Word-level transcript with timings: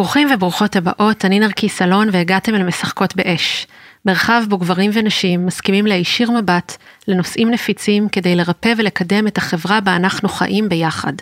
ברוכים 0.00 0.28
וברוכות 0.34 0.76
הבאות, 0.76 1.24
אני 1.24 1.40
נרקיס 1.40 1.82
אלון 1.82 2.08
והגעתם 2.12 2.54
אל 2.54 2.62
משחקות 2.62 3.16
באש. 3.16 3.66
מרחב 4.06 4.42
בו 4.48 4.58
גברים 4.58 4.90
ונשים 4.94 5.46
מסכימים 5.46 5.86
להישיר 5.86 6.30
מבט 6.30 6.76
לנושאים 7.08 7.50
נפיצים 7.50 8.08
כדי 8.08 8.36
לרפא 8.36 8.72
ולקדם 8.76 9.26
את 9.26 9.38
החברה 9.38 9.80
בה 9.80 9.96
אנחנו 9.96 10.28
חיים 10.28 10.68
ביחד. 10.68 11.12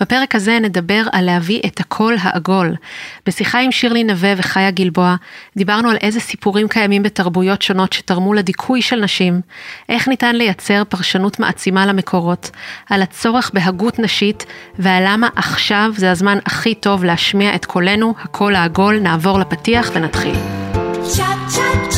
בפרק 0.00 0.34
הזה 0.34 0.58
נדבר 0.62 1.02
על 1.12 1.24
להביא 1.24 1.60
את 1.66 1.80
הקול 1.80 2.16
העגול. 2.20 2.74
בשיחה 3.26 3.60
עם 3.60 3.72
שירלי 3.72 4.04
נווה 4.04 4.32
וחיה 4.36 4.70
גלבוע, 4.70 5.16
דיברנו 5.56 5.90
על 5.90 5.96
איזה 5.96 6.20
סיפורים 6.20 6.68
קיימים 6.68 7.02
בתרבויות 7.02 7.62
שונות 7.62 7.92
שתרמו 7.92 8.34
לדיכוי 8.34 8.82
של 8.82 9.00
נשים, 9.00 9.40
איך 9.88 10.08
ניתן 10.08 10.36
לייצר 10.36 10.82
פרשנות 10.88 11.40
מעצימה 11.40 11.86
למקורות, 11.86 12.50
על 12.90 13.02
הצורך 13.02 13.50
בהגות 13.54 13.98
נשית, 13.98 14.46
ועל 14.78 15.02
למה 15.06 15.28
עכשיו 15.36 15.92
זה 15.96 16.10
הזמן 16.10 16.38
הכי 16.46 16.74
טוב 16.74 17.04
להשמיע 17.04 17.54
את 17.54 17.64
קולנו, 17.64 18.14
הקול 18.22 18.54
העגול, 18.54 18.98
נעבור 18.98 19.38
לפתיח 19.38 19.90
ונתחיל. 19.94 20.34
Won't 21.02 21.56
you 21.56 21.91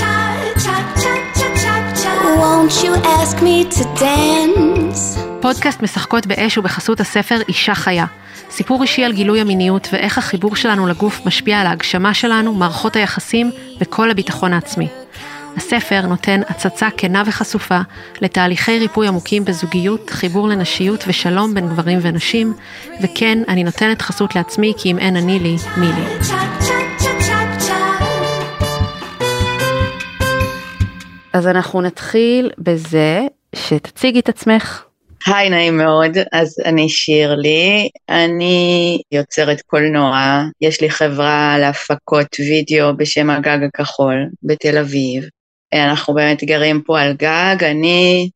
פודקאסט 5.42 5.82
משחקות 5.82 6.27
באש 6.27 6.59
ובחסות 6.59 7.00
הספר 7.00 7.38
אישה 7.48 7.74
חיה. 7.74 8.06
סיפור 8.50 8.82
אישי 8.82 9.05
על 9.05 9.12
גילוי 9.12 9.41
המיניות 9.41 9.88
ואיך 9.92 10.18
החיבור 10.18 10.56
שלנו 10.56 10.86
לגוף 10.86 11.27
משפיע 11.27 11.60
על 11.60 11.66
ההגשמה 11.66 12.14
שלנו, 12.14 12.55
מערכות 12.55 12.96
היחסים 12.96 13.50
וכל 13.80 14.10
הביטחון 14.10 14.52
העצמי. 14.52 14.88
הספר 15.56 16.06
נותן 16.06 16.41
הצצה 16.48 16.88
כנה 16.96 17.22
וחשופה 17.27 17.80
לתהליכי 18.20 18.78
ריפוי 18.78 19.08
עמוקים 19.08 19.44
בזוגיות, 19.44 20.10
חיבור 20.10 20.48
לנשיות 20.48 21.05
ושלום 21.06 21.55
בין 21.55 21.69
גברים 21.69 21.98
ונשים, 22.02 22.55
וכן, 23.02 23.38
אני 23.48 23.64
נותנת 23.64 24.02
חסות 24.02 24.34
לעצמי 24.34 24.72
כי 24.77 24.91
אם 24.91 24.98
אין 24.98 25.16
אני 25.16 25.38
לי, 25.38 25.56
מי 25.77 25.86
לי. 25.86 26.83
אז 31.34 31.46
אנחנו 31.46 31.80
נתחיל 31.80 32.50
בזה 32.58 33.27
שתציגי 33.54 34.20
את 34.20 34.28
עצמך. 34.28 34.84
היי, 35.27 35.50
נעים 35.50 35.76
מאוד. 35.76 36.10
אז 36.32 36.56
אני 36.64 36.88
שירלי, 36.88 37.88
אני 38.08 39.00
יוצרת 39.12 39.60
קולנוע, 39.60 40.42
יש 40.60 40.80
לי 40.80 40.91
חברה 40.91 41.56
להפקות 41.60 42.26
וידאו 42.38 42.96
בשם 42.96 43.30
הגג 43.30 43.58
הכחול 43.68 44.26
בתל 44.42 44.78
אביב. 44.78 45.24
אנחנו 45.74 46.14
באמת 46.14 46.44
גרים 46.44 46.82
פה 46.82 47.00
על 47.00 47.12
גג, 47.12 47.56
אני, 47.60 48.30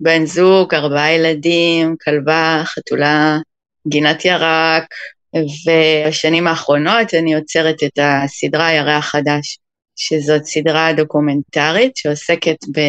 בן 0.00 0.26
זוג, 0.26 0.74
ארבעה 0.74 1.12
ילדים, 1.12 1.96
כלבה, 2.04 2.62
חתולה, 2.64 3.38
גינת 3.88 4.24
ירק, 4.24 4.84
ובשנים 5.34 6.46
האחרונות 6.46 7.14
אני 7.14 7.32
יוצרת 7.32 7.82
את 7.84 7.98
הסדרה 8.02 8.66
הירח 8.66 9.04
חדש, 9.04 9.58
שזאת 9.96 10.44
סדרה 10.44 10.92
דוקומנטרית 10.92 11.96
שעוסקת 11.96 12.56
ב... 12.76 12.80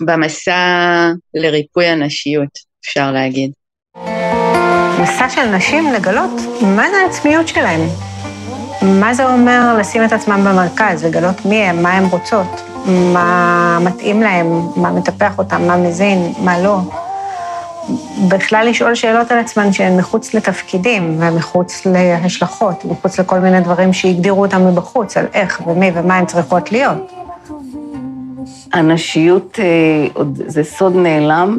במסע 0.00 1.08
לריפוי 1.34 1.86
הנשיות, 1.86 2.58
אפשר 2.84 3.12
להגיד. 3.12 3.50
מסע 5.02 5.28
של 5.30 5.46
נשים 5.46 5.92
לגלות 5.92 6.40
מה 6.62 6.90
זה 6.90 6.96
העצמיות 6.96 7.48
שלהן. 7.48 7.80
מה 8.82 9.14
זה 9.14 9.26
אומר 9.26 9.76
לשים 9.80 10.04
את 10.04 10.12
עצמם 10.12 10.44
במרכז, 10.44 11.04
לגלות 11.04 11.46
מי 11.46 11.56
הם, 11.56 11.82
מה 11.82 11.92
הן 11.92 12.04
רוצות, 12.04 12.60
מה 12.86 13.78
מתאים 13.82 14.22
להם, 14.22 14.46
מה 14.76 14.90
מטפח 14.90 15.38
אותם, 15.38 15.66
מה 15.66 15.76
מזין, 15.76 16.32
מה 16.38 16.62
לא. 16.62 16.78
בכלל 18.28 18.66
לשאול 18.68 18.94
שאלות 18.94 19.32
על 19.32 19.38
עצמן 19.38 19.72
שהן 19.72 19.96
מחוץ 19.96 20.34
לתפקידים 20.34 21.16
ומחוץ 21.20 21.86
להשלכות, 21.86 22.84
מחוץ 22.84 23.20
לכל 23.20 23.38
מיני 23.38 23.60
דברים 23.60 23.92
שהגדירו 23.92 24.42
אותם 24.42 24.68
מבחוץ, 24.68 25.16
על 25.16 25.26
איך 25.34 25.62
ומי 25.66 25.90
ומה 25.94 26.16
הן 26.16 26.26
צריכות 26.26 26.72
להיות. 26.72 27.12
הנשיות 28.72 29.58
אה, 29.62 30.06
זה 30.46 30.64
סוד 30.64 30.96
נעלם, 30.96 31.58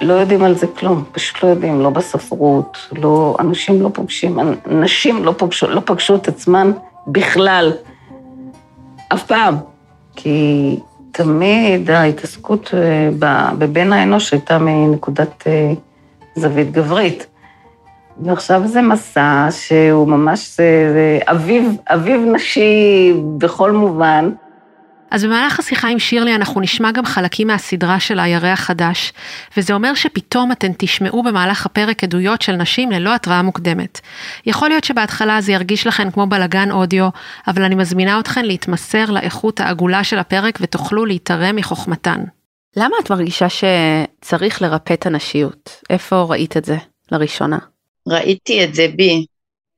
ולא 0.00 0.12
יודעים 0.12 0.42
על 0.42 0.54
זה 0.54 0.66
כלום, 0.66 1.04
פשוט 1.12 1.42
לא 1.42 1.48
יודעים, 1.48 1.80
לא 1.80 1.90
בספרות, 1.90 2.78
לא, 2.92 3.36
אנשים 3.40 3.82
לא 3.82 3.88
פוגשים, 3.92 4.38
נשים 4.66 5.24
לא 5.24 5.34
פגשו, 5.38 5.66
לא 5.66 5.82
פגשו 5.84 6.14
את 6.14 6.28
עצמן 6.28 6.72
בכלל, 7.06 7.72
אף 9.12 9.22
פעם. 9.22 9.56
כי 10.16 10.78
תמיד 11.16 11.90
ההתעסקות 11.90 12.74
אה, 12.74 13.10
בבן 13.58 13.92
האנוש 13.92 14.32
הייתה 14.32 14.58
מנקודת 14.58 15.44
אה, 15.46 15.72
זווית 16.34 16.72
גברית. 16.72 17.26
ועכשיו 18.22 18.62
זה 18.66 18.82
מסע 18.82 19.48
שהוא 19.50 20.08
ממש 20.08 20.56
זה, 20.56 20.90
זה 20.92 21.18
אביב, 21.26 21.76
אביב 21.86 22.20
נשי 22.34 23.12
בכל 23.38 23.72
מובן. 23.72 24.30
אז 25.10 25.24
במהלך 25.24 25.58
השיחה 25.58 25.88
עם 25.88 25.98
שירלי 25.98 26.34
אנחנו 26.34 26.60
נשמע 26.60 26.90
גם 26.90 27.04
חלקים 27.04 27.46
מהסדרה 27.46 28.00
של 28.00 28.18
הירח 28.18 28.60
חדש, 28.60 29.12
וזה 29.56 29.74
אומר 29.74 29.94
שפתאום 29.94 30.52
אתן 30.52 30.72
תשמעו 30.78 31.22
במהלך 31.22 31.66
הפרק 31.66 32.04
עדויות 32.04 32.42
של 32.42 32.52
נשים 32.52 32.90
ללא 32.90 33.14
התראה 33.14 33.42
מוקדמת. 33.42 34.00
יכול 34.46 34.68
להיות 34.68 34.84
שבהתחלה 34.84 35.40
זה 35.40 35.52
ירגיש 35.52 35.86
לכן 35.86 36.10
כמו 36.10 36.26
בלגן 36.26 36.70
אודיו, 36.70 37.08
אבל 37.48 37.62
אני 37.62 37.74
מזמינה 37.74 38.20
אתכן 38.20 38.44
להתמסר 38.44 39.04
לאיכות 39.10 39.60
העגולה 39.60 40.04
של 40.04 40.18
הפרק 40.18 40.58
ותוכלו 40.62 41.06
להתערם 41.06 41.56
מחוכמתן. 41.56 42.20
למה 42.76 42.96
את 43.02 43.10
מרגישה 43.10 43.46
שצריך 43.48 44.62
לרפא 44.62 44.94
את 44.94 45.06
הנשיות? 45.06 45.82
איפה 45.90 46.26
ראית 46.28 46.56
את 46.56 46.64
זה 46.64 46.76
לראשונה? 47.12 47.58
ראיתי 48.08 48.64
את 48.64 48.74
זה 48.74 48.86
בי. 48.96 49.26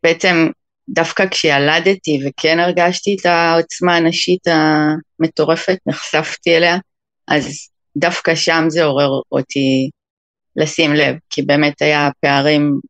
בעצם 0.02 0.48
דווקא 0.88 1.25
כשילדתי 1.31 2.21
וכן 2.26 2.59
הרגשתי 2.59 3.16
את 3.21 3.26
העוצמה 3.26 3.97
הנשית 3.97 4.41
המטורפת, 4.47 5.78
נחשפתי 5.87 6.56
אליה, 6.56 6.76
אז 7.28 7.69
דווקא 7.97 8.34
שם 8.34 8.65
זה 8.69 8.84
עורר 8.84 9.21
אותי 9.32 9.91
לשים 10.56 10.93
לב, 10.94 11.16
כי 11.31 11.43
באמת 11.43 11.82
היה 11.82 12.10
פערים 12.21 12.81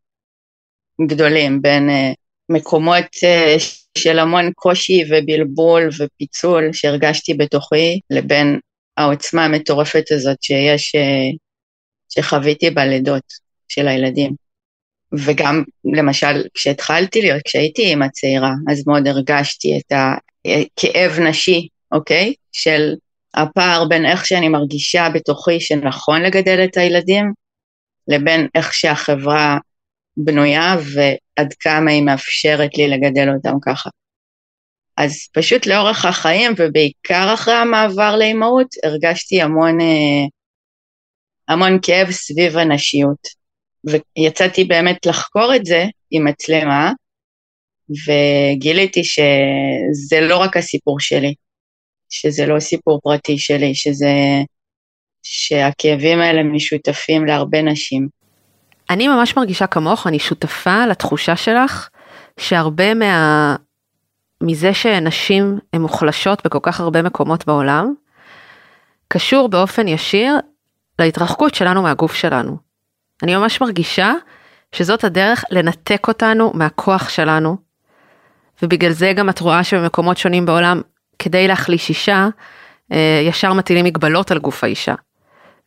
גדולים 1.07 1.63
בין 1.63 1.89
uh, 1.89 2.15
מקומות 2.49 3.05
uh, 3.05 3.63
של 3.99 4.19
המון 4.19 4.53
קושי 4.55 5.03
ובלבול 5.11 5.89
ופיצול 5.99 6.73
שהרגשתי 6.73 7.35
בתוכי, 7.35 8.01
לבין 8.11 8.61
העוצמה 8.97 9.45
המטורפת 9.45 10.05
הזאת 10.11 10.43
שיש, 10.43 10.97
uh, 10.97 11.37
שחוויתי 12.09 12.71
בלידות 12.71 13.33
של 13.69 13.89
הילדים. 13.89 14.48
וגם 15.13 15.63
למשל 15.85 16.45
כשהתחלתי 16.55 17.23
להיות, 17.23 17.43
כשהייתי 17.45 17.83
אימא 17.83 18.09
צעירה, 18.09 18.53
אז 18.69 18.87
מאוד 18.87 19.09
הרגשתי 19.09 19.79
את 19.79 19.93
הכאב 19.93 21.21
נשי, 21.21 21.69
אוקיי? 21.93 22.35
של 22.53 22.95
הפער 23.35 23.85
בין 23.89 24.07
איך 24.07 24.27
שאני 24.27 24.49
מרגישה 24.49 25.09
בתוכי 25.15 25.61
שנכון 25.61 26.23
לגדל 26.23 26.65
את 26.65 26.77
הילדים, 26.77 27.33
לבין 28.09 28.49
איך 28.55 28.75
שהחברה 28.75 29.59
בנויה 30.17 30.77
ועד 30.95 31.55
כמה 31.61 31.91
היא 31.91 32.03
מאפשרת 32.03 32.79
לי 32.79 32.89
לגדל 32.89 33.29
אותם 33.37 33.57
ככה. 33.63 33.91
אז 34.97 35.29
פשוט 35.33 35.67
לאורך 35.67 36.05
החיים, 36.05 36.53
ובעיקר 36.57 37.35
אחרי 37.35 37.55
המעבר 37.55 38.17
לאימהות, 38.17 38.69
הרגשתי 38.85 39.43
המון, 39.43 39.81
אה, 39.81 40.27
המון 41.49 41.79
כאב 41.83 42.11
סביב 42.11 42.57
הנשיות. 42.57 43.38
ויצאתי 43.85 44.65
באמת 44.65 45.07
לחקור 45.07 45.55
את 45.57 45.67
זה 45.67 45.85
עם 46.11 46.25
מצלמה, 46.25 46.93
וגיליתי 47.91 49.05
שזה 49.05 50.21
לא 50.21 50.37
רק 50.37 50.57
הסיפור 50.57 51.01
שלי, 51.01 51.35
שזה 52.11 52.47
לא 52.47 52.61
סיפור 52.61 53.01
פרטי 53.03 53.39
שלי, 53.39 53.75
שזה... 53.75 54.13
שהכאבים 55.23 56.21
האלה 56.21 56.43
משותפים 56.43 57.27
להרבה 57.27 57.63
נשים. 57.63 58.09
אני 58.91 59.09
ממש 59.09 59.37
מרגישה 59.37 59.67
כמוך, 59.67 60.07
אני 60.07 60.19
שותפה 60.19 60.87
לתחושה 60.87 61.37
שלך 61.37 61.89
שהרבה 62.39 62.95
מה... 62.95 63.57
מזה 64.43 64.75
שנשים 64.75 65.59
הן 65.73 65.81
מוחלשות 65.81 66.47
בכל 66.47 66.59
כך 66.63 66.81
הרבה 66.81 67.03
מקומות 67.03 67.47
בעולם, 67.47 67.95
קשור 69.09 69.49
באופן 69.49 69.89
ישיר 69.89 70.35
להתרחקות 70.99 71.55
שלנו 71.55 71.83
מהגוף 71.83 72.15
שלנו. 72.15 72.68
אני 73.23 73.37
ממש 73.37 73.61
מרגישה 73.61 74.13
שזאת 74.73 75.05
הדרך 75.05 75.45
לנתק 75.51 76.09
אותנו 76.09 76.53
מהכוח 76.55 77.09
שלנו, 77.09 77.57
ובגלל 78.63 78.93
זה 78.93 79.13
גם 79.13 79.29
את 79.29 79.41
רואה 79.41 79.65
שבמקומות 79.65 80.17
שונים 80.19 80.47
בעולם, 80.47 80.81
כדי 81.19 81.49
להחליש 81.49 81.89
אישה, 81.89 82.29
אה, 82.93 83.21
ישר 83.25 83.53
מטילים 83.53 83.85
מגבלות 83.85 84.31
על 84.31 84.39
גוף 84.39 84.65
האישה. 84.65 84.95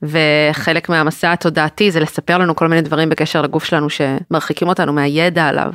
וחלק 0.02 0.90
מהמסע 0.90 1.32
התודעתי 1.32 1.92
זה 1.92 2.00
לספר 2.00 2.38
לנו 2.38 2.56
כל 2.56 2.68
מיני 2.68 2.82
דברים 2.82 3.10
בקשר 3.10 3.42
לגוף 3.42 3.64
שלנו 3.64 3.88
שמרחיקים 3.90 4.68
אותנו 4.68 4.94
מהידע 4.94 5.48
עליו. 5.48 5.72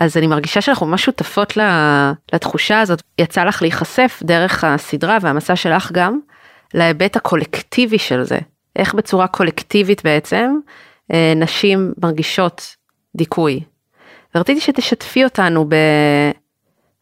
אז 0.00 0.16
אני 0.16 0.26
מרגישה 0.26 0.60
שאנחנו 0.60 0.86
ממש 0.86 1.04
שותפות 1.04 1.58
לתחושה 2.32 2.80
הזאת. 2.80 3.02
יצא 3.18 3.44
לך 3.44 3.62
להיחשף 3.62 4.20
דרך 4.22 4.64
הסדרה 4.64 5.18
והמסע 5.20 5.56
שלך 5.56 5.92
גם 5.92 6.18
להיבט 6.74 7.16
הקולקטיבי 7.16 7.98
של 7.98 8.22
זה, 8.22 8.38
איך 8.78 8.94
בצורה 8.94 9.26
קולקטיבית 9.26 10.04
בעצם 10.04 10.54
אה, 11.12 11.32
נשים 11.36 11.92
מרגישות 12.02 12.76
דיכוי. 13.16 13.60
ורציתי 14.34 14.60
שתשתפי 14.60 15.24
אותנו 15.24 15.64
ב... 15.68 15.74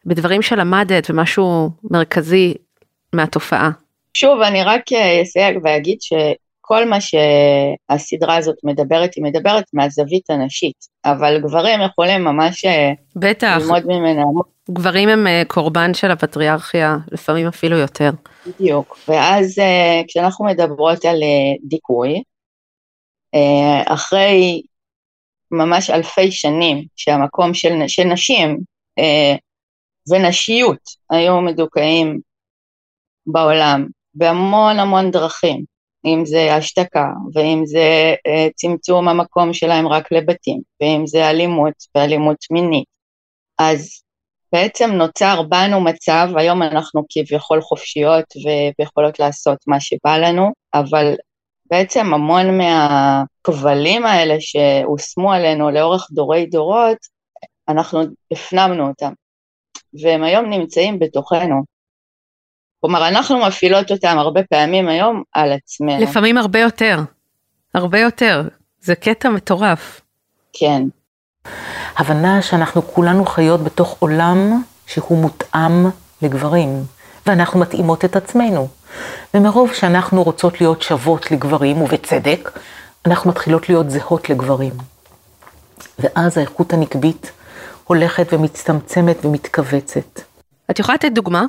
בדברים 0.05 0.41
שלמדת 0.41 1.09
ומשהו 1.09 1.69
מרכזי 1.83 2.53
מהתופעה. 3.13 3.69
שוב, 4.13 4.41
אני 4.41 4.63
רק 4.63 4.83
אסייג 5.23 5.59
ואגיד 5.63 5.97
שכל 6.67 6.85
מה 6.85 6.97
שהסדרה 7.01 8.35
הזאת 8.35 8.55
מדברת, 8.63 9.15
היא 9.15 9.23
מדברת 9.23 9.63
מהזווית 9.73 10.29
הנשית, 10.29 10.75
אבל 11.05 11.41
גברים 11.41 11.79
יכולים 11.81 12.23
ממש 12.23 12.65
אה, 12.65 12.91
בטח, 13.15 13.57
ללמוד 13.61 13.85
ממנה. 13.85 14.23
גברים 14.71 15.09
הם 15.09 15.27
אה, 15.27 15.41
קורבן 15.47 15.93
של 15.93 16.11
הפטריארכיה, 16.11 16.97
לפעמים 17.11 17.47
אפילו 17.47 17.77
יותר. 17.77 18.09
בדיוק. 18.47 18.99
ואז 19.07 19.59
אה, 19.59 20.01
כשאנחנו 20.07 20.45
מדברות 20.45 21.05
על 21.05 21.19
דיכוי, 21.63 22.23
אחרי 23.85 24.61
ממש 25.51 25.89
אלפי 25.89 26.31
שנים 26.31 26.85
שהמקום 26.95 27.53
של, 27.53 27.69
של 27.87 28.03
נשים 28.03 28.57
ונשיות 30.09 30.79
היו 31.09 31.41
מדוכאים 31.41 32.19
בעולם 33.27 33.87
בהמון 34.13 34.79
המון 34.79 35.11
דרכים, 35.11 35.65
אם 36.07 36.25
זה 36.25 36.55
השתקה, 36.55 37.07
ואם 37.33 37.61
זה 37.65 38.15
אה, 38.27 38.47
צמצום 38.55 39.07
המקום 39.07 39.53
שלהם 39.53 39.87
רק 39.87 40.11
לבתים, 40.11 40.61
ואם 40.81 41.07
זה 41.07 41.29
אלימות 41.29 41.73
ואלימות 41.95 42.37
מינית. 42.51 42.87
אז 43.59 44.01
בעצם 44.51 44.91
נוצר 44.91 45.41
בנו 45.41 45.81
מצב, 45.81 46.27
היום 46.35 46.63
אנחנו 46.63 47.03
כביכול 47.09 47.61
חופשיות 47.61 48.25
ויכולות 48.79 49.19
לעשות 49.19 49.57
מה 49.67 49.79
שבא 49.79 50.17
לנו, 50.17 50.51
אבל 50.73 51.15
בעצם 51.69 52.13
המון 52.13 52.57
מהכבלים 52.57 54.05
האלה 54.05 54.35
שהושמו 54.39 55.33
עלינו 55.33 55.69
לאורך 55.69 56.07
דורי 56.11 56.45
דורות, 56.45 56.97
אנחנו 57.69 58.01
הפנמנו 58.31 58.87
אותם, 58.87 59.13
והם 60.03 60.23
היום 60.23 60.45
נמצאים 60.49 60.99
בתוכנו. 60.99 61.76
כלומר, 62.81 63.07
אנחנו 63.07 63.45
מפעילות 63.47 63.91
אותם 63.91 64.17
הרבה 64.17 64.43
פעמים 64.43 64.87
היום 64.87 65.23
על 65.33 65.51
עצמנו. 65.51 66.01
לפעמים 66.03 66.37
הרבה 66.37 66.59
יותר, 66.59 66.99
הרבה 67.73 67.99
יותר. 67.99 68.47
זה 68.81 68.95
קטע 68.95 69.29
מטורף. 69.29 70.01
כן. 70.53 70.83
הבנה 71.97 72.41
שאנחנו 72.41 72.81
כולנו 72.81 73.25
חיות 73.25 73.63
בתוך 73.63 73.95
עולם 73.99 74.61
שהוא 74.87 75.17
מותאם 75.17 75.85
לגברים, 76.21 76.83
ואנחנו 77.25 77.59
מתאימות 77.59 78.05
את 78.05 78.15
עצמנו. 78.15 78.67
ומרוב 79.33 79.73
שאנחנו 79.73 80.23
רוצות 80.23 80.61
להיות 80.61 80.81
שוות 80.81 81.31
לגברים, 81.31 81.81
ובצדק, 81.81 82.59
אנחנו 83.05 83.29
מתחילות 83.29 83.69
להיות 83.69 83.89
זהות 83.89 84.29
לגברים. 84.29 84.73
ואז 85.99 86.37
האיכות 86.37 86.73
הנקבית 86.73 87.31
הולכת 87.83 88.33
ומצטמצמת 88.33 89.25
ומתכווצת. 89.25 90.21
את 90.71 90.79
יכולה 90.79 90.95
לתת 90.95 91.11
דוגמה? 91.11 91.45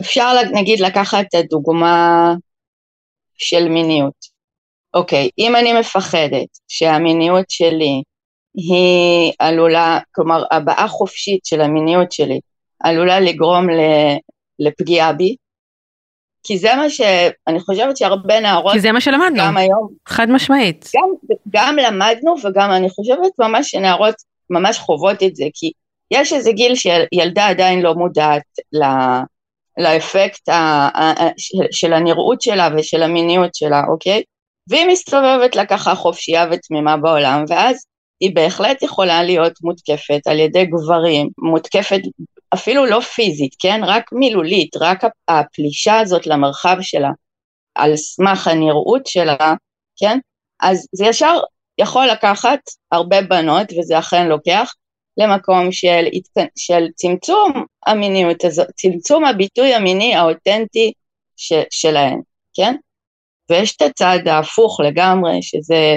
אפשר 0.00 0.32
נגיד 0.52 0.80
לקחת 0.80 1.24
את 1.28 1.34
הדוגמה 1.34 2.34
של 3.34 3.68
מיניות. 3.68 4.32
אוקיי, 4.94 5.28
אם 5.38 5.56
אני 5.56 5.80
מפחדת 5.80 6.48
שהמיניות 6.68 7.50
שלי 7.50 8.02
היא 8.54 9.32
עלולה, 9.38 9.98
כלומר 10.14 10.44
הבעה 10.50 10.88
חופשית 10.88 11.44
של 11.44 11.60
המיניות 11.60 12.12
שלי 12.12 12.40
עלולה 12.80 13.20
לגרום 13.20 13.66
לפגיעה 14.58 15.12
בי, 15.12 15.36
כי 16.44 16.58
זה 16.58 16.74
מה 16.74 16.90
שאני 16.90 17.60
חושבת 17.60 17.96
שהרבה 17.96 18.40
נערות, 18.40 18.72
כי 18.72 18.80
זה 18.80 18.92
מה 18.92 19.00
שלמדנו, 19.00 19.38
גם 19.38 19.56
היום, 19.56 19.88
חד 20.08 20.30
משמעית. 20.30 20.90
גם, 20.96 21.08
גם 21.48 21.76
למדנו 21.76 22.34
וגם 22.44 22.70
אני 22.70 22.90
חושבת 22.90 23.32
ממש 23.38 23.70
שנערות 23.70 24.14
ממש 24.50 24.78
חוות 24.78 25.22
את 25.22 25.36
זה, 25.36 25.44
כי 25.54 25.72
יש 26.10 26.32
איזה 26.32 26.52
גיל 26.52 26.74
שילדה 26.74 27.46
עדיין 27.46 27.80
לא 27.80 27.94
מודעת 27.94 28.42
לאפקט 29.78 30.48
ה, 30.48 30.54
ה, 30.54 31.28
של 31.70 31.92
הנראות 31.92 32.42
שלה 32.42 32.68
ושל 32.76 33.02
המיניות 33.02 33.54
שלה, 33.54 33.82
אוקיי? 33.88 34.22
והיא 34.68 34.86
מסתובבת 34.86 35.56
לה 35.56 35.66
ככה 35.66 35.94
חופשייה 35.94 36.46
ותמימה 36.50 36.96
בעולם, 36.96 37.44
ואז 37.48 37.86
היא 38.20 38.34
בהחלט 38.34 38.82
יכולה 38.82 39.22
להיות 39.22 39.52
מותקפת 39.62 40.20
על 40.26 40.38
ידי 40.38 40.64
גברים, 40.64 41.28
מותקפת 41.38 42.00
אפילו 42.54 42.86
לא 42.86 43.00
פיזית, 43.00 43.54
כן? 43.58 43.80
רק 43.84 44.12
מילולית, 44.12 44.76
רק 44.80 45.04
הפלישה 45.28 45.98
הזאת 45.98 46.26
למרחב 46.26 46.76
שלה, 46.80 47.10
על 47.74 47.96
סמך 47.96 48.48
הנראות 48.48 49.06
שלה, 49.06 49.54
כן? 49.96 50.18
אז 50.60 50.86
זה 50.92 51.06
ישר 51.06 51.40
יכול 51.78 52.06
לקחת 52.06 52.60
הרבה 52.92 53.22
בנות, 53.22 53.66
וזה 53.78 53.98
אכן 53.98 54.28
לוקח, 54.28 54.72
למקום 55.16 55.72
של, 55.72 56.04
של 56.56 56.86
צמצום 56.94 57.52
המיניות 57.86 58.44
הזאת, 58.44 58.66
צמצום 58.76 59.24
הביטוי 59.24 59.74
המיני 59.74 60.14
האותנטי 60.14 60.92
ש, 61.36 61.52
שלהן, 61.70 62.20
כן? 62.54 62.76
ויש 63.50 63.76
את 63.76 63.82
הצד 63.82 64.18
ההפוך 64.26 64.80
לגמרי, 64.80 65.42
שזה 65.42 65.96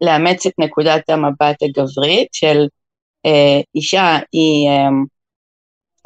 לאמץ 0.00 0.46
את 0.46 0.52
נקודת 0.58 1.10
המבט 1.10 1.62
הגברית 1.62 2.28
של 2.32 2.66
אה, 3.26 3.60
אישה 3.74 4.18
היא 4.32 4.68
אה, 4.68 4.88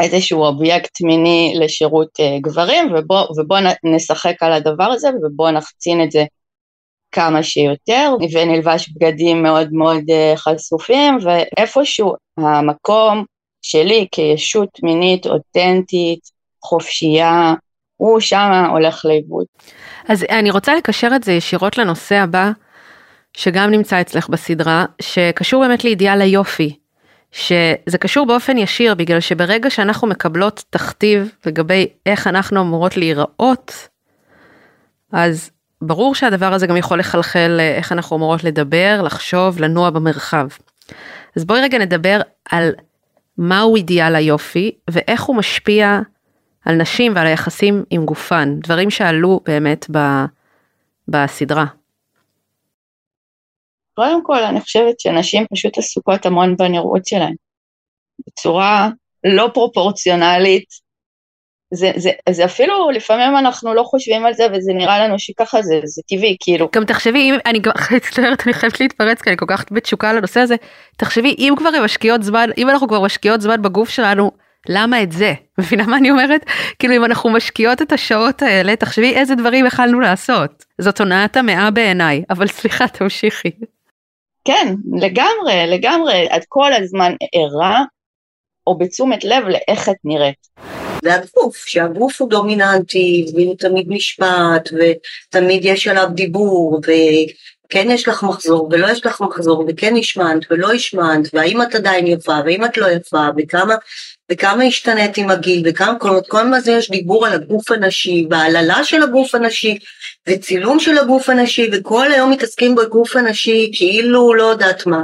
איזשהו 0.03 0.45
אובייקט 0.45 1.01
מיני 1.01 1.55
לשירות 1.61 2.21
אה, 2.21 2.39
גברים, 2.41 2.95
ובוא, 2.95 3.21
ובוא 3.37 3.59
נשחק 3.85 4.35
על 4.41 4.53
הדבר 4.53 4.85
הזה 4.85 5.09
ובוא 5.23 5.51
נחצין 5.51 6.03
את 6.03 6.11
זה 6.11 6.25
כמה 7.15 7.43
שיותר, 7.43 8.15
ונלבש 8.33 8.89
בגדים 8.89 9.43
מאוד 9.43 9.69
מאוד 9.73 10.03
אה, 10.11 10.33
חשופים, 10.37 11.19
ואיפשהו 11.23 12.15
המקום 12.39 13.25
שלי 13.63 14.07
כישות 14.13 14.69
מינית 14.83 15.27
אותנטית, 15.27 16.21
חופשייה, 16.63 17.55
הוא 17.97 18.21
שמה 18.21 18.69
הולך 18.69 19.05
לאיבוד. 19.05 19.45
אז 20.09 20.25
אני 20.31 20.51
רוצה 20.51 20.75
לקשר 20.75 21.09
את 21.17 21.25
זה 21.25 21.33
ישירות 21.33 21.79
לנושא 21.79 22.15
הבא, 22.15 22.51
שגם 23.37 23.71
נמצא 23.71 24.01
אצלך 24.01 24.29
בסדרה, 24.29 24.85
שקשור 25.03 25.63
באמת 25.63 25.85
לאידיאל 25.85 26.21
היופי. 26.21 26.77
שזה 27.33 27.99
קשור 28.01 28.27
באופן 28.27 28.59
ישיר 28.59 28.95
בגלל 28.95 29.21
שברגע 29.21 29.71
שאנחנו 29.71 30.09
מקבלות 30.09 30.65
תכתיב 30.71 31.33
לגבי 31.47 31.87
איך 32.07 32.27
אנחנו 32.27 32.61
אמורות 32.61 32.97
להיראות, 32.97 33.89
אז 35.13 35.51
ברור 35.87 36.15
שהדבר 36.15 36.53
הזה 36.53 36.67
גם 36.67 36.77
יכול 36.77 36.99
לחלחל 36.99 37.57
אה, 37.61 37.77
איך 37.77 37.93
אנחנו 37.93 38.17
אמורות 38.17 38.45
לדבר, 38.45 39.03
לחשוב, 39.05 39.61
לנוע 39.61 39.91
במרחב. 39.91 40.49
אז 41.37 41.45
בואי 41.45 41.61
רגע 41.61 41.79
נדבר 41.79 42.21
על 42.51 42.73
מהו 43.39 43.77
אידיאל 43.77 44.15
היופי 44.17 44.71
ואיך 44.91 45.23
הוא 45.23 45.37
משפיע 45.37 46.01
על 46.65 46.77
נשים 46.77 47.13
ועל 47.17 47.27
היחסים 47.27 47.85
עם 47.91 48.05
גופן, 48.05 48.61
דברים 48.61 48.91
שעלו 48.91 49.41
באמת 49.45 49.87
ב, 49.91 49.99
בסדרה. 51.09 51.65
קודם 53.95 54.25
כל 54.25 54.45
אני 54.45 54.61
חושבת 54.61 55.01
שנשים 55.01 55.47
פשוט 55.53 55.79
עסוקות 55.79 56.27
המון 56.27 56.57
בנראות 56.57 57.07
שלהן, 57.07 57.35
בצורה 58.27 58.89
לא 59.25 59.51
פרופורציונלית 59.55 60.84
זה, 61.75 61.91
זה, 61.97 62.11
זה 62.31 62.45
אפילו 62.45 62.91
לפעמים 62.91 63.37
אנחנו 63.37 63.75
לא 63.75 63.83
חושבים 63.83 64.27
על 64.27 64.35
זה 64.35 64.47
וזה 64.53 64.73
נראה 64.73 65.05
לנו 65.05 65.19
שככה 65.19 65.63
זה, 65.63 65.81
זה 65.85 66.03
טבעי, 66.09 66.37
כאילו. 66.41 66.69
גם 66.75 66.85
תחשבי, 66.85 67.19
אם, 67.19 67.35
אני 67.47 67.59
מצטערת, 67.97 68.43
אני 68.47 68.55
חייבת 68.55 68.81
להתפרץ 68.81 69.23
כי 69.23 69.31
אני 69.31 69.37
כל 69.37 69.47
כך 69.49 69.65
בתשוקה 69.71 70.13
לנושא 70.13 70.41
הזה, 70.41 70.55
תחשבי, 70.97 71.35
אם 71.39 71.55
כבר 71.57 71.71
משקיעות 71.85 72.23
זמן, 72.23 72.51
אם 72.59 72.71
אנחנו 72.71 72.89
כבר 72.89 73.01
משקיעות 73.01 73.41
זמן 73.41 73.63
בגוף 73.63 73.89
שלנו, 73.89 74.31
למה 74.69 75.03
את 75.03 75.13
זה? 75.13 75.33
מבינה 75.59 75.87
מה 75.87 75.97
אני 75.97 76.11
אומרת? 76.11 76.45
כאילו 76.79 76.97
אם 76.97 77.05
אנחנו 77.05 77.31
משקיעות 77.31 77.83
את 77.83 77.93
השעות 77.93 78.43
האלה, 78.43 78.77
תחשבי 78.77 79.15
איזה 79.15 79.35
דברים 79.35 79.67
יכלנו 79.67 80.01
לעשות. 80.01 80.65
זאת 80.81 81.01
הונאת 81.01 81.37
המאה 81.37 81.71
בעיניי, 81.71 82.23
אבל 82.31 82.47
סליחה, 82.57 82.89
תמשיכי. 82.89 83.51
כן, 84.45 84.75
לגמרי, 84.93 85.67
לגמרי, 85.67 86.29
את 86.37 86.43
כל 86.49 86.73
הזמן 86.73 87.13
ערה 87.35 87.83
או 88.67 88.79
בתשומת 88.79 89.25
לב 89.25 89.45
לאיך 89.49 89.89
את 89.89 89.97
נראית. 90.05 90.47
זה 91.05 91.15
הגוף, 91.15 91.57
שהגוף 91.67 92.21
הוא 92.21 92.31
דומיננטי, 92.31 93.27
והוא 93.35 93.57
תמיד 93.59 93.87
נשפט, 93.89 94.71
ותמיד 94.73 95.65
יש 95.65 95.89
עליו 95.89 96.09
דיבור, 96.15 96.81
וכן 96.81 97.91
יש 97.91 98.09
לך 98.09 98.23
מחזור, 98.23 98.69
ולא 98.73 98.87
יש 98.87 99.07
לך 99.07 99.21
מחזור, 99.21 99.65
וכן 99.69 99.95
השמנת, 99.97 100.43
ולא 100.51 100.73
השמנת, 100.73 101.29
והאם 101.33 101.63
את 101.63 101.75
עדיין 101.75 102.07
יפה, 102.07 102.39
ואם 102.45 102.65
את 102.65 102.77
לא 102.77 102.87
יפה, 102.87 103.27
וכמה, 103.39 103.75
וכמה 104.33 104.65
השתנית 104.65 105.17
עם 105.17 105.31
הגיל, 105.31 105.63
וכמה, 105.67 105.99
כל, 105.99 106.19
כל 106.29 106.41
הזמן 106.41 106.59
יש 106.67 106.91
דיבור 106.91 107.27
על 107.27 107.33
הגוף 107.33 107.71
הנשי, 107.71 108.27
והעללה 108.31 108.85
של 108.85 109.03
הגוף 109.03 109.35
הנשי, 109.35 109.79
וצילום 110.29 110.81
של 110.81 110.99
הגוף 110.99 111.29
הנשי, 111.29 111.71
וכל 111.73 112.13
היום 112.13 112.31
מתעסקים 112.31 112.75
בגוף 112.75 113.17
הנשי, 113.17 113.71
כאילו 113.75 114.35
לא 114.35 114.45
יודעת 114.45 114.87
מה. 114.87 115.03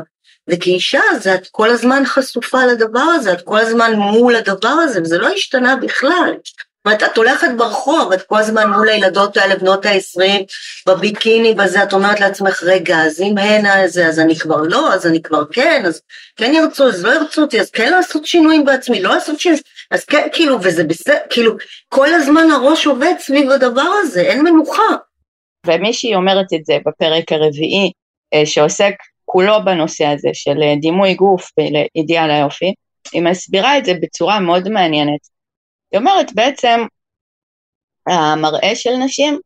וכאישה 0.49 1.03
זה 1.21 1.35
את 1.35 1.49
כל 1.51 1.71
הזמן 1.71 2.03
חשופה 2.07 2.67
לדבר 2.67 3.01
הזה, 3.01 3.33
את 3.33 3.43
כל 3.43 3.59
הזמן 3.59 3.95
מול 3.95 4.37
הדבר 4.37 4.69
הזה, 4.69 5.01
וזה 5.03 5.19
לא 5.19 5.29
השתנה 5.29 5.77
בכלל. 5.77 6.35
אומרת, 6.85 7.03
את 7.03 7.17
הולכת 7.17 7.49
ברחוב, 7.57 8.13
את 8.13 8.23
כל 8.23 8.39
הזמן 8.39 8.71
מול 8.71 8.89
הילדות 8.89 9.37
האלה, 9.37 9.57
בנות 9.57 9.87
ה-20, 9.87 10.23
בביקיני, 10.87 11.55
בזה, 11.55 11.83
את 11.83 11.93
אומרת 11.93 12.21
לעצמך, 12.21 12.63
רגע, 12.63 12.99
אז 12.99 13.21
אם 13.21 13.39
אין 13.39 13.89
זה, 13.89 14.07
אז 14.07 14.19
אני 14.19 14.39
כבר 14.39 14.63
לא, 14.63 14.95
אז 14.95 15.07
אני 15.07 15.23
כבר 15.23 15.43
כן, 15.53 15.83
אז 15.87 16.03
כן 16.37 16.53
ירצו, 16.55 16.89
אז 16.89 17.05
לא 17.05 17.15
ירצו 17.15 17.43
אותי, 17.43 17.61
אז 17.61 17.71
כן 17.71 17.91
לעשות 17.93 18.27
שינויים 18.27 18.65
בעצמי, 18.65 19.03
לא 19.03 19.15
לעשות 19.15 19.41
שינויים, 19.41 19.63
אז 19.91 20.05
כן, 20.05 20.29
כאילו, 20.33 20.59
וזה 20.63 20.85
בסדר, 20.85 21.19
כאילו, 21.31 21.57
כל 21.89 22.15
הזמן 22.15 22.51
הראש 22.51 22.87
עובד 22.87 23.15
סביב 23.19 23.51
הדבר 23.51 23.91
הזה, 24.03 24.21
אין 24.21 24.43
מנוחה. 24.43 24.97
ומישהי 25.67 26.15
אומרת 26.15 26.47
את 26.55 26.65
זה 26.65 26.79
בפרק 26.87 27.33
הרביעי, 27.33 27.93
אה, 28.35 28.47
שעוסק 28.47 28.95
כולו 29.33 29.65
בנושא 29.65 30.07
הזה 30.07 30.29
של 30.33 30.63
אה, 30.63 30.75
דימוי 30.81 31.15
גוף 31.15 31.51
לאידיאל 31.59 32.31
היופי, 32.31 32.75
היא 33.13 33.23
מסבירה 33.23 33.79
את 33.79 33.85
זה 33.85 33.93
בצורה 34.03 34.41
מאוד 34.41 34.69
מעניינת. 34.69 35.21
היא 35.93 36.01
אומרת 36.01 36.33
בעצם, 36.35 36.81
המראה 38.07 38.75
של 38.75 38.97
נשים 39.05 39.39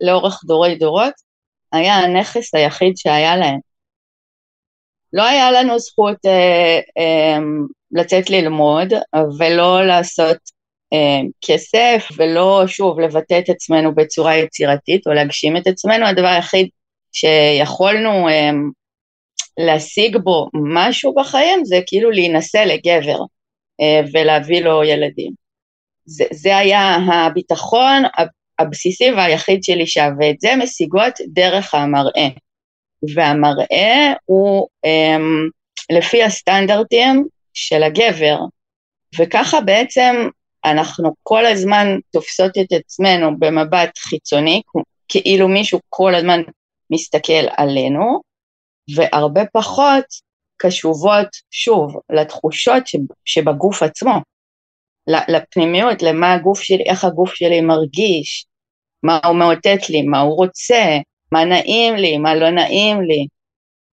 לאורך 0.00 0.40
דורי 0.44 0.74
דורות 0.74 1.14
היה 1.72 1.94
הנכס 1.94 2.54
היחיד 2.54 2.96
שהיה 2.96 3.36
להן. 3.36 3.58
לא 5.12 5.22
היה 5.22 5.50
לנו 5.50 5.78
זכות 5.78 6.26
אה, 6.26 6.80
אה, 6.98 7.38
לצאת 7.90 8.30
ללמוד 8.30 8.92
ולא 9.38 9.86
לעשות 9.86 10.38
אה, 10.92 11.20
כסף 11.40 12.08
ולא 12.16 12.64
שוב 12.66 13.00
לבטא 13.00 13.38
את 13.38 13.48
עצמנו 13.48 13.94
בצורה 13.94 14.36
יצירתית 14.36 15.06
או 15.06 15.12
להגשים 15.12 15.56
את 15.56 15.66
עצמנו, 15.66 16.06
הדבר 16.06 16.26
היחיד 16.26 16.68
שיכולנו 17.12 18.28
אה, 18.28 18.50
להשיג 19.58 20.16
בו 20.16 20.48
משהו 20.54 21.14
בחיים 21.14 21.64
זה 21.64 21.80
כאילו 21.86 22.10
להינשא 22.10 22.56
לגבר 22.56 23.18
אה, 23.80 24.00
ולהביא 24.12 24.62
לו 24.62 24.84
ילדים. 24.84 25.32
זה, 26.04 26.24
זה 26.32 26.56
היה 26.56 26.96
הביטחון 26.96 28.02
הבסיסי 28.58 29.12
והיחיד 29.12 29.62
של 29.62 29.80
אישה, 29.80 30.08
ואת 30.20 30.40
זה 30.40 30.56
משיגות 30.56 31.14
דרך 31.28 31.74
המראה. 31.74 32.28
והמראה 33.14 34.12
הוא 34.24 34.68
um, 34.86 35.50
לפי 35.96 36.22
הסטנדרטים 36.22 37.26
של 37.54 37.82
הגבר, 37.82 38.38
וככה 39.18 39.60
בעצם 39.60 40.28
אנחנו 40.64 41.14
כל 41.22 41.46
הזמן 41.46 41.98
תופסות 42.12 42.58
את 42.58 42.72
עצמנו 42.72 43.38
במבט 43.38 43.98
חיצוני, 43.98 44.62
כאילו 45.08 45.48
מישהו 45.48 45.78
כל 45.88 46.14
הזמן 46.14 46.42
מסתכל 46.90 47.46
עלינו, 47.56 48.20
והרבה 48.96 49.42
פחות 49.52 50.04
קשובות, 50.56 51.28
שוב, 51.50 51.96
לתחושות 52.10 52.82
שבגוף 53.24 53.82
עצמו. 53.82 54.20
לפנימיות, 55.06 56.02
למה 56.02 56.32
הגוף 56.32 56.60
שלי, 56.60 56.84
איך 56.86 57.04
הגוף 57.04 57.34
שלי 57.34 57.60
מרגיש, 57.60 58.46
מה 59.02 59.18
הוא 59.24 59.36
מאותת 59.36 59.90
לי, 59.90 60.02
מה 60.02 60.20
הוא 60.20 60.36
רוצה, 60.36 60.98
מה 61.32 61.44
נעים 61.44 61.96
לי, 61.96 62.18
מה 62.18 62.34
לא 62.34 62.50
נעים 62.50 63.02
לי. 63.02 63.26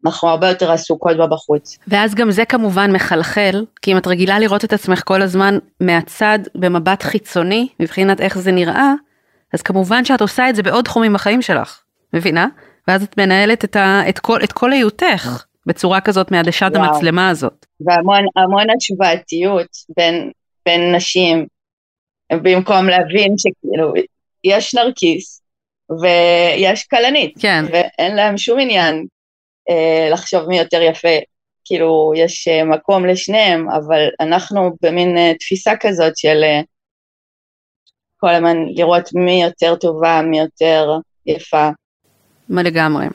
אנחנו 0.07 0.29
הרבה 0.29 0.49
יותר 0.49 0.73
עסוקות 0.73 1.17
בבחוץ. 1.17 1.79
ואז 1.89 2.15
גם 2.15 2.31
זה 2.31 2.45
כמובן 2.45 2.93
מחלחל, 2.93 3.65
כי 3.83 3.93
אם 3.93 3.97
את 3.97 4.07
רגילה 4.07 4.39
לראות 4.39 4.65
את 4.65 4.73
עצמך 4.73 5.03
כל 5.05 5.23
הזמן 5.23 5.59
מהצד 5.81 6.39
במבט 6.55 7.03
חיצוני, 7.03 7.69
מבחינת 7.81 8.21
איך 8.21 8.39
זה 8.39 8.53
נראה, 8.53 8.93
אז 9.53 9.63
כמובן 9.63 10.05
שאת 10.05 10.21
עושה 10.21 10.51
את 10.51 10.57
זה 10.57 10.63
בעוד 10.63 10.85
תחומים 10.85 11.13
בחיים 11.13 11.43
שלך, 11.43 11.81
מבינה? 12.13 12.47
ואז 12.89 13.03
את 13.03 13.19
מנהלת 13.19 13.65
את, 13.65 13.77
ה, 13.77 14.03
את, 14.09 14.19
כל, 14.19 14.39
את 14.45 14.53
כל 14.53 14.73
היותך 14.73 15.45
בצורה 15.67 16.01
כזאת 16.01 16.31
מעדשת 16.31 16.71
המצלמה 16.75 17.29
הזאת. 17.29 17.67
והמון 17.81 18.25
המון 18.37 18.67
השוואתיות 18.77 19.69
בין 19.97 20.31
בין 20.69 20.95
נשים, 20.95 21.47
במקום 22.33 22.87
להבין 22.87 23.35
שכאילו, 23.39 23.93
יש 24.45 24.75
נרקיס 24.75 25.43
ויש 26.03 26.87
כלנית, 26.87 27.35
כן. 27.41 27.65
ואין 27.73 28.17
להם 28.17 28.39
שום 28.39 28.61
עניין 28.61 29.07
אה, 29.71 30.09
לחשוב 30.13 30.49
מי 30.49 30.59
יותר 30.59 30.83
יפה, 30.83 31.19
כאילו, 31.65 32.13
יש 32.17 32.49
אה, 32.49 32.65
מקום 32.65 33.07
לשניהם, 33.07 33.71
אבל 33.71 34.09
אנחנו 34.21 34.71
במין 34.83 35.17
אה, 35.17 35.33
תפיסה 35.41 35.73
כזאת 35.81 36.17
של 36.17 36.41
אה, 36.43 36.61
כל 38.17 38.29
הזמן 38.29 38.57
לראות 38.75 39.09
מי 39.15 39.43
יותר 39.43 39.77
טובה, 39.77 40.21
מי 40.31 40.39
יותר 40.39 40.91
יפה. 41.27 41.69
לגמרי. 42.51 43.07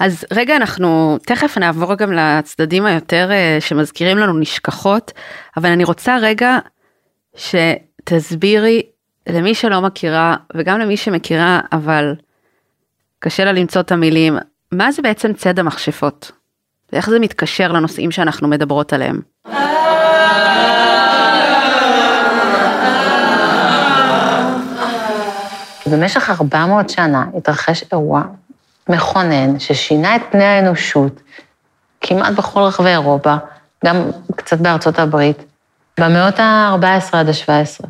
אז 0.00 0.24
רגע 0.32 0.56
אנחנו 0.56 1.18
תכף 1.26 1.58
נעבור 1.58 1.94
גם 1.94 2.12
לצדדים 2.12 2.86
היותר 2.86 3.28
אה, 3.30 3.56
שמזכירים 3.60 4.18
לנו 4.18 4.38
נשכחות, 4.38 5.12
אבל 5.56 5.70
אני 5.70 5.84
רוצה 5.84 6.16
רגע 6.22 6.58
שתסבירי 7.36 8.82
למי 9.28 9.54
שלא 9.54 9.80
מכירה 9.80 10.36
וגם 10.56 10.78
למי 10.78 10.96
שמכירה 10.96 11.60
אבל 11.72 12.14
קשה 13.18 13.44
לה 13.44 13.52
למצוא 13.52 13.80
את 13.80 13.92
המילים, 13.92 14.38
מה 14.72 14.92
זה 14.92 15.02
בעצם 15.02 15.32
ציד 15.32 15.58
המכשפות? 15.58 16.32
ואיך 16.92 17.10
זה 17.10 17.18
מתקשר 17.18 17.72
לנושאים 17.72 18.10
שאנחנו 18.10 18.48
מדברות 18.48 18.92
עליהם? 18.92 19.20
במשך 25.90 26.30
400 26.30 26.90
שנה 26.90 27.24
התרחש 27.36 27.84
אירוע 27.92 28.22
מכונן 28.88 29.58
ששינה 29.58 30.16
את 30.16 30.22
פני 30.30 30.44
האנושות 30.44 31.20
כמעט 32.00 32.32
בכל 32.32 32.60
רחבי 32.60 32.88
אירופה, 32.88 33.34
גם 33.84 34.10
קצת 34.36 34.58
בארצות 34.58 34.98
הברית, 34.98 35.44
במאות 36.00 36.38
ה-14 36.38 37.16
עד 37.16 37.28
ה-17. 37.28 37.86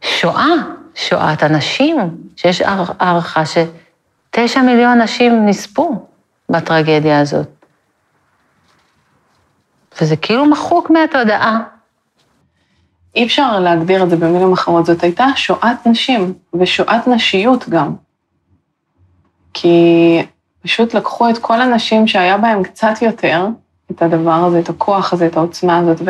שואה, 0.00 0.54
שואת 0.94 1.42
הנשים, 1.42 1.96
שיש 2.36 2.62
הערכה 2.98 3.42
שתשע 3.46 4.62
מיליון 4.62 5.02
נשים 5.02 5.46
נספו 5.46 6.06
בטרגדיה 6.50 7.20
הזאת. 7.20 7.48
וזה 10.00 10.16
כאילו 10.16 10.46
מחוק 10.46 10.90
מהתודעה. 10.90 11.60
אי 13.14 13.26
אפשר 13.26 13.60
להגדיר 13.60 14.02
את 14.02 14.10
זה 14.10 14.16
במילים 14.16 14.52
אחרות, 14.52 14.86
זאת 14.86 15.02
הייתה 15.02 15.26
שואת 15.36 15.86
נשים, 15.86 16.34
ושואת 16.60 17.08
נשיות 17.08 17.68
גם. 17.68 17.94
כי 19.58 20.18
פשוט 20.62 20.94
לקחו 20.94 21.30
את 21.30 21.38
כל 21.38 21.60
הנשים 21.60 22.06
שהיה 22.06 22.38
בהן 22.38 22.62
קצת 22.62 23.02
יותר, 23.02 23.46
את 23.90 24.02
הדבר 24.02 24.44
הזה, 24.46 24.60
את 24.60 24.68
הכוח 24.68 25.12
הזה, 25.12 25.26
את 25.26 25.36
העוצמה 25.36 25.78
הזאת, 25.78 26.00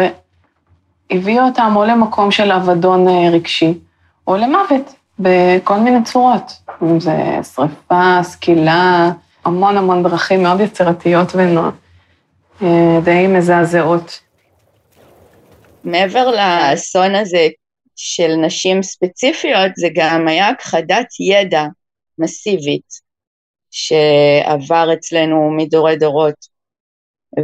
והביאו 1.10 1.44
אותם 1.44 1.72
או 1.76 1.84
למקום 1.84 2.30
של 2.30 2.52
אבדון 2.52 3.08
אה, 3.08 3.30
רגשי, 3.32 3.78
או 4.26 4.36
למוות, 4.36 4.94
בכל 5.18 5.78
מיני 5.78 6.04
צורות. 6.04 6.52
אם 6.82 7.00
זה 7.00 7.16
שריפה, 7.54 8.18
סקילה, 8.22 9.10
המון 9.44 9.76
המון 9.76 10.02
דרכים 10.02 10.42
מאוד 10.42 10.60
יצירתיות 10.60 11.32
ודי 12.60 13.26
מזעזעות. 13.28 14.20
מעבר 15.84 16.30
לאסון 16.30 17.14
הזה 17.14 17.48
של 17.96 18.34
נשים 18.36 18.82
ספציפיות, 18.82 19.70
זה 19.76 19.88
גם 19.94 20.28
היה 20.28 20.48
הכחדת 20.48 21.06
ידע 21.20 21.64
מסיבית. 22.18 23.05
שעבר 23.76 24.88
אצלנו 24.92 25.50
מדורי 25.56 25.96
דורות. 25.96 26.34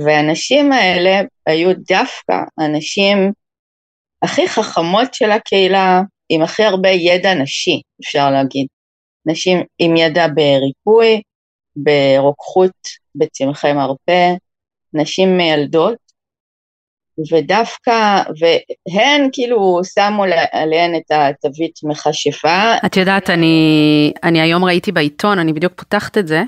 והנשים 0.05 0.73
האלה 0.73 1.21
היו 1.47 1.71
דווקא 1.77 2.35
הנשים 2.59 3.33
הכי 4.23 4.49
חכמות 4.49 5.15
של 5.15 5.31
הקהילה, 5.31 6.01
עם 6.29 6.43
הכי 6.43 6.63
הרבה 6.63 6.89
ידע 6.89 7.35
נשי, 7.35 7.83
אפשר 8.01 8.31
להגיד. 8.31 8.67
נשים 9.27 9.63
עם 9.79 9.97
ידע 9.97 10.27
בריפוי, 10.35 11.23
ברוקחות, 11.77 12.73
בצמחי 13.15 13.73
מרפא, 13.73 14.35
נשים 14.95 15.37
מיילדות, 15.37 15.99
ודווקא, 17.33 18.23
והן 18.41 19.29
כאילו 19.33 19.81
שמו 19.95 20.25
עליהן 20.53 20.95
את 20.97 21.11
התווית 21.11 21.81
מכשפה. 21.85 22.75
את 22.87 22.97
יודעת, 22.97 23.31
אני, 23.31 24.13
אני 24.23 24.41
היום 24.41 24.65
ראיתי 24.65 24.93
בעיתון, 24.93 25.39
אני 25.39 25.53
בדיוק 25.53 25.73
פותחת 25.77 26.19
את 26.19 26.29
זה, 26.29 26.43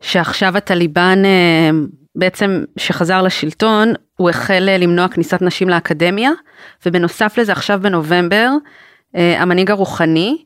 שעכשיו 0.00 0.56
הטליבן 0.56 1.22
אה, 1.24 1.70
בעצם 2.14 2.64
שחזר 2.76 3.22
לשלטון, 3.22 3.92
הוא 4.16 4.30
החל 4.30 4.68
אה, 4.68 4.78
למנוע 4.78 5.08
כניסת 5.08 5.42
נשים 5.42 5.68
לאקדמיה, 5.68 6.30
ובנוסף 6.86 7.38
לזה 7.38 7.52
עכשיו 7.52 7.80
בנובמבר, 7.82 8.48
אה, 9.16 9.42
המנהיג 9.42 9.70
הרוחני 9.70 10.44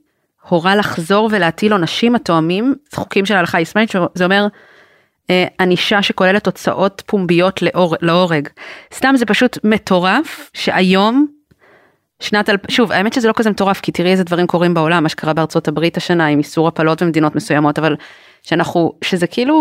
הורה 0.48 0.76
לחזור 0.76 1.28
ולהטיל 1.32 1.72
עונשים 1.72 2.14
התואמים 2.14 2.74
חוקים 2.94 3.26
של 3.26 3.34
ההלכה 3.34 3.58
הישראלית, 3.58 3.92
זה 4.14 4.24
אומר 4.24 4.46
ענישה 5.60 6.02
שכוללת 6.02 6.44
תוצאות 6.44 7.02
פומביות 7.06 7.62
לאור, 7.62 7.96
להורג. 8.00 8.48
סתם 8.94 9.14
זה 9.16 9.26
פשוט 9.26 9.58
מטורף 9.64 10.50
שהיום, 10.54 11.26
שנת, 12.20 12.48
אלפ... 12.48 12.70
שוב 12.70 12.92
האמת 12.92 13.12
שזה 13.12 13.28
לא 13.28 13.32
כזה 13.36 13.50
מטורף 13.50 13.80
כי 13.80 13.92
תראי 13.92 14.10
איזה 14.10 14.24
דברים 14.24 14.46
קורים 14.46 14.74
בעולם, 14.74 15.02
מה 15.02 15.08
שקרה 15.08 15.32
בארצות 15.32 15.68
הברית 15.68 15.96
השנה 15.96 16.26
עם 16.26 16.38
איסור 16.38 16.68
הפלות 16.68 17.02
במדינות 17.02 17.34
מסוימות, 17.34 17.78
אבל 17.78 17.96
שאנחנו, 18.42 18.92
שזה 19.04 19.26
כאילו, 19.26 19.56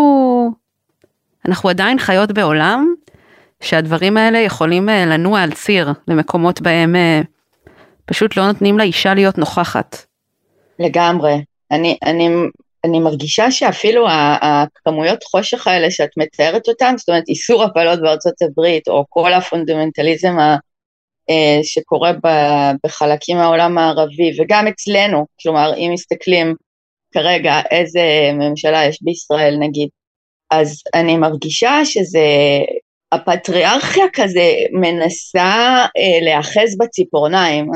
אנחנו 1.48 1.70
עדיין 1.70 2.00
חיות 2.00 2.32
בעולם 2.32 2.94
שהדברים 3.62 4.18
האלה 4.18 4.40
יכולים 4.40 4.90
אה, 4.90 5.06
לנוע 5.06 5.42
על 5.42 5.52
ציר 5.52 5.90
למקומות 6.08 6.62
בהם 6.62 6.96
אה, 6.96 7.22
פשוט 8.06 8.38
לא 8.38 8.48
נותנים 8.48 8.78
לאישה 8.78 9.14
להיות 9.14 9.38
נוכחת. 9.38 10.06
לגמרי. 10.80 11.44
אני, 11.72 11.98
אני, 12.04 12.30
אני 12.86 13.00
מרגישה 13.00 13.52
שאפילו 13.52 14.06
הכמויות 14.42 15.24
חושך 15.24 15.68
האלה 15.68 15.92
שאת 15.92 16.10
מתארת 16.18 16.68
אותן, 16.68 16.96
זאת 16.98 17.10
אומרת 17.10 17.24
איסור 17.28 17.64
הפלות 17.64 18.02
בארצות 18.02 18.42
הברית, 18.42 18.88
או 18.88 19.06
כל 19.10 19.34
הפונדמנטליזם 19.34 20.40
ה, 20.40 20.56
אה, 21.30 21.60
שקורה 21.64 22.12
בחלקים 22.86 23.38
מהעולם 23.38 23.78
הערבי, 23.78 24.32
וגם 24.40 24.68
אצלנו, 24.68 25.26
כלומר 25.42 25.74
אם 25.78 25.92
מסתכלים 25.94 26.56
כרגע 27.14 27.62
איזה 27.72 28.02
ממשלה 28.34 28.86
יש 28.86 28.98
בישראל 29.02 29.58
נגיד, 29.60 29.90
אז 30.52 30.82
אני 30.96 31.18
מרגישה 31.18 31.86
שזה, 31.86 32.28
הפטריארכיה 33.12 34.06
כזה 34.14 34.54
מנסה 34.72 35.86
אה, 35.98 36.20
להיאחז 36.22 36.78
בציפורניים. 36.80 37.72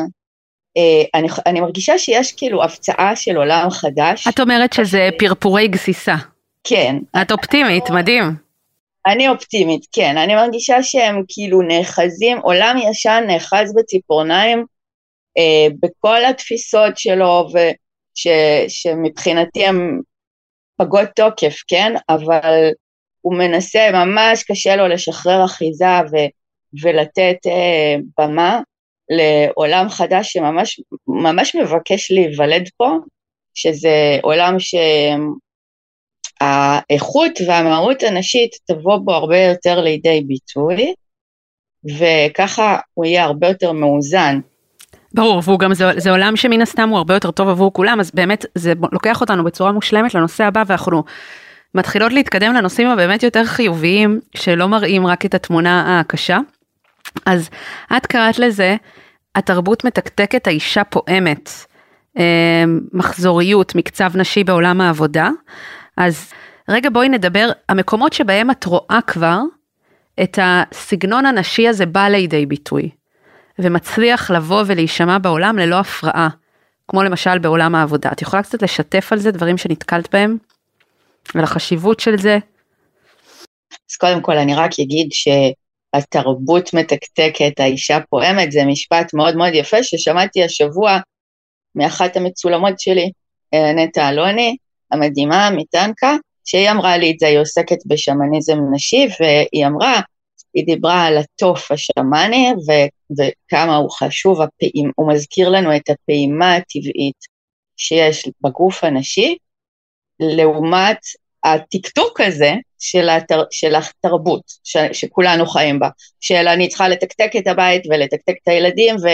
אה, 0.77 1.19
אני, 1.19 1.27
אני 1.45 1.61
מרגישה 1.61 1.97
שיש 1.97 2.33
כאילו 2.33 2.63
הפצעה 2.63 3.15
של 3.15 3.38
עולם 3.38 3.69
חדש. 3.69 4.27
את 4.27 4.39
אומרת 4.39 4.73
שזה 4.73 5.09
פרפורי 5.19 5.67
גסיסה. 5.67 6.15
כן. 6.63 6.95
את 7.21 7.31
אופטימית, 7.31 7.89
מדהים. 7.89 8.23
אני 9.07 9.29
אופטימית, 9.29 9.85
כן. 9.91 10.17
אני 10.17 10.35
מרגישה 10.35 10.83
שהם 10.83 11.23
כאילו 11.27 11.61
נאחזים, 11.61 12.38
עולם 12.38 12.77
ישן 12.89 13.23
נאחז 13.27 13.73
בציפורניים 13.75 14.65
אה, 15.38 15.67
בכל 15.81 16.25
התפיסות 16.25 16.97
שלו, 16.97 17.47
וש, 17.53 18.27
שמבחינתי 18.67 19.65
הם 19.65 20.01
פגות 20.77 21.09
תוקף, 21.15 21.55
כן? 21.67 21.93
אבל 22.09 22.69
הוא 23.21 23.35
מנסה, 23.35 23.91
ממש 23.93 24.43
קשה 24.43 24.75
לו 24.75 24.88
לשחרר 24.88 25.45
אחיזה 25.45 25.99
ו, 26.11 26.15
ולתת 26.83 27.38
אה, 27.47 27.95
במה 28.19 28.59
לעולם 29.10 29.89
חדש 29.89 30.32
שממש 30.34 30.82
ממש 31.08 31.56
מבקש 31.56 32.12
להיוולד 32.12 32.70
פה, 32.78 32.98
שזה 33.54 34.18
עולם 34.22 34.56
שהאיכות 36.39 37.32
והמהות 37.48 38.04
הנשית 38.04 38.51
תבוא 38.68 38.98
בו 38.98 39.13
הרבה 39.13 39.38
יותר 39.38 39.82
לידי 39.82 40.22
ביטוי, 40.28 40.94
וככה 41.98 42.78
הוא 42.94 43.06
יהיה 43.06 43.24
הרבה 43.24 43.48
יותר 43.48 43.72
מאוזן. 43.72 44.39
ברור, 45.13 45.42
והוא 45.44 45.60
גם, 45.60 45.74
זה, 45.74 45.86
זה 45.98 46.12
עולם 46.12 46.36
שמן 46.36 46.62
הסתם 46.62 46.89
הוא 46.89 46.98
הרבה 46.98 47.13
יותר 47.13 47.32
טוב 47.32 47.50
עבור 47.50 47.74
כולם, 47.74 48.00
אז 48.00 48.12
באמת 48.13 48.46
זה 48.56 48.74
לוקח 48.92 49.22
אותנו 49.22 49.44
בצורה 49.44 49.72
מושלמת 49.72 50.16
לנושא 50.16 50.44
הבא, 50.44 50.63
ואנחנו 50.68 51.04
מתחילות 51.75 52.13
להתקדם 52.13 52.54
לנושאים 52.54 52.88
הבאמת 52.88 53.24
יותר 53.24 53.46
חיוביים, 53.46 54.20
שלא 54.36 54.68
מראים 54.68 55.08
רק 55.08 55.25
את 55.25 55.34
התמונה 55.34 56.00
הקשה. 56.00 56.38
אז 57.25 57.50
את 57.98 58.06
קראת 58.06 58.39
לזה, 58.39 58.75
התרבות 59.36 59.84
מתקתקת, 59.84 60.48
האישה 60.48 60.84
פועמת, 60.84 61.50
אה, 62.20 62.63
מחזוריות, 62.94 63.75
מקצב 63.75 64.18
נשי 64.18 64.44
בעולם 64.44 64.82
העבודה. 64.82 65.30
אז 65.98 66.32
רגע 66.70 66.89
בואי 66.89 67.10
נדבר, 67.10 67.50
המקומות 67.70 68.13
שבהם 68.13 68.51
את 68.51 68.66
רואה 68.66 69.00
כבר 69.08 69.39
את 70.24 70.39
הסגנון 70.42 71.25
הנשי 71.25 71.68
הזה 71.68 71.86
בא 71.86 72.08
לידי 72.08 72.46
ביטוי. 72.46 72.89
ומצליח 73.60 74.32
לבוא 74.32 74.63
ולהישמע 74.68 75.18
בעולם 75.18 75.58
ללא 75.58 75.80
הפרעה, 75.80 76.30
כמו 76.88 77.04
למשל 77.04 77.38
בעולם 77.38 77.75
העבודה. 77.75 78.10
את 78.12 78.22
יכולה 78.22 78.44
קצת 78.44 78.62
לשתף 78.62 79.13
על 79.13 79.20
זה 79.20 79.32
דברים 79.32 79.58
שנתקלת 79.58 80.16
בהם? 80.16 80.38
ועל 81.36 81.44
החשיבות 81.44 82.00
של 82.00 82.18
זה? 82.18 82.39
אז 83.92 83.96
קודם 83.96 84.22
כל 84.22 84.38
אני 84.38 84.56
רק 84.56 84.72
אגיד 84.80 85.13
שהתרבות 85.96 86.74
מתקתקת, 86.74 87.60
האישה 87.60 88.00
פועמת, 88.10 88.51
זה 88.51 88.65
משפט 88.65 89.13
מאוד 89.13 89.36
מאוד 89.36 89.53
יפה 89.53 89.84
ששמעתי 89.84 90.43
השבוע 90.43 91.00
מאחת 91.75 92.17
המצולמות 92.17 92.79
שלי, 92.79 93.12
אה, 93.53 93.74
נטע 93.74 94.10
אלוני, 94.10 94.55
המדהימה, 94.91 95.50
מטנקה, 95.58 96.15
שהיא 96.46 96.72
אמרה 96.72 96.98
לי 96.98 97.12
את 97.12 97.19
זה, 97.19 97.27
היא 97.27 97.39
עוסקת 97.39 97.77
בשמניזם 97.86 98.58
נשי, 98.74 99.08
והיא 99.19 99.67
אמרה, 99.67 100.01
היא 100.53 100.65
דיברה 100.65 101.05
על 101.05 101.17
התוף 101.17 101.72
השמאני 101.72 102.51
ו- 102.67 103.13
וכמה 103.17 103.75
הוא 103.75 103.89
חשוב, 103.91 104.41
הפעימ, 104.41 104.91
הוא 104.95 105.13
מזכיר 105.13 105.49
לנו 105.49 105.75
את 105.75 105.89
הפעימה 105.89 106.56
הטבעית 106.56 107.25
שיש 107.78 108.30
בגוף 108.41 108.84
הנשי, 108.84 109.38
לעומת 110.19 110.97
הטקטוק 111.43 112.21
הזה 112.21 112.54
של, 112.80 113.10
התר, 113.10 113.44
של 113.52 113.76
התרבות 113.76 114.42
ש, 114.63 114.78
שכולנו 114.94 115.46
חיים 115.46 115.80
בה, 115.80 115.89
של 116.20 116.48
אני 116.48 116.68
צריכה 116.68 116.88
לתקתק 116.88 117.32
את 117.38 117.48
הבית 117.48 117.84
ולתקתק 117.89 118.36
את 118.44 118.48
הילדים 118.48 118.96
ו, 118.96 119.08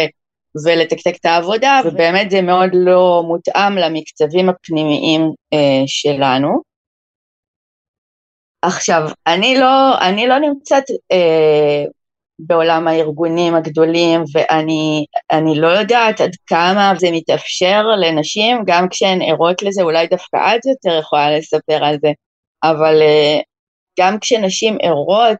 ולתקתק 0.65 1.15
את 1.19 1.25
העבודה, 1.25 1.82
ובאמת 1.86 2.32
זה 2.32 2.41
מאוד 2.41 2.69
לא 2.73 3.23
מותאם 3.28 3.78
למקצבים 3.78 4.49
הפנימיים 4.49 5.32
אה, 5.54 5.84
שלנו. 5.88 6.62
עכשיו, 8.62 9.10
אני 9.28 9.58
לא, 9.60 9.97
אני 10.01 10.28
לא 10.28 10.39
נמצאת 10.39 10.84
אה, 11.12 11.84
בעולם 12.39 12.88
הארגונים 12.88 13.56
הגדולים, 13.56 14.23
ואני 14.34 15.60
לא 15.60 15.67
יודעת 15.67 16.21
עד 16.21 16.32
כמה 16.47 16.93
זה 16.97 17.08
מתאפשר 17.12 17.84
לנשים, 18.01 18.58
גם 18.65 18.89
כשהן 18.89 19.21
ערות 19.21 19.63
לזה, 19.63 19.82
אולי 19.84 20.08
דווקא 20.08 20.38
את 20.38 20.65
יותר 20.65 20.99
יכולה 20.99 21.38
לספר 21.38 21.86
על 21.86 21.97
זה, 22.01 22.12
אבל 22.63 23.01
אה, 23.01 23.39
גם 23.99 24.17
כשנשים 24.21 24.77
ערות 24.81 25.38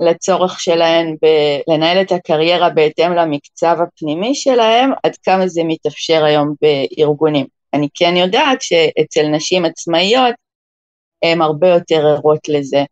לצורך 0.00 0.60
שלהן 0.60 1.16
לנהל 1.68 2.00
את 2.00 2.12
הקריירה 2.12 2.70
בהתאם 2.70 3.12
למקצב 3.12 3.76
הפנימי 3.82 4.34
שלהן, 4.34 4.90
עד 5.02 5.16
כמה 5.22 5.48
זה 5.48 5.62
מתאפשר 5.64 6.24
היום 6.24 6.54
בארגונים. 6.62 7.46
אני 7.74 7.88
כן 7.94 8.16
יודעת 8.16 8.62
שאצל 8.62 9.26
נשים 9.26 9.64
עצמאיות, 9.64 10.34
הן 11.22 11.42
הרבה 11.42 11.68
יותר 11.68 12.06
ערות 12.06 12.48
לזה, 12.48 12.84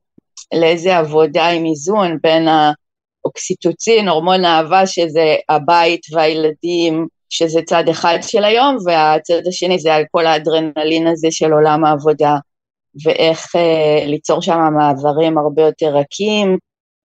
לאיזה 0.55 0.97
עבודה 0.97 1.49
עם 1.49 1.67
איזון 1.67 2.19
בין 2.23 2.49
האוקסיטוצין, 2.49 4.09
הורמון 4.09 4.45
האהבה, 4.45 4.87
שזה 4.87 5.37
הבית 5.49 6.01
והילדים, 6.13 7.07
שזה 7.29 7.61
צד 7.63 7.89
אחד 7.89 8.19
של 8.23 8.45
היום, 8.45 8.77
והצד 8.87 9.47
השני 9.49 9.79
זה 9.79 9.91
כל 10.11 10.27
האדרנלין 10.27 11.07
הזה 11.07 11.29
של 11.31 11.53
עולם 11.53 11.85
העבודה, 11.85 12.37
ואיך 13.05 13.57
אה, 13.57 14.07
ליצור 14.07 14.43
שם 14.43 14.59
מעברים 14.79 15.39
הרבה 15.39 15.63
יותר 15.63 15.87
רכים, 15.87 16.59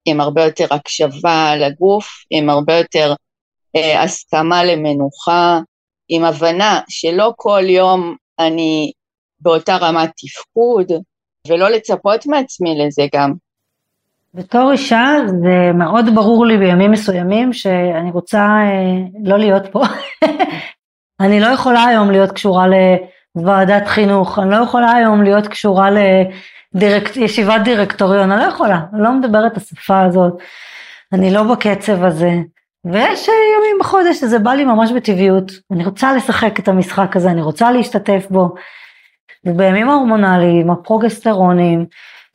עם 0.05 0.21
הרבה 0.21 0.43
יותר 0.43 0.67
הקשבה 0.71 1.55
לגוף, 1.55 2.07
עם 2.29 2.49
הרבה 2.49 2.77
יותר 2.77 3.13
אה, 3.75 4.03
הסכמה 4.03 4.63
למנוחה, 4.63 5.59
עם 6.09 6.23
הבנה 6.23 6.79
שלא 6.89 7.33
כל 7.35 7.63
יום 7.67 8.15
אני 8.39 8.91
באותה 9.39 9.77
רמת 9.77 10.09
תפקוד, 10.17 10.91
ולא 11.47 11.69
לצפות 11.69 12.25
מעצמי 12.25 12.75
לזה 12.79 13.03
גם. 13.15 13.33
בתור 14.33 14.71
אישה 14.71 15.11
זה 15.27 15.71
מאוד 15.73 16.05
ברור 16.15 16.45
לי 16.45 16.57
בימים 16.57 16.91
מסוימים 16.91 17.53
שאני 17.53 18.11
רוצה 18.11 18.39
אה, 18.39 19.21
לא 19.23 19.37
להיות 19.37 19.63
פה. 19.71 19.83
אני 21.21 21.39
לא 21.39 21.45
יכולה 21.45 21.83
היום 21.83 22.11
להיות 22.11 22.31
קשורה 22.31 22.67
לוועדת 23.35 23.87
חינוך, 23.87 24.39
אני 24.39 24.51
לא 24.51 24.55
יכולה 24.55 24.91
היום 24.91 25.23
להיות 25.23 25.47
קשורה 25.47 25.89
לישיבת 26.73 27.61
דירקטוריון, 27.63 28.31
אני 28.31 28.41
לא 28.41 28.45
יכולה, 28.45 28.79
אני 28.93 29.01
לא 29.01 29.11
מדברת 29.11 29.51
את 29.51 29.57
השפה 29.57 30.01
הזאת, 30.01 30.33
אני 31.13 31.33
לא 31.33 31.43
בקצב 31.43 32.03
הזה. 32.03 32.31
ויש 32.85 33.27
ימים 33.27 33.77
בחודש 33.79 34.19
שזה 34.19 34.39
בא 34.39 34.51
לי 34.51 34.65
ממש 34.65 34.91
בטבעיות, 34.91 35.51
אני 35.71 35.85
רוצה 35.85 36.13
לשחק 36.13 36.59
את 36.59 36.67
המשחק 36.67 37.15
הזה, 37.15 37.31
אני 37.31 37.41
רוצה 37.41 37.71
להשתתף 37.71 38.27
בו. 38.29 38.53
ובימים 39.45 39.89
ההורמונליים, 39.89 40.71
הפרוגסטרונים, 40.71 41.85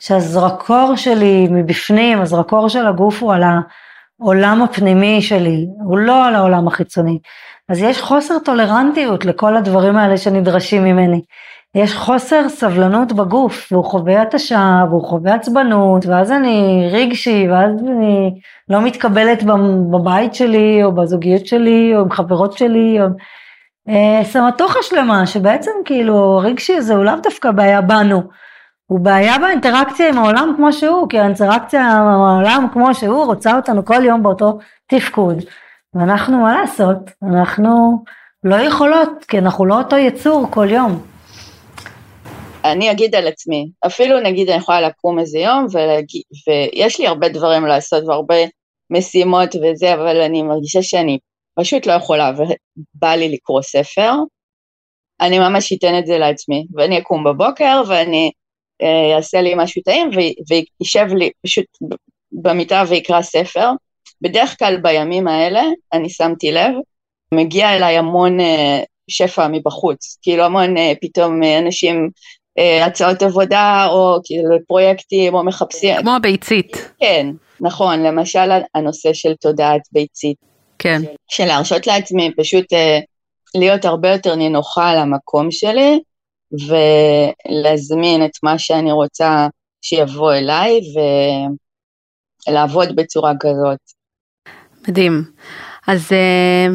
שהזרקור 0.01 0.97
שלי 0.97 1.49
מבפנים, 1.51 2.21
הזרקור 2.21 2.69
של 2.69 2.87
הגוף 2.87 3.23
הוא 3.23 3.35
על 3.35 3.43
העולם 3.43 4.63
הפנימי 4.63 5.23
שלי, 5.23 5.67
הוא 5.85 5.99
לא 5.99 6.27
על 6.27 6.35
העולם 6.35 6.69
החיצוני. 6.69 7.19
אז 7.69 7.83
יש 7.83 8.03
חוסר 8.03 8.39
טולרנטיות 8.39 9.25
לכל 9.25 9.57
הדברים 9.57 9.97
האלה 9.97 10.17
שנדרשים 10.17 10.85
ממני. 10.85 11.21
יש 11.75 11.95
חוסר 11.95 12.49
סבלנות 12.49 13.13
בגוף, 13.13 13.73
והוא 13.73 13.85
חווה 13.85 14.23
התשה, 14.23 14.85
והוא 14.91 15.05
חווה 15.05 15.35
עצבנות, 15.35 16.07
ואז 16.07 16.33
אני 16.33 16.89
רגשי, 16.93 17.47
ואז 17.51 17.71
אני 17.81 18.41
לא 18.69 18.83
מתקבלת 18.83 19.43
בבית 19.91 20.35
שלי, 20.35 20.85
או 20.85 20.93
בזוגיות 20.93 21.47
שלי, 21.47 21.93
או 21.97 22.01
עם 22.01 22.11
חברות 22.11 22.53
שלי, 22.53 23.01
או... 23.01 23.07
אה, 23.89 24.25
סמטוחה 24.25 24.79
שלמה, 24.83 25.27
שבעצם 25.27 25.71
כאילו 25.85 26.39
הרגשי 26.39 26.77
הזה 26.77 26.95
הוא 26.95 27.05
לאו 27.05 27.15
דווקא 27.23 27.51
בעיה 27.51 27.81
בנו, 27.81 28.23
הוא 28.87 29.01
בעיה 29.01 29.39
באינטראקציה 29.39 30.09
עם 30.09 30.19
העולם 30.19 30.53
כמו 30.57 30.73
שהוא, 30.73 31.09
כי 31.09 31.19
האינטראקציה 31.19 31.93
עם 31.93 32.07
העולם 32.07 32.67
כמו 32.73 32.95
שהוא 32.95 33.25
רוצה 33.25 33.57
אותנו 33.57 33.85
כל 33.85 34.05
יום 34.05 34.23
באותו 34.23 34.59
תפקוד. 34.87 35.37
ואנחנו, 35.99 36.39
מה 36.39 36.61
לעשות, 36.61 36.97
אנחנו 37.23 38.05
לא 38.45 38.57
יכולות, 38.57 39.09
כי 39.29 39.39
אנחנו 39.39 39.67
לא 39.67 39.79
אותו 39.79 39.97
יצור 39.97 40.47
כל 40.51 40.71
יום. 40.71 41.07
אני 42.65 42.91
אגיד 42.91 43.15
על 43.15 43.29
עצמי, 43.29 43.71
אפילו 43.87 44.21
נגיד 44.21 44.49
אני 44.51 44.59
יכולה 44.59 44.81
לקום 44.81 45.19
איזה 45.19 45.39
יום 45.39 45.67
ולהגיד, 45.73 46.23
ויש 46.49 47.01
לי 47.01 47.07
הרבה 47.07 47.29
דברים 47.29 47.67
לעשות 47.67 48.05
והרבה 48.05 48.35
משימות 48.91 49.49
וזה, 49.55 49.95
אבל 49.95 50.21
אני 50.21 50.43
מרגישה 50.43 50.83
שאני 50.83 51.19
פשוט 51.61 51.87
לא 51.87 51.93
יכולה, 51.93 52.33
ובא 52.37 53.15
לי 53.15 53.29
לקרוא 53.29 53.63
ספר, 53.63 54.13
אני 55.21 55.39
ממש 55.39 55.73
אתן 55.73 55.99
את 55.99 56.07
זה 56.07 56.19
לעצמי, 56.19 56.67
ואני 56.75 56.99
אקום 56.99 57.25
בבוקר 57.25 57.83
ואני 57.89 58.31
אה, 58.83 59.17
אעשה 59.17 59.41
לי 59.41 59.55
משהו 59.57 59.83
טעים 59.83 60.11
וישב 60.49 61.07
לי 61.15 61.31
פשוט 61.45 61.67
במיטה 62.33 62.83
ויקרא 62.89 63.23
ספר. 63.23 63.71
בדרך 64.23 64.59
כלל 64.59 64.77
בימים 64.77 65.29
האלה, 65.29 65.63
אני 65.93 66.11
שמתי 66.11 66.53
לב, 66.53 66.73
מגיע 67.35 67.77
אליי 67.77 67.99
המון 67.99 68.41
אה, 68.41 68.83
שפע 69.09 69.49
מבחוץ, 69.49 70.19
כאילו 70.23 70.45
המון 70.45 70.77
אה, 70.77 70.93
פתאום 71.01 71.43
אה, 71.43 71.59
אנשים 71.59 72.11
אה, 72.59 72.87
הצעות 72.87 73.23
עבודה 73.23 73.87
או 73.91 74.19
כאילו 74.25 74.57
פרויקטים 74.67 75.35
או 75.35 75.45
מחפשים. 75.45 75.97
כמו 76.01 76.17
הביצית. 76.17 76.93
כן, 77.01 77.27
נכון, 77.61 78.03
למשל 78.03 78.51
הנושא 78.75 79.13
של 79.13 79.35
תודעת 79.35 79.81
ביצית. 79.93 80.37
כן. 80.79 81.03
של 81.29 81.45
להרשות 81.45 81.87
לעצמי 81.87 82.31
פשוט 82.37 82.73
אה, 82.73 82.99
להיות 83.55 83.85
הרבה 83.85 84.13
יותר 84.13 84.35
נינוחה 84.35 84.91
על 84.91 84.99
המקום 84.99 85.51
שלי 85.51 86.01
ולהזמין 86.53 88.25
את 88.25 88.31
מה 88.43 88.59
שאני 88.59 88.93
רוצה 88.93 89.47
שיבוא 89.83 90.33
אליי 90.33 90.81
ולעבוד 92.49 92.97
בצורה 92.97 93.33
כזאת. 93.41 93.96
מדהים. 94.89 95.25
אז 95.87 96.13
אה, 96.13 96.67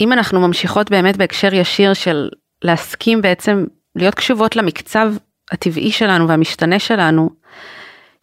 אם 0.00 0.12
אנחנו 0.12 0.40
ממשיכות 0.40 0.90
באמת 0.90 1.16
בהקשר 1.16 1.54
ישיר 1.54 1.94
של 1.94 2.28
להסכים 2.62 3.22
בעצם 3.22 3.64
להיות 3.96 4.14
קשובות 4.14 4.56
למקצב 4.56 5.12
הטבעי 5.52 5.92
שלנו 5.92 6.28
והמשתנה 6.28 6.78
שלנו, 6.78 7.30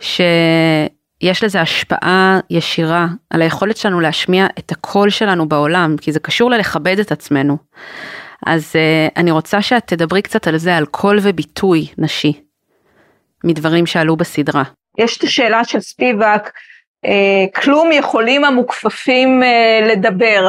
שיש 0.02 1.44
לזה 1.44 1.62
השפעה 1.62 2.40
ישירה 2.50 3.08
על 3.30 3.42
היכולת 3.42 3.78
שלנו 3.78 4.00
להשמיע 4.00 4.48
את 4.60 4.72
הקול 4.72 5.10
שלנו 5.10 5.50
בעולם, 5.50 5.96
כי 6.02 6.12
זה 6.12 6.20
קשור 6.20 6.52
ללכבד 6.52 7.00
את 7.00 7.12
עצמנו. 7.12 7.58
אז 8.46 8.72
אה, 8.74 9.13
אני 9.18 9.32
רוצה 9.32 9.62
שאת 9.62 9.88
תדברי 9.88 10.22
קצת 10.22 10.48
על 10.48 10.58
זה, 10.58 10.78
על 10.78 10.86
קול 10.86 11.20
וביטוי 11.22 11.88
נשי, 11.98 12.42
מדברים 13.44 13.86
שעלו 13.86 14.16
בסדרה. 14.16 14.64
יש 14.98 15.18
את 15.18 15.24
השאלה 15.24 15.64
של 15.64 15.80
ספיבק, 15.80 16.50
כלום 17.56 17.92
יכולים 17.92 18.46
המוכפפים 18.46 19.42
אה, 19.43 19.91
לדבר. 19.92 20.48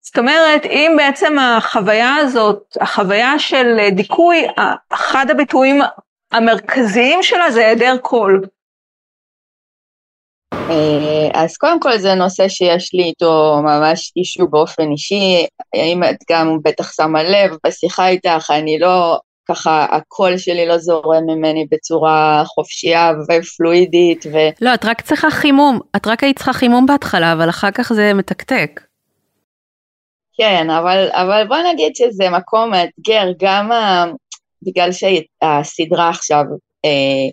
זאת 0.00 0.18
אומרת, 0.18 0.64
אם 0.64 0.94
בעצם 0.96 1.38
החוויה 1.38 2.16
הזאת, 2.16 2.76
החוויה 2.80 3.38
של 3.38 3.76
דיכוי, 3.90 4.46
אחד 4.90 5.26
הביטויים 5.30 5.82
המרכזיים 6.32 7.22
שלה 7.22 7.50
זה 7.50 7.66
היעדר 7.66 7.96
קול. 8.02 8.44
אה, 10.54 11.42
אז 11.42 11.56
קודם 11.56 11.80
כל 11.80 11.98
זה 11.98 12.14
נושא 12.14 12.48
שיש 12.48 12.94
לי 12.94 13.02
איתו 13.02 13.56
ממש 13.62 14.12
issue 14.16 14.48
באופן 14.48 14.90
אישי, 14.90 15.46
אם 15.74 16.04
את 16.04 16.16
גם 16.30 16.58
בטח 16.64 16.92
שמה 16.92 17.22
לב 17.22 17.56
בשיחה 17.66 18.08
איתך, 18.08 18.50
אני 18.50 18.78
לא, 18.78 19.18
ככה 19.50 19.86
הקול 19.90 20.38
שלי 20.38 20.66
לא 20.66 20.78
זורם 20.78 21.22
ממני 21.26 21.66
בצורה 21.70 22.42
חופשייה 22.46 23.12
ופלואידית 23.28 24.26
ו... 24.26 24.36
לא, 24.60 24.74
את 24.74 24.84
רק 24.84 25.00
צריכה 25.00 25.30
חימום, 25.30 25.80
את 25.96 26.06
רק 26.06 26.24
היית 26.24 26.36
צריכה 26.36 26.52
חימום 26.52 26.86
בהתחלה, 26.86 27.32
אבל 27.32 27.48
אחר 27.48 27.70
כך 27.70 27.92
זה 27.92 28.14
מתקתק. 28.14 28.80
כן, 30.38 30.70
אבל, 30.70 31.08
אבל 31.12 31.46
בוא 31.48 31.56
נגיד 31.72 31.96
שזה 31.96 32.30
מקום 32.30 32.70
מאתגר, 32.70 33.24
גם 33.40 33.72
ה... 33.72 34.04
בגלל 34.62 34.90
שהסדרה 34.92 36.08
עכשיו 36.08 36.44
אה, 36.84 37.30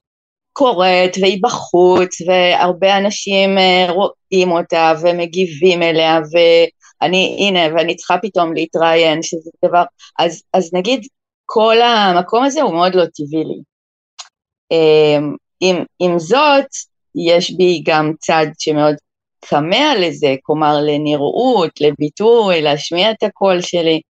קורית 0.53 1.17
והיא 1.21 1.43
בחוץ, 1.43 2.21
והרבה 2.27 2.97
אנשים 2.97 3.57
אה, 3.57 3.87
רואים 3.89 4.51
אותה 4.51 4.93
ומגיבים 5.01 5.83
אליה, 5.83 6.19
ואני, 6.31 7.37
הנה, 7.39 7.75
ואני 7.75 7.95
צריכה 7.95 8.17
פתאום 8.21 8.53
להתראיין, 8.53 9.23
שזה 9.23 9.49
דבר, 9.65 9.83
אז, 10.19 10.43
אז 10.53 10.73
נגיד, 10.73 11.07
כל 11.45 11.81
המקום 11.81 12.43
הזה 12.43 12.61
הוא 12.61 12.73
מאוד 12.73 12.95
לא 12.95 13.03
טבעי 13.05 13.43
לי. 13.43 13.61
אה, 14.71 15.17
עם, 15.59 15.83
עם 15.99 16.19
זאת, 16.19 16.65
יש 17.15 17.51
בי 17.51 17.83
גם 17.85 18.11
צד 18.19 18.45
שמאוד 18.59 18.95
כמה 19.41 19.95
לזה, 19.95 20.35
כלומר 20.43 20.75
לנראות, 20.81 21.81
לביטוי, 21.81 22.61
להשמיע 22.61 23.11
את 23.11 23.23
הקול 23.23 23.61
שלי. 23.61 24.01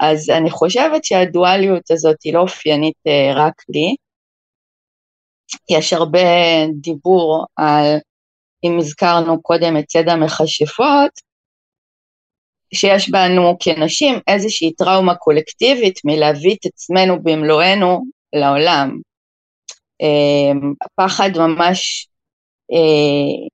אז 0.00 0.30
אני 0.30 0.50
חושבת 0.50 1.04
שהדואליות 1.04 1.90
הזאת 1.90 2.16
היא 2.24 2.34
לא 2.34 2.40
אופיינית 2.40 2.94
uh, 3.08 3.36
רק 3.36 3.54
לי. 3.68 3.96
יש 5.70 5.92
הרבה 5.92 6.18
דיבור 6.80 7.46
על, 7.56 7.98
אם 8.64 8.78
הזכרנו 8.78 9.42
קודם 9.42 9.76
את 9.76 9.84
צד 9.84 10.08
המכשפות, 10.08 11.10
שיש 12.74 13.10
בנו 13.10 13.56
כנשים 13.60 14.18
איזושהי 14.28 14.72
טראומה 14.72 15.14
קולקטיבית 15.14 16.00
מלהביא 16.04 16.54
את 16.60 16.66
עצמנו 16.66 17.22
במלואנו 17.22 18.04
לעולם. 18.32 18.98
הפחד 20.82 21.30
אה, 21.36 21.46
ממש 21.46 22.08
אה, 22.72 23.48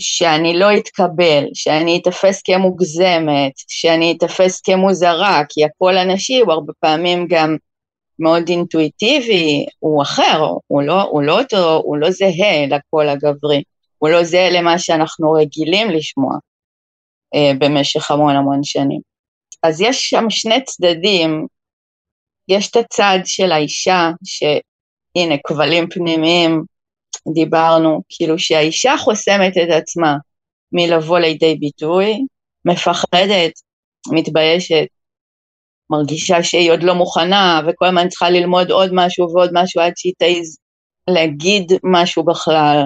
שאני 0.00 0.58
לא 0.58 0.76
אתקבל, 0.76 1.44
שאני 1.54 1.98
אתפס 1.98 2.42
כמוגזמת, 2.42 3.52
שאני 3.68 4.12
אתפס 4.16 4.60
כמוזרה, 4.60 5.42
כי 5.48 5.64
הקול 5.64 5.98
הנשי 5.98 6.40
הוא 6.40 6.52
הרבה 6.52 6.72
פעמים 6.80 7.26
גם 7.28 7.56
מאוד 8.18 8.48
אינטואיטיבי, 8.48 9.66
הוא 9.78 10.02
אחר, 10.02 10.46
הוא 10.66 10.82
לא, 10.82 11.02
הוא 11.02 11.22
לא 11.22 11.40
אותו, 11.40 11.74
הוא 11.84 11.96
לא 11.96 12.10
זהה 12.10 12.66
לקול 12.68 13.08
הגברי, 13.08 13.62
הוא 13.98 14.08
לא 14.08 14.24
זהה 14.24 14.50
למה 14.50 14.78
שאנחנו 14.78 15.32
רגילים 15.32 15.90
לשמוע 15.90 16.34
במשך 17.58 18.10
המון 18.10 18.36
המון 18.36 18.62
שנים. 18.62 19.00
אז 19.62 19.80
יש 19.80 20.10
שם 20.10 20.24
שני 20.30 20.64
צדדים, 20.64 21.46
יש 22.48 22.70
את 22.70 22.76
הצד 22.76 23.18
של 23.24 23.52
האישה, 23.52 24.10
שהנה, 24.24 25.34
כבלים 25.46 25.88
פנימיים, 25.90 26.62
דיברנו, 27.34 28.02
כאילו 28.08 28.38
שהאישה 28.38 28.94
חוסמת 28.98 29.52
את 29.56 29.70
עצמה 29.76 30.16
מלבוא 30.72 31.18
לידי 31.18 31.54
ביטוי, 31.54 32.18
מפחדת, 32.64 33.52
מתביישת, 34.12 34.86
מרגישה 35.90 36.42
שהיא 36.42 36.72
עוד 36.72 36.82
לא 36.82 36.94
מוכנה 36.94 37.60
וכל 37.68 37.86
הזמן 37.86 38.08
צריכה 38.08 38.30
ללמוד 38.30 38.70
עוד 38.70 38.90
משהו 38.94 39.26
ועוד 39.34 39.50
משהו 39.52 39.80
עד 39.80 39.92
שהיא 39.96 40.12
תעז 40.18 40.58
להגיד 41.10 41.72
משהו 41.84 42.24
בכלל. 42.24 42.82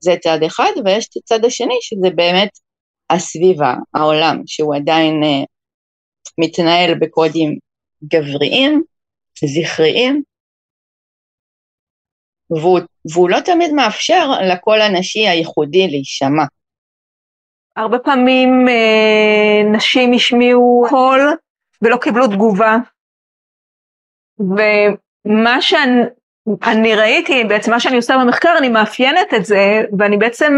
זה 0.00 0.14
צד 0.22 0.38
אחד, 0.46 0.70
ויש 0.84 1.06
את 1.06 1.16
הצד 1.16 1.44
השני 1.44 1.78
שזה 1.80 2.10
באמת 2.14 2.48
הסביבה, 3.10 3.74
העולם, 3.94 4.42
שהוא 4.46 4.76
עדיין 4.76 5.22
uh, 5.22 5.46
מתנהל 6.38 6.94
בקודים 7.00 7.58
גבריים, 8.04 8.82
זכריים, 9.44 10.22
והוא, 12.50 12.80
והוא 13.12 13.30
לא 13.30 13.40
תמיד 13.40 13.72
מאפשר 13.72 14.30
לקול 14.52 14.80
הנשי 14.80 15.28
הייחודי 15.28 15.88
להישמע. 15.88 16.44
הרבה 17.76 17.98
פעמים 17.98 18.68
אה, 18.68 19.76
נשים 19.76 20.12
השמיעו 20.12 20.84
קול 20.88 21.20
ולא 21.82 21.96
קיבלו 21.96 22.26
תגובה. 22.26 22.76
ומה 24.38 25.62
שאני 25.62 26.94
ראיתי, 26.94 27.44
בעצם 27.44 27.70
מה 27.70 27.80
שאני 27.80 27.96
עושה 27.96 28.14
במחקר, 28.22 28.54
אני 28.58 28.68
מאפיינת 28.68 29.34
את 29.36 29.44
זה, 29.44 29.80
ואני 29.98 30.16
בעצם 30.16 30.52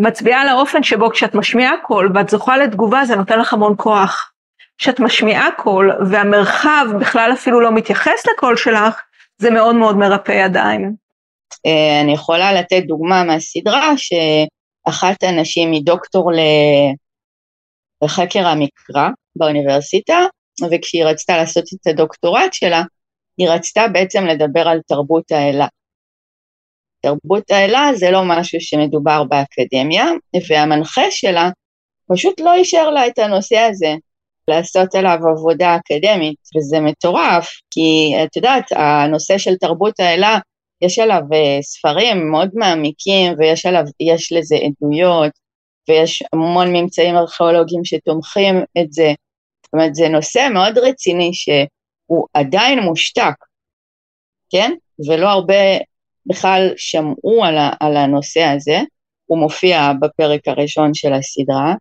מצביעה 0.00 0.42
על 0.42 0.48
האופן 0.48 0.82
שבו 0.82 1.10
כשאת 1.10 1.34
משמיעה 1.34 1.72
קול 1.86 2.12
ואת 2.14 2.28
זוכה 2.28 2.56
לתגובה, 2.56 3.04
זה 3.04 3.16
נותן 3.16 3.38
לך 3.38 3.52
המון 3.52 3.74
כוח. 3.76 4.30
כשאת 4.78 5.00
משמיעה 5.00 5.48
קול 5.56 5.92
והמרחב 6.10 6.86
בכלל 7.00 7.30
אפילו 7.32 7.60
לא 7.60 7.72
מתייחס 7.72 8.26
לקול 8.32 8.56
שלך, 8.56 9.00
זה 9.38 9.50
מאוד 9.50 9.74
מאוד 9.76 9.96
מרפא 9.96 10.32
ידיים. 10.32 10.94
אה, 11.66 12.00
אני 12.00 12.12
יכולה 12.12 12.52
לתת 12.52 12.82
דוגמה 12.86 13.24
מהסדרה 13.24 13.92
שאחת 13.96 15.22
הנשים 15.22 15.72
היא 15.72 15.82
דוקטור 15.84 16.30
לחקר 18.02 18.46
המקרא 18.46 19.08
באוניברסיטה, 19.36 20.18
וכשהיא 20.70 21.04
רצתה 21.04 21.36
לעשות 21.36 21.64
את 21.74 21.86
הדוקטורט 21.86 22.52
שלה, 22.52 22.82
היא 23.38 23.48
רצתה 23.48 23.88
בעצם 23.88 24.26
לדבר 24.26 24.68
על 24.68 24.80
תרבות 24.86 25.32
האלה. 25.32 25.66
תרבות 27.04 27.50
האלה 27.50 27.90
זה 27.94 28.10
לא 28.10 28.22
משהו 28.24 28.60
שמדובר 28.60 29.24
באקדמיה, 29.24 30.06
והמנחה 30.48 31.10
שלה 31.10 31.50
פשוט 32.12 32.40
לא 32.40 32.54
אישר 32.54 32.90
לה 32.90 33.06
את 33.06 33.18
הנושא 33.18 33.58
הזה. 33.58 33.94
לעשות 34.48 34.94
עליו 34.94 35.18
עבודה 35.36 35.76
אקדמית, 35.76 36.36
וזה 36.56 36.80
מטורף, 36.80 37.48
כי 37.70 38.12
את 38.24 38.36
יודעת, 38.36 38.64
הנושא 38.72 39.38
של 39.38 39.56
תרבות 39.56 40.00
האלה, 40.00 40.38
יש 40.82 40.98
עליו 40.98 41.20
אה, 41.32 41.62
ספרים 41.62 42.30
מאוד 42.30 42.50
מעמיקים, 42.54 43.32
ויש 43.38 43.66
עליו, 43.66 43.84
יש 44.00 44.32
לזה 44.32 44.56
עדויות, 44.56 45.32
ויש 45.88 46.22
המון 46.32 46.76
ממצאים 46.76 47.16
ארכיאולוגיים 47.16 47.84
שתומכים 47.84 48.54
את 48.80 48.92
זה. 48.92 49.12
זאת 49.64 49.72
אומרת, 49.72 49.94
זה 49.94 50.08
נושא 50.08 50.48
מאוד 50.54 50.78
רציני 50.78 51.30
שהוא 51.34 52.26
עדיין 52.34 52.78
מושתק, 52.78 53.34
כן? 54.50 54.72
ולא 55.08 55.28
הרבה 55.28 55.78
בכלל 56.26 56.72
שמעו 56.76 57.44
על, 57.44 57.56
על 57.80 57.96
הנושא 57.96 58.42
הזה, 58.42 58.80
הוא 59.26 59.38
מופיע 59.38 59.92
בפרק 60.00 60.48
הראשון 60.48 60.94
של 60.94 61.12
הסדרה, 61.12 61.74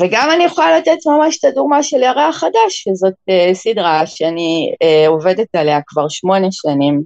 וגם 0.00 0.28
אני 0.34 0.44
יכולה 0.44 0.78
לתת 0.78 0.96
ממש 1.06 1.38
את 1.38 1.44
הדוגמה 1.44 1.82
של 1.82 1.96
ירח 2.02 2.36
חדש, 2.36 2.68
שזאת 2.68 3.12
uh, 3.12 3.54
סדרה 3.54 4.06
שאני 4.06 4.72
uh, 4.84 5.08
עובדת 5.08 5.54
עליה 5.54 5.80
כבר 5.86 6.08
שמונה 6.08 6.46
שנים, 6.50 7.02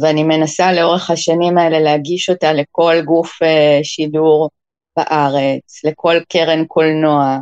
ואני 0.00 0.22
מנסה 0.22 0.72
לאורך 0.72 1.10
השנים 1.10 1.58
האלה 1.58 1.80
להגיש 1.80 2.30
אותה 2.30 2.52
לכל 2.52 2.94
גוף 3.04 3.42
uh, 3.42 3.46
שידור 3.84 4.50
בארץ, 4.96 5.84
לכל 5.84 6.16
קרן 6.28 6.64
קולנוע, 6.64 7.38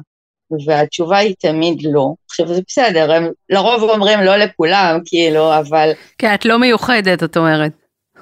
והתשובה 0.67 1.19
היא 1.19 1.35
תמיד 1.39 1.79
לא. 1.83 2.15
עכשיו 2.31 2.49
זה 2.49 2.61
בסדר, 2.69 3.13
הם 3.13 3.29
לרוב 3.51 3.83
אומרים 3.83 4.21
לא 4.21 4.37
לכולם, 4.37 5.01
כאילו, 5.05 5.59
אבל... 5.59 5.91
כן, 6.19 6.35
את 6.35 6.45
לא 6.45 6.59
מיוחדת, 6.59 7.23
את 7.23 7.37
אומרת. 7.37 7.73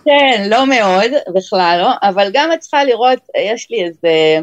כן, 0.04 0.46
לא 0.50 0.66
מאוד, 0.66 1.10
בכלל 1.34 1.78
לא, 1.82 2.08
אבל 2.08 2.30
גם 2.32 2.52
את 2.52 2.58
צריכה 2.58 2.84
לראות, 2.84 3.18
יש 3.36 3.70
לי 3.70 3.84
איזה 3.84 4.38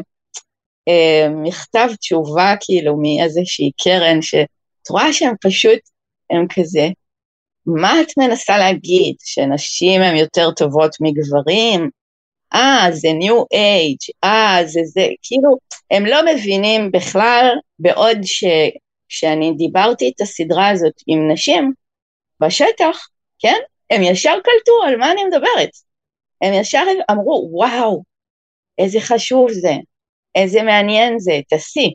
אה, 0.88 1.28
מכתב 1.28 1.88
תשובה 2.00 2.54
כאילו 2.60 2.96
מאיזושהי 2.96 3.70
קרן, 3.84 4.22
שאת 4.22 4.90
רואה 4.90 5.12
שהם 5.12 5.34
פשוט, 5.42 5.78
הם 6.30 6.46
כזה, 6.54 6.88
מה 7.66 8.00
את 8.00 8.08
מנסה 8.18 8.58
להגיד, 8.58 9.14
שנשים 9.24 10.02
הן 10.02 10.16
יותר 10.16 10.50
טובות 10.50 10.96
מגברים? 11.00 11.90
אה, 12.54 12.86
זה 12.92 13.08
New 13.08 13.40
Age, 13.54 14.10
אה, 14.24 14.58
זה 14.66 14.80
זה, 14.84 15.06
כאילו, 15.22 15.56
הם 15.90 16.06
לא 16.06 16.18
מבינים 16.34 16.90
בכלל, 16.92 17.48
בעוד 17.78 18.18
שכשאני 18.22 19.52
דיברתי 19.56 20.12
את 20.16 20.20
הסדרה 20.20 20.68
הזאת 20.68 20.94
עם 21.06 21.32
נשים 21.32 21.72
בשטח, 22.40 23.08
כן, 23.38 23.58
הם 23.90 24.02
ישר 24.02 24.34
קלטו 24.44 24.82
על 24.86 24.96
מה 24.96 25.12
אני 25.12 25.24
מדברת. 25.24 25.70
הם 26.42 26.54
ישר 26.54 26.84
אמרו, 27.10 27.48
וואו, 27.52 28.02
איזה 28.78 29.00
חשוב 29.00 29.50
זה, 29.50 29.72
איזה 30.34 30.62
מעניין 30.62 31.18
זה, 31.18 31.40
תעשי. 31.48 31.92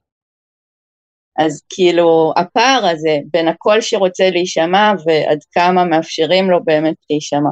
אז 1.39 1.61
כאילו, 1.69 2.33
הפער 2.37 2.85
הזה 2.85 3.17
בין 3.31 3.47
הקול 3.47 3.81
שרוצה 3.81 4.29
להישמע 4.29 4.91
ועד 5.05 5.39
כמה 5.51 5.83
מאפשרים 5.83 6.49
לו 6.49 6.63
באמת 6.63 6.95
להישמע. 7.09 7.49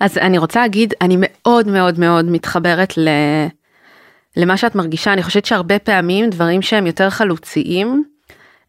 אז 0.00 0.18
אני 0.18 0.38
רוצה 0.38 0.60
להגיד, 0.60 0.94
אני 1.00 1.16
מאוד 1.20 1.68
מאוד 1.68 1.98
מאוד 1.98 2.24
מתחברת 2.24 2.98
ל... 2.98 3.08
למה 4.36 4.56
שאת 4.56 4.74
מרגישה, 4.74 5.12
אני 5.12 5.22
חושבת 5.22 5.44
שהרבה 5.44 5.78
פעמים 5.78 6.30
דברים 6.30 6.62
שהם 6.62 6.86
יותר 6.86 7.10
חלוציים, 7.10 8.04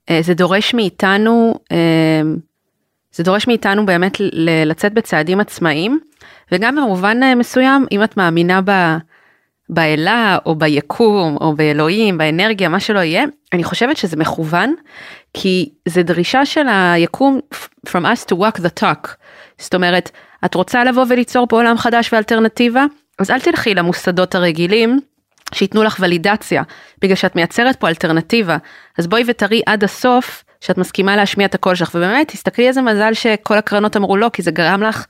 אה, 0.09 0.19
זה 0.21 0.33
דורש 0.33 0.73
מאיתנו, 0.73 1.59
אה, 1.71 2.21
זה 3.11 3.23
דורש 3.23 3.47
מאיתנו 3.47 3.85
באמת 3.85 4.17
לצאת 4.65 4.93
בצעדים 4.93 5.39
עצמאיים, 5.39 5.99
וגם 6.51 6.75
במובן 6.75 7.23
אה, 7.23 7.35
מסוים, 7.35 7.85
אם 7.91 8.03
את 8.03 8.17
מאמינה 8.17 8.61
ב... 8.65 8.71
באלה 9.69 10.37
או 10.45 10.55
ביקום 10.55 11.37
או 11.41 11.55
באלוהים, 11.55 12.17
באנרגיה, 12.17 12.69
מה 12.69 12.79
שלא 12.79 12.99
יהיה, 12.99 13.23
אני 13.53 13.63
חושבת 13.63 13.97
שזה 13.97 14.17
מכוון, 14.17 14.75
כי 15.33 15.69
זה 15.85 16.03
דרישה 16.03 16.45
של 16.45 16.67
היקום 16.69 17.39
from 17.87 18.01
us 18.01 18.25
to 18.31 18.35
walk 18.35 18.59
the 18.59 18.81
talk. 18.83 19.07
זאת 19.57 19.75
אומרת, 19.75 20.11
את 20.45 20.53
רוצה 20.53 20.83
לבוא 20.83 21.05
וליצור 21.09 21.47
פה 21.47 21.55
עולם 21.55 21.77
חדש 21.77 22.13
ואלטרנטיבה? 22.13 22.85
אז 23.19 23.31
אל 23.31 23.39
תלכי 23.39 23.75
למוסדות 23.75 24.35
הרגילים 24.35 24.99
שייתנו 25.53 25.83
לך 25.83 25.97
ולידציה, 25.99 26.63
בגלל 27.01 27.15
שאת 27.15 27.35
מייצרת 27.35 27.75
פה 27.75 27.87
אלטרנטיבה. 27.87 28.57
אז 28.97 29.07
בואי 29.07 29.23
ותראי 29.27 29.61
עד 29.65 29.83
הסוף 29.83 30.43
שאת 30.61 30.77
מסכימה 30.77 31.15
להשמיע 31.15 31.47
את 31.47 31.55
הקול 31.55 31.75
שלך, 31.75 31.91
ובאמת, 31.95 32.27
תסתכלי 32.27 32.67
איזה 32.67 32.81
מזל 32.81 33.13
שכל 33.13 33.57
הקרנות 33.57 33.97
אמרו 33.97 34.17
לא, 34.17 34.29
כי 34.33 34.41
זה 34.41 34.51
גרם 34.51 34.83
לך 34.83 35.05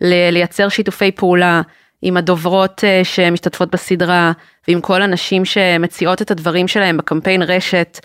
לייצר 0.00 0.68
שיתופי 0.68 1.12
פעולה 1.12 1.62
עם 2.02 2.16
הדוברות 2.16 2.84
אה, 2.84 3.00
שמשתתפות 3.04 3.70
בסדרה, 3.70 4.32
ועם 4.68 4.80
כל 4.80 5.02
הנשים 5.02 5.44
שמציעות 5.44 6.22
את 6.22 6.30
הדברים 6.30 6.68
שלהם 6.68 6.96
בקמפיין 6.96 7.42
רשת. 7.42 8.00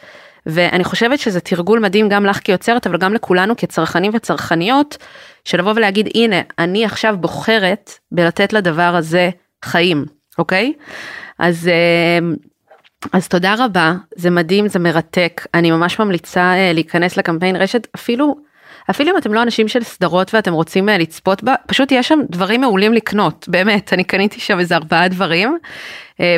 ואני 0.46 0.84
חושבת 0.84 1.20
שזה 1.20 1.40
תרגול 1.40 1.80
מדהים 1.80 2.10
גם 2.10 2.26
לך 2.26 2.40
כיוצרת, 2.40 2.88
אבל 2.88 2.98
גם 2.98 3.14
לכולנו 3.14 3.58
כצרכנים 3.58 4.12
וצרכניות, 4.16 4.98
של 5.46 5.60
לבוא 5.60 5.74
ולהגיד, 5.76 6.10
הנה, 6.16 6.42
אני 6.60 6.86
עכשיו 6.86 7.18
בוחרת 7.20 7.92
בלתת 8.12 8.54
לדבר 8.54 8.96
הזה 8.96 9.30
חיים, 9.66 10.06
אוקיי? 10.38 10.74
אז, 11.40 11.68
אה, 11.68 12.20
אז 13.14 13.28
תודה 13.28 13.56
רבה, 13.58 13.94
זה 14.16 14.30
מדהים, 14.30 14.68
זה 14.68 14.80
מרתק, 14.80 15.48
אני 15.54 15.72
ממש 15.72 16.00
ממליצה 16.00 16.54
אה, 16.54 16.72
להיכנס 16.74 17.18
לקמפיין 17.18 17.56
רשת, 17.56 17.88
אפילו, 17.96 18.36
אפילו 18.90 19.12
אם 19.12 19.18
אתם 19.18 19.34
לא 19.34 19.44
אנשים 19.44 19.68
של 19.68 19.84
סדרות 19.84 20.34
ואתם 20.34 20.54
רוצים 20.54 20.90
אה, 20.90 20.98
לצפות 20.98 21.44
בה, 21.44 21.56
פשוט 21.68 21.92
יש 21.92 22.08
שם 22.08 22.20
דברים 22.30 22.62
מעולים 22.62 22.94
לקנות, 22.94 23.46
באמת, 23.50 23.94
אני 23.94 24.04
קניתי 24.04 24.40
שם 24.40 24.60
איזה 24.60 24.76
ארבעה 24.76 25.08
דברים, 25.08 25.58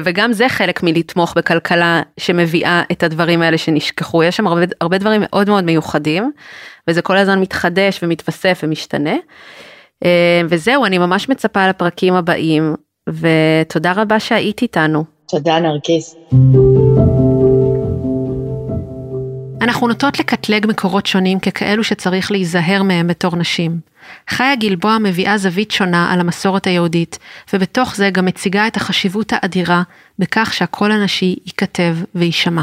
וגם 0.05 0.33
זה 0.33 0.49
חלק 0.49 0.83
מלתמוך 0.83 1.33
בכלכלה 1.37 2.01
שמביאה 2.19 2.81
את 2.91 3.03
הדברים 3.03 3.41
האלה 3.41 3.57
שנשכחו, 3.57 4.23
יש 4.23 4.37
שם 4.37 4.47
הרבה, 4.47 4.61
הרבה 4.81 4.97
דברים 4.97 5.21
מאוד 5.23 5.49
מאוד 5.49 5.63
מיוחדים, 5.63 6.31
וזה 6.87 7.01
כל 7.01 7.17
הזמן 7.17 7.39
מתחדש 7.39 7.99
ומתווסף 8.03 8.59
ומשתנה. 8.63 9.15
וזהו, 10.49 10.85
אני 10.85 10.97
ממש 10.97 11.29
מצפה 11.29 11.67
לפרקים 11.67 12.13
הבאים, 12.13 12.75
ותודה 13.09 13.93
רבה 13.95 14.19
שהיית 14.19 14.61
איתנו. 14.61 15.03
תודה 15.27 15.59
נרקיס. 15.59 16.15
אנחנו 19.61 19.87
נוטות 19.87 20.19
לקטלג 20.19 20.67
מקורות 20.67 21.05
שונים 21.05 21.39
ככאלו 21.39 21.83
שצריך 21.83 22.31
להיזהר 22.31 22.83
מהם 22.83 23.07
בתור 23.07 23.35
נשים. 23.35 23.79
חיה 24.29 24.55
גלבוע 24.55 24.97
מביאה 24.97 25.37
זווית 25.37 25.71
שונה 25.71 26.13
על 26.13 26.19
המסורת 26.19 26.67
היהודית, 26.67 27.19
ובתוך 27.53 27.95
זה 27.95 28.09
גם 28.09 28.25
מציגה 28.25 28.67
את 28.67 28.77
החשיבות 28.77 29.33
האדירה 29.33 29.83
בכך 30.19 30.53
שהקול 30.53 30.91
הנשי 30.91 31.35
ייכתב 31.45 31.95
ויישמע. 32.15 32.61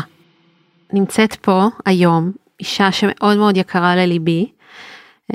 נמצאת 0.93 1.35
פה 1.35 1.67
היום 1.87 2.33
אישה 2.61 2.93
שמאוד 2.93 3.37
מאוד 3.37 3.57
יקרה 3.57 3.97
לליבי, 3.97 4.47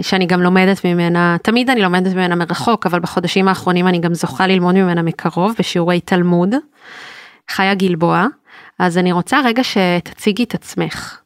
שאני 0.02 0.26
גם 0.26 0.42
לומדת 0.42 0.86
ממנה, 0.86 1.38
תמיד 1.44 1.70
אני 1.70 1.82
לומדת 1.82 2.14
ממנה 2.14 2.36
מרחוק, 2.36 2.86
אבל 2.86 3.00
בחודשים 3.00 3.48
האחרונים 3.48 3.88
אני 3.88 4.00
גם 4.00 4.14
זוכה 4.14 4.48
ללמוד 4.48 4.76
ממנה 4.76 5.02
מקרוב 5.02 5.56
בשיעורי 5.60 6.00
תלמוד. 6.00 6.56
חיה 7.50 7.74
גלבוע, 7.74 8.26
אז 8.80 8.98
אני 8.98 9.12
רוצה 9.12 9.40
רגע 9.46 9.64
שתציגי 9.64 10.44
את 10.44 10.54
עצמך. 10.54 11.20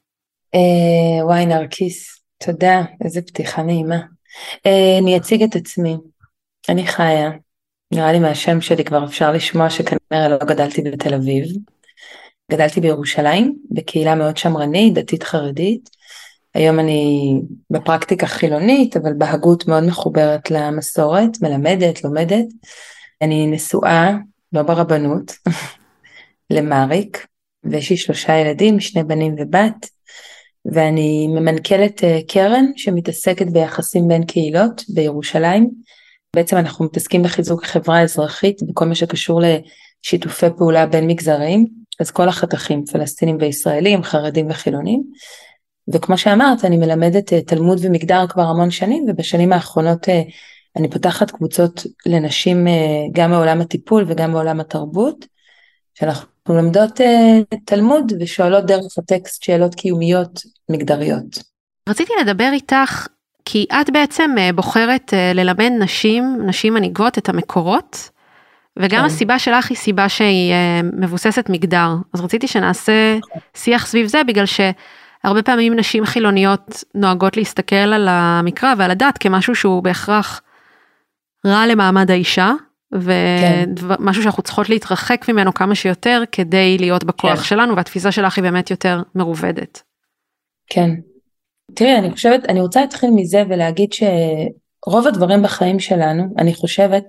אה, 0.55 1.25
וואי 1.25 1.45
נרקיס, 1.45 2.21
תודה, 2.37 2.81
איזה 3.03 3.21
פתיחה 3.21 3.63
נעימה. 3.63 3.99
אה, 4.65 4.97
אני 5.01 5.17
אציג 5.17 5.43
את 5.43 5.55
עצמי. 5.55 5.97
אני 6.69 6.87
חיה, 6.87 7.31
נראה 7.93 8.11
לי 8.11 8.19
מהשם 8.19 8.61
שלי 8.61 8.83
כבר 8.83 9.05
אפשר 9.05 9.31
לשמוע 9.31 9.69
שכנראה 9.69 10.27
לא 10.29 10.37
גדלתי 10.37 10.81
בתל 10.81 11.13
אביב. 11.13 11.45
גדלתי 12.51 12.81
בירושלים, 12.81 13.55
בקהילה 13.71 14.15
מאוד 14.15 14.37
שמרנית, 14.37 14.93
דתית 14.93 15.23
חרדית. 15.23 15.89
היום 16.53 16.79
אני 16.79 17.33
בפרקטיקה 17.69 18.27
חילונית, 18.27 18.97
אבל 18.97 19.13
בהגות 19.17 19.67
מאוד 19.67 19.83
מחוברת 19.83 20.51
למסורת, 20.51 21.41
מלמדת, 21.41 22.03
לומדת. 22.03 22.45
אני 23.21 23.47
נשואה, 23.47 24.11
לא 24.53 24.61
ברבנות, 24.61 25.37
למריק, 26.49 27.27
ויש 27.63 27.89
לי 27.89 27.97
שלושה 27.97 28.37
ילדים, 28.37 28.79
שני 28.79 29.03
בנים 29.03 29.35
ובת, 29.37 29.89
ואני 30.65 31.27
ממנכ"לת 31.27 32.03
אה, 32.03 32.19
קרן 32.27 32.65
שמתעסקת 32.75 33.47
ביחסים 33.47 34.07
בין 34.07 34.25
קהילות 34.25 34.83
בירושלים. 34.89 35.69
בעצם 36.35 36.57
אנחנו 36.57 36.85
מתעסקים 36.85 37.23
בחיזוק 37.23 37.63
החברה 37.63 37.97
האזרחית 37.97 38.63
בכל 38.63 38.85
מה 38.85 38.95
שקשור 38.95 39.41
לשיתופי 39.41 40.45
פעולה 40.57 40.85
בין 40.85 41.07
מגזרים, 41.07 41.67
אז 41.99 42.11
כל 42.11 42.27
החתכים, 42.27 42.85
פלסטינים 42.85 43.37
וישראלים, 43.39 44.03
חרדים 44.03 44.49
וחילונים. 44.49 45.03
וכמו 45.93 46.17
שאמרת, 46.17 46.65
אני 46.65 46.77
מלמדת 46.77 47.33
אה, 47.33 47.41
תלמוד 47.41 47.79
ומגדר 47.81 48.27
כבר 48.27 48.43
המון 48.43 48.71
שנים, 48.71 49.05
ובשנים 49.09 49.53
האחרונות 49.53 50.09
אה, 50.09 50.21
אני 50.75 50.89
פותחת 50.89 51.31
קבוצות 51.31 51.85
לנשים 52.05 52.67
גם 53.11 53.31
מעולם 53.31 53.61
הטיפול 53.61 54.05
וגם 54.07 54.31
מעולם 54.31 54.59
התרבות, 54.59 55.25
שאנחנו 55.93 56.32
לומדות 56.49 57.01
תלמוד 57.65 58.13
ושואלות 58.19 58.65
דרך 58.65 58.97
הטקסט 58.97 59.43
שאלות 59.43 59.75
קיומיות 59.75 60.41
מגדריות. 60.69 61.43
רציתי 61.89 62.13
לדבר 62.21 62.49
איתך 62.53 63.07
כי 63.45 63.65
את 63.81 63.89
בעצם 63.89 64.35
בוחרת 64.55 65.13
ללמד 65.33 65.71
נשים, 65.79 66.37
נשים 66.45 66.73
מנהיגות 66.73 67.17
את 67.17 67.29
המקורות, 67.29 68.09
וגם 68.79 68.99
כן. 68.99 69.05
הסיבה 69.05 69.39
שלך 69.39 69.69
היא 69.69 69.77
סיבה 69.77 70.09
שהיא 70.09 70.53
מבוססת 70.99 71.49
מגדר. 71.49 71.89
אז 72.13 72.21
רציתי 72.21 72.47
שנעשה 72.47 73.17
שיח 73.55 73.85
סביב 73.85 74.07
זה 74.07 74.23
בגלל 74.23 74.45
שהרבה 74.45 75.43
פעמים 75.43 75.75
נשים 75.75 76.05
חילוניות 76.05 76.83
נוהגות 76.95 77.37
להסתכל 77.37 77.75
על 77.75 78.07
המקרא 78.09 78.73
ועל 78.77 78.91
הדת 78.91 79.17
כמשהו 79.17 79.55
שהוא 79.55 79.83
בהכרח 79.83 80.41
רע 81.45 81.67
למעמד 81.67 82.11
האישה, 82.11 82.51
ומשהו 82.93 84.13
כן. 84.13 84.21
שאנחנו 84.23 84.43
צריכות 84.43 84.69
להתרחק 84.69 85.29
ממנו 85.29 85.53
כמה 85.53 85.75
שיותר 85.75 86.23
כדי 86.31 86.77
להיות 86.77 87.03
בכוח 87.03 87.37
כן. 87.39 87.43
שלנו 87.43 87.75
והתפיסה 87.75 88.11
שלך 88.11 88.37
היא 88.37 88.43
באמת 88.43 88.71
יותר 88.71 89.01
מרובדת. 89.15 89.81
כן. 90.67 90.89
תראי, 91.75 91.97
אני 91.97 92.11
חושבת, 92.11 92.45
אני 92.49 92.61
רוצה 92.61 92.81
להתחיל 92.81 93.09
מזה 93.15 93.43
ולהגיד 93.49 93.89
שרוב 93.93 95.07
הדברים 95.07 95.43
בחיים 95.43 95.79
שלנו, 95.79 96.23
אני 96.37 96.53
חושבת, 96.53 97.03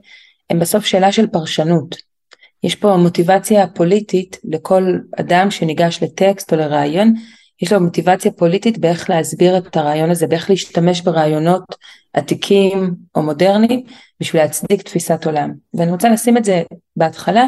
הם 0.50 0.58
בסוף 0.58 0.84
שאלה 0.84 1.12
של 1.12 1.26
פרשנות. 1.26 1.96
יש 2.62 2.74
פה 2.74 2.96
מוטיבציה 2.96 3.66
פוליטית 3.66 4.36
לכל 4.44 4.92
אדם 5.20 5.50
שניגש 5.50 6.02
לטקסט 6.02 6.52
או 6.52 6.58
לרעיון, 6.58 7.14
יש 7.62 7.72
לו 7.72 7.80
מוטיבציה 7.80 8.32
פוליטית 8.32 8.78
באיך 8.78 9.10
להסביר 9.10 9.56
את 9.56 9.76
הרעיון 9.76 10.10
הזה, 10.10 10.26
באיך 10.26 10.50
להשתמש 10.50 11.00
ברעיונות 11.00 11.64
עתיקים 12.12 12.94
או 13.14 13.22
מודרניים 13.22 13.84
בשביל 14.20 14.42
להצדיק 14.42 14.82
תפיסת 14.82 15.26
עולם. 15.26 15.52
ואני 15.74 15.90
רוצה 15.90 16.08
לשים 16.08 16.36
את 16.36 16.44
זה 16.44 16.62
בהתחלה, 16.96 17.46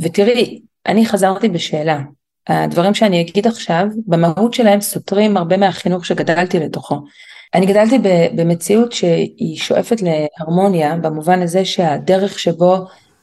ותראי, 0.00 0.60
אני 0.86 1.06
חזרתי 1.06 1.48
בשאלה. 1.48 2.00
הדברים 2.48 2.94
שאני 2.94 3.20
אגיד 3.20 3.46
עכשיו, 3.46 3.86
במהות 4.06 4.54
שלהם 4.54 4.80
סותרים 4.80 5.36
הרבה 5.36 5.56
מהחינוך 5.56 6.06
שגדלתי 6.06 6.58
לתוכו. 6.58 6.98
אני 7.54 7.66
גדלתי 7.66 7.98
במציאות 8.36 8.92
שהיא 8.92 9.58
שואפת 9.58 9.96
להרמוניה 10.02 10.96
במובן 10.96 11.42
הזה 11.42 11.64
שהדרך 11.64 12.38
שבו 12.38 12.76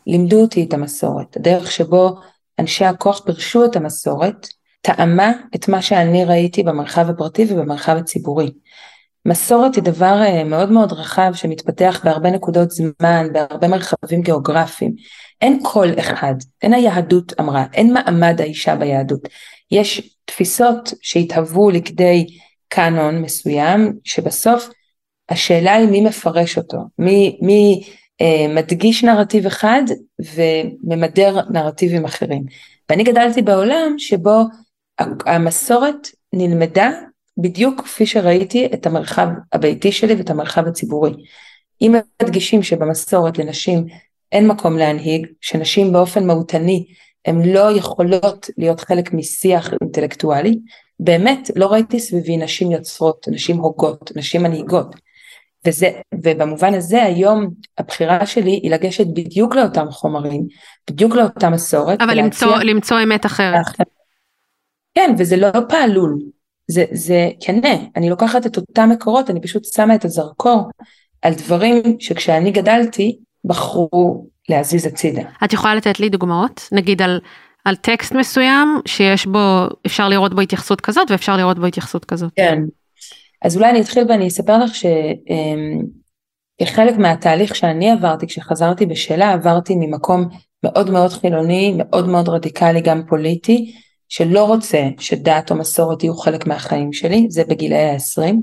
לימדו 0.08 0.42
אותי 0.42 0.64
את 0.64 0.74
המסורת, 0.74 1.38
הדרך 1.38 1.72
שבו 1.72 2.16
אנשי 2.60 2.86
הכוח 2.86 3.22
פירשו 3.26 3.66
את 3.66 3.76
המסורת, 3.76 4.48
טעמה 4.82 5.32
את 5.56 5.68
מה 5.68 5.82
שאני 5.82 6.26
ראיתי 6.26 6.64
במרחב 6.64 7.10
הפרטי 7.10 7.46
ובמרחב 7.50 7.98
הציבורי. 7.98 8.52
מסורת 9.26 9.76
היא 9.76 9.84
דבר 9.84 10.22
אה, 10.22 10.44
מאוד 10.44 10.72
מאוד 10.72 10.94
רחב 10.94 11.32
שמתפתח 11.34 12.02
בהרבה 12.04 12.32
נקודות 12.32 12.72
זמן, 12.72 13.28
בהרבה 13.32 13.68
מרחבים 13.68 14.22
גיאוגרפיים. 14.22 14.96
אין 15.42 15.60
קול 15.64 16.00
אחד, 16.00 16.34
אין 16.62 16.74
היהדות 16.74 17.34
אמרה, 17.40 17.66
אין 17.74 17.94
מעמד 17.94 18.42
האישה 18.42 18.76
ביהדות. 18.76 19.28
יש 19.72 20.16
תפיסות 20.26 20.94
שהתהוו 21.02 21.70
לכדי 21.70 22.28
קאנון 22.68 23.22
מסוים, 23.22 23.94
שבסוף 24.04 24.70
השאלה 25.30 25.74
היא 25.74 25.88
מי 25.88 26.02
מפרש 26.02 26.58
אותו, 26.58 26.78
מי, 27.00 27.40
מי 27.42 27.84
אה, 28.22 28.46
מדגיש 28.56 29.04
נרטיב 29.04 29.46
אחד 29.46 29.82
וממדר 30.36 31.40
נרטיבים 31.50 32.06
אחרים. 32.06 32.44
ואני 32.90 33.04
גדלתי 33.04 33.42
בעולם 33.42 33.96
שבו 33.98 34.42
המסורת 35.26 36.08
נלמדה 36.34 36.92
בדיוק 37.38 37.82
כפי 37.82 38.06
שראיתי 38.06 38.66
את 38.74 38.86
המרחב 38.86 39.28
הביתי 39.54 39.92
שלי 39.92 40.16
ואת 40.16 40.30
המרחב 40.30 40.68
הציבורי. 40.68 41.12
אם 41.82 41.96
מדגישים 42.24 42.64
שבמסורת 42.64 43.38
לנשים 43.38 43.86
אין 44.32 44.48
מקום 44.48 44.78
להנהיג, 44.78 45.28
שנשים 45.42 45.94
באופן 45.94 46.28
מהותני 46.28 46.86
הן 47.26 47.42
לא 47.46 47.78
יכולות 47.78 48.50
להיות 48.58 48.80
חלק 48.80 49.14
משיח 49.14 49.74
אינטלקטואלי, 49.82 50.60
באמת 51.00 51.52
לא 51.56 51.68
ראיתי 51.72 52.00
סביבי 52.00 52.38
נשים 52.38 52.72
יוצרות, 52.72 53.28
נשים 53.32 53.58
הוגות, 53.58 54.12
נשים 54.16 54.44
מנהיגות. 54.44 54.96
וזה, 55.68 55.92
ובמובן 56.24 56.74
הזה 56.74 57.04
היום 57.04 57.50
הבחירה 57.78 58.26
שלי 58.26 58.52
היא 58.52 58.72
לגשת 58.72 59.08
בדיוק 59.08 59.56
לאותם 59.56 59.86
חומרים, 59.92 60.48
בדיוק 60.90 61.16
לאותה 61.16 61.50
מסורת. 61.50 62.02
אבל 62.02 62.18
למצוא, 62.18 62.58
למצוא 62.58 62.98
אמת 63.04 63.26
אחרת. 63.26 63.66
כן, 64.98 65.16
וזה 65.18 65.38
לא 65.38 65.50
פעלול, 65.70 66.20
זה, 66.68 66.86
זה 66.92 67.30
כנה, 67.40 67.76
אני 67.96 68.10
לוקחת 68.10 68.46
את 68.46 68.58
אותם 68.58 68.90
מקורות, 68.90 69.30
אני 69.30 69.42
פשוט 69.42 69.66
שמה 69.66 69.96
את 69.96 70.06
הזרקור 70.06 70.70
על 71.22 71.34
דברים 71.34 71.82
שכשאני 72.00 72.52
גדלתי, 72.52 73.18
בחרו 73.46 74.28
להזיז 74.50 74.86
הצידה. 74.86 75.22
את 75.46 75.54
יכולה 75.54 75.76
לתת 75.76 76.00
לי 76.00 76.10
דוגמאות? 76.10 76.70
נגיד 76.72 77.02
על, 77.02 77.20
על 77.66 77.76
טקסט 77.76 78.14
מסוים 78.14 78.82
שיש 78.86 79.26
בו, 79.26 79.68
אפשר 79.86 80.10
לראות 80.10 80.34
בו 80.34 80.42
התייחסות 80.42 80.82
כזאת 80.82 81.12
ואפשר 81.12 81.38
לראות 81.38 81.60
בו 81.60 81.66
התייחסות 81.66 82.06
כזאת. 82.06 82.32
כן, 82.36 82.60
אז 83.42 83.58
אולי 83.58 83.70
אני 83.70 83.82
אתחיל 83.82 84.04
ואני 84.10 84.28
אספר 84.28 84.58
לך 84.58 84.72
שכחלק 86.62 86.98
מהתהליך 86.98 87.56
שאני 87.56 87.92
עברתי 87.92 88.28
כשחזרתי 88.28 88.86
בשאלה, 88.86 89.34
עברתי 89.34 89.76
ממקום 89.76 90.28
מאוד 90.64 90.90
מאוד 90.90 91.12
חילוני, 91.12 91.74
מאוד 91.78 92.08
מאוד 92.08 92.30
רדיקלי, 92.30 92.82
גם 92.82 93.02
פוליטי, 93.10 93.74
שלא 94.10 94.46
רוצה 94.46 94.88
שדת 95.00 95.52
או 95.52 95.56
מסורת 95.56 96.04
יהיו 96.04 96.16
חלק 96.16 96.48
מהחיים 96.48 96.94
שלי, 96.94 97.28
זה 97.30 97.44
בגילאי 97.44 97.90
ה-20. 97.90 98.36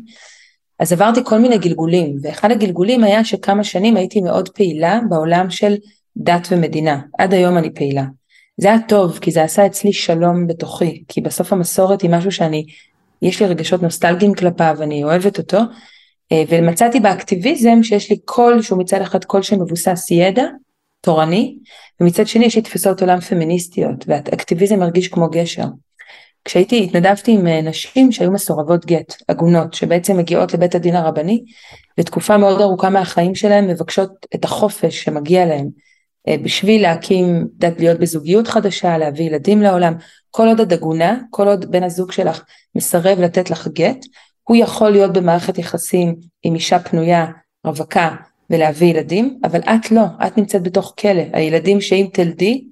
אז 0.78 0.92
עברתי 0.92 1.20
כל 1.24 1.38
מיני 1.38 1.58
גלגולים, 1.58 2.16
ואחד 2.22 2.50
הגלגולים 2.50 3.04
היה 3.04 3.24
שכמה 3.24 3.64
שנים 3.64 3.96
הייתי 3.96 4.20
מאוד 4.20 4.48
פעילה 4.48 5.00
בעולם 5.08 5.50
של 5.50 5.74
דת 6.16 6.48
ומדינה. 6.50 7.00
עד 7.18 7.34
היום 7.34 7.58
אני 7.58 7.74
פעילה. 7.74 8.04
זה 8.56 8.68
היה 8.68 8.78
טוב, 8.88 9.18
כי 9.18 9.30
זה 9.30 9.42
עשה 9.42 9.66
אצלי 9.66 9.92
שלום 9.92 10.46
בתוכי, 10.46 11.02
כי 11.08 11.20
בסוף 11.20 11.52
המסורת 11.52 12.02
היא 12.02 12.10
משהו 12.10 12.32
שאני, 12.32 12.66
יש 13.22 13.42
לי 13.42 13.46
רגשות 13.46 13.82
נוסטלגיים 13.82 14.34
כלפיו, 14.34 14.76
אני 14.80 15.04
אוהבת 15.04 15.38
אותו, 15.38 15.58
אה, 16.32 16.42
ומצאתי 16.48 17.00
באקטיביזם 17.00 17.82
שיש 17.82 18.10
לי 18.10 18.16
קול 18.24 18.62
שהוא 18.62 18.78
מצד 18.78 19.00
אחד 19.00 19.24
קול 19.24 19.42
שמבוסס 19.42 20.10
ידע, 20.10 20.44
תורני, 21.04 21.58
ומצד 22.00 22.26
שני 22.26 22.44
יש 22.44 22.56
לי 22.56 22.62
תפיסות 22.62 23.00
עולם 23.00 23.20
פמיניסטיות, 23.20 24.04
והאקטיביזם 24.06 24.78
מרגיש 24.78 25.08
כמו 25.08 25.28
גשר. 25.30 25.66
כשהייתי, 26.44 26.84
התנדבתי 26.84 27.32
עם 27.32 27.46
אה, 27.46 27.62
נשים 27.62 28.12
שהיו 28.12 28.32
מסורבות 28.32 28.86
גט, 28.86 29.14
עגונות, 29.28 29.74
שבעצם 29.74 30.16
מגיעות 30.16 30.54
לבית 30.54 30.74
הדין 30.74 30.96
הרבני, 30.96 31.44
לתקופה 31.98 32.36
מאוד 32.36 32.60
ארוכה 32.60 32.90
מהחיים 32.90 33.34
שלהם 33.34 33.68
מבקשות 33.68 34.10
את 34.34 34.44
החופש 34.44 35.04
שמגיע 35.04 35.46
להם, 35.46 35.68
אה, 36.28 36.36
בשביל 36.42 36.82
להקים, 36.82 37.46
דת 37.56 37.80
להיות 37.80 38.00
בזוגיות 38.00 38.48
חדשה, 38.48 38.98
להביא 38.98 39.24
ילדים 39.24 39.62
לעולם, 39.62 39.94
כל 40.30 40.48
עוד 40.48 40.60
את 40.60 40.72
עגונה, 40.72 41.18
כל 41.30 41.48
עוד 41.48 41.70
בן 41.70 41.82
הזוג 41.82 42.12
שלך 42.12 42.42
מסרב 42.74 43.18
לתת 43.20 43.50
לך 43.50 43.68
גט, 43.68 44.04
הוא 44.42 44.56
יכול 44.56 44.90
להיות 44.90 45.12
במערכת 45.12 45.58
יחסים 45.58 46.14
עם 46.42 46.54
אישה 46.54 46.78
פנויה, 46.78 47.26
רווקה, 47.64 48.14
ולהביא 48.50 48.86
ילדים, 48.86 49.40
אבל 49.44 49.60
את 49.60 49.90
לא, 49.90 50.04
את 50.26 50.38
נמצאת 50.38 50.62
בתוך 50.62 50.94
כלא, 50.98 51.22
הילדים 51.32 51.80
שאם 51.80 52.06
תלדי 52.12 52.64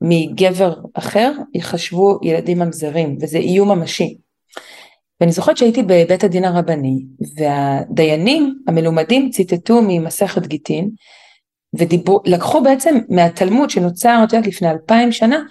מגבר 0.00 0.74
אחר 0.94 1.32
ייחשבו 1.54 2.18
ילדים 2.22 2.58
ממזרים, 2.58 3.18
וזה 3.20 3.38
איום 3.38 3.68
ממשי. 3.68 4.16
ואני 5.20 5.32
זוכרת 5.32 5.56
שהייתי 5.56 5.82
בבית 5.82 6.24
הדין 6.24 6.44
הרבני, 6.44 7.04
והדיינים 7.36 8.58
המלומדים 8.66 9.30
ציטטו 9.30 9.82
ממסכת 9.82 10.46
גיטין, 10.46 10.90
ולקחו 11.74 12.62
בעצם 12.62 12.98
מהתלמוד 13.08 13.70
שנוצר, 13.70 14.20
את 14.24 14.32
יודעת, 14.32 14.46
לפני 14.48 14.70
אלפיים 14.70 15.12
שנה, 15.12 15.42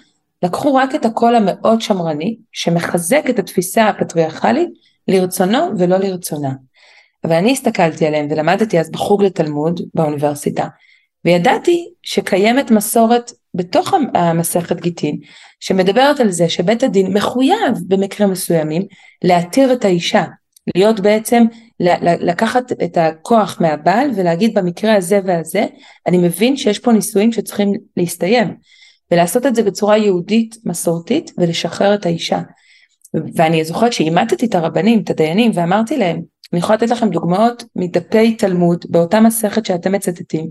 לקחו 0.42 0.74
רק 0.74 0.94
את 0.94 1.04
הקול 1.04 1.34
המאוד 1.34 1.80
שמרני, 1.80 2.36
שמחזק 2.52 3.24
את 3.30 3.38
התפיסה 3.38 3.88
הפטריארכלית 3.88 4.68
לרצונו 5.08 5.58
ולא 5.78 5.96
לרצונה. 5.96 6.52
אבל 7.24 7.32
אני 7.32 7.52
הסתכלתי 7.52 8.06
עליהם 8.06 8.26
ולמדתי 8.30 8.80
אז 8.80 8.90
בחוג 8.90 9.22
לתלמוד 9.22 9.80
באוניברסיטה, 9.94 10.66
וידעתי 11.24 11.88
שקיימת 12.02 12.70
מסורת 12.70 13.32
בתוך 13.54 13.94
המסכת 14.14 14.80
גיטין, 14.80 15.18
שמדברת 15.60 16.20
על 16.20 16.30
זה 16.30 16.48
שבית 16.48 16.82
הדין 16.82 17.16
מחויב 17.16 17.78
במקרים 17.88 18.30
מסוימים 18.30 18.82
להתיר 19.24 19.72
את 19.72 19.84
האישה, 19.84 20.24
להיות 20.76 21.00
בעצם, 21.00 21.44
לקחת 22.00 22.72
את 22.72 22.96
הכוח 22.96 23.60
מהבעל 23.60 24.10
ולהגיד 24.16 24.58
במקרה 24.58 24.96
הזה 24.96 25.20
והזה, 25.24 25.66
אני 26.06 26.18
מבין 26.18 26.56
שיש 26.56 26.78
פה 26.78 26.92
נישואים 26.92 27.32
שצריכים 27.32 27.72
להסתיים, 27.96 28.56
ולעשות 29.10 29.46
את 29.46 29.54
זה 29.54 29.62
בצורה 29.62 29.98
יהודית 29.98 30.56
מסורתית 30.64 31.32
ולשחרר 31.38 31.94
את 31.94 32.06
האישה. 32.06 32.40
ואני 33.34 33.64
זוכרת 33.64 33.92
שאימתתי 33.92 34.46
את 34.46 34.54
הרבנים, 34.54 35.00
את 35.00 35.10
הדיינים, 35.10 35.50
ואמרתי 35.54 35.96
להם, 35.96 36.22
אני 36.54 36.58
יכולה 36.58 36.76
לתת 36.76 36.90
לכם 36.90 37.10
דוגמאות 37.10 37.64
מדפי 37.76 38.36
תלמוד 38.36 38.84
באותה 38.88 39.20
מסכת 39.20 39.66
שאתם 39.66 39.92
מצטטים, 39.92 40.50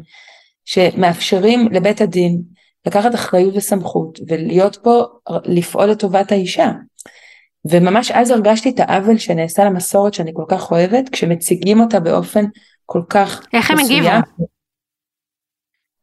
שמאפשרים 0.66 1.68
לבית 1.72 2.02
הדין 2.02 2.42
לקחת 2.88 3.16
אחריות 3.16 3.56
וסמכות 3.56 4.20
ולהיות 4.28 4.76
פה, 4.84 5.04
לפעול 5.46 5.86
לטובת 5.86 6.32
האישה. 6.32 6.72
וממש 7.66 8.12
אז 8.12 8.32
הרגשתי 8.32 8.70
את 8.70 8.80
העוול 8.80 9.18
שנעשה 9.18 9.63
למסורת 9.63 10.13
שאני 10.13 10.32
כל 10.34 10.46
כך 10.48 10.72
אוהבת, 10.72 11.10
כשמציגים 11.10 11.80
אותה 11.80 12.00
באופן 12.00 12.46
כל 12.86 13.02
כך 13.10 13.42
איך 13.54 13.72
הם 13.72 13.80
הגיבו? 13.80 14.10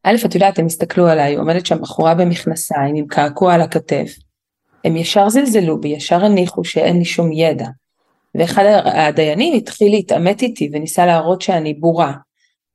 א', 0.03 0.17
את 0.25 0.35
יודעת, 0.35 0.59
הם 0.59 0.67
הסתכלו 0.67 1.09
עליי, 1.09 1.37
עומדת 1.37 1.67
שם 1.67 1.81
בחורה 1.81 2.15
במכנסיים 2.15 2.97
עם 2.97 3.07
קעקוע 3.07 3.55
על 3.55 3.61
הכתף. 3.61 4.15
הם 4.85 4.97
ישר 4.97 5.29
זלזלו 5.29 5.81
בי, 5.81 5.89
ישר 5.89 6.25
הניחו 6.25 6.65
שאין 6.65 6.99
לי 6.99 7.05
שום 7.05 7.33
ידע. 7.33 7.67
ואחד 8.35 8.64
הדיינים 8.85 9.57
התחיל 9.57 9.91
להתעמת 9.91 10.43
איתי 10.43 10.70
וניסה 10.72 11.07
להראות 11.07 11.43
שאני 11.43 11.74
בורה. 11.74 12.12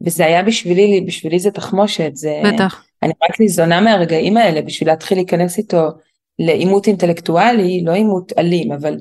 וזה 0.01 0.25
היה 0.25 0.43
בשבילי, 0.43 1.01
בשבילי 1.07 1.39
זה 1.39 1.51
תחמושת, 1.51 2.11
זה... 2.13 2.41
בטח. 2.53 2.83
אני 3.03 3.13
רק 3.23 3.39
ניזונה 3.39 3.81
מהרגעים 3.81 4.37
האלה 4.37 4.61
בשביל 4.61 4.89
להתחיל 4.89 5.17
להיכנס 5.17 5.57
איתו 5.57 5.87
לעימות 6.39 6.87
אינטלקטואלי, 6.87 7.83
לא 7.83 7.91
עימות 7.91 8.33
אלים, 8.37 8.71
אבל 8.71 8.97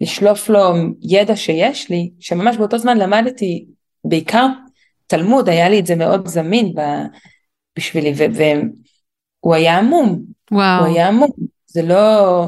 לשלוף 0.00 0.48
לו 0.48 0.60
ידע 1.02 1.36
שיש 1.36 1.90
לי, 1.90 2.10
שממש 2.20 2.56
באותו 2.56 2.78
זמן 2.78 2.98
למדתי 2.98 3.66
בעיקר 4.04 4.46
תלמוד, 5.06 5.48
היה 5.48 5.68
לי 5.68 5.80
את 5.80 5.86
זה 5.86 5.96
מאוד 5.96 6.26
זמין 6.26 6.74
ב... 6.74 6.80
בשבילי, 7.78 8.12
והוא 8.16 9.54
היה 9.54 9.78
עמום. 9.78 10.22
וואו. 10.50 10.84
הוא 10.84 10.94
היה 10.94 11.08
עמום, 11.08 11.30
זה 11.66 11.82
לא... 11.82 12.46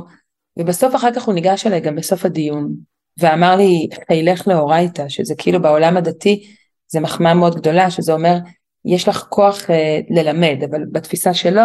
ובסוף 0.59 0.95
אחר 0.95 1.15
כך 1.15 1.25
הוא 1.25 1.35
ניגש 1.35 1.67
אליי 1.67 1.81
גם 1.81 1.97
בסוף 1.97 2.25
הדיון, 2.25 2.75
ואמר 3.19 3.57
לי, 3.57 3.89
חילך 4.09 4.49
לאורייתא, 4.49 5.09
שזה 5.09 5.35
כאילו 5.39 5.63
בעולם 5.63 5.97
הדתי, 5.97 6.47
זה 6.89 7.01
מחמאה 7.01 7.35
מאוד 7.35 7.57
גדולה, 7.57 7.91
שזה 7.91 8.13
אומר, 8.13 8.37
יש 8.85 9.09
לך 9.09 9.27
כוח 9.29 9.71
אה, 9.71 10.01
ללמד, 10.11 10.57
אבל 10.71 10.81
בתפיסה 10.93 11.35
שלו, 11.35 11.63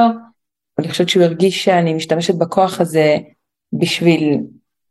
אני 0.79 0.89
חושבת 0.89 1.09
שהוא 1.09 1.23
הרגיש 1.23 1.63
שאני 1.63 1.93
משתמשת 1.93 2.35
בכוח 2.35 2.81
הזה 2.81 3.17
בשביל 3.73 4.37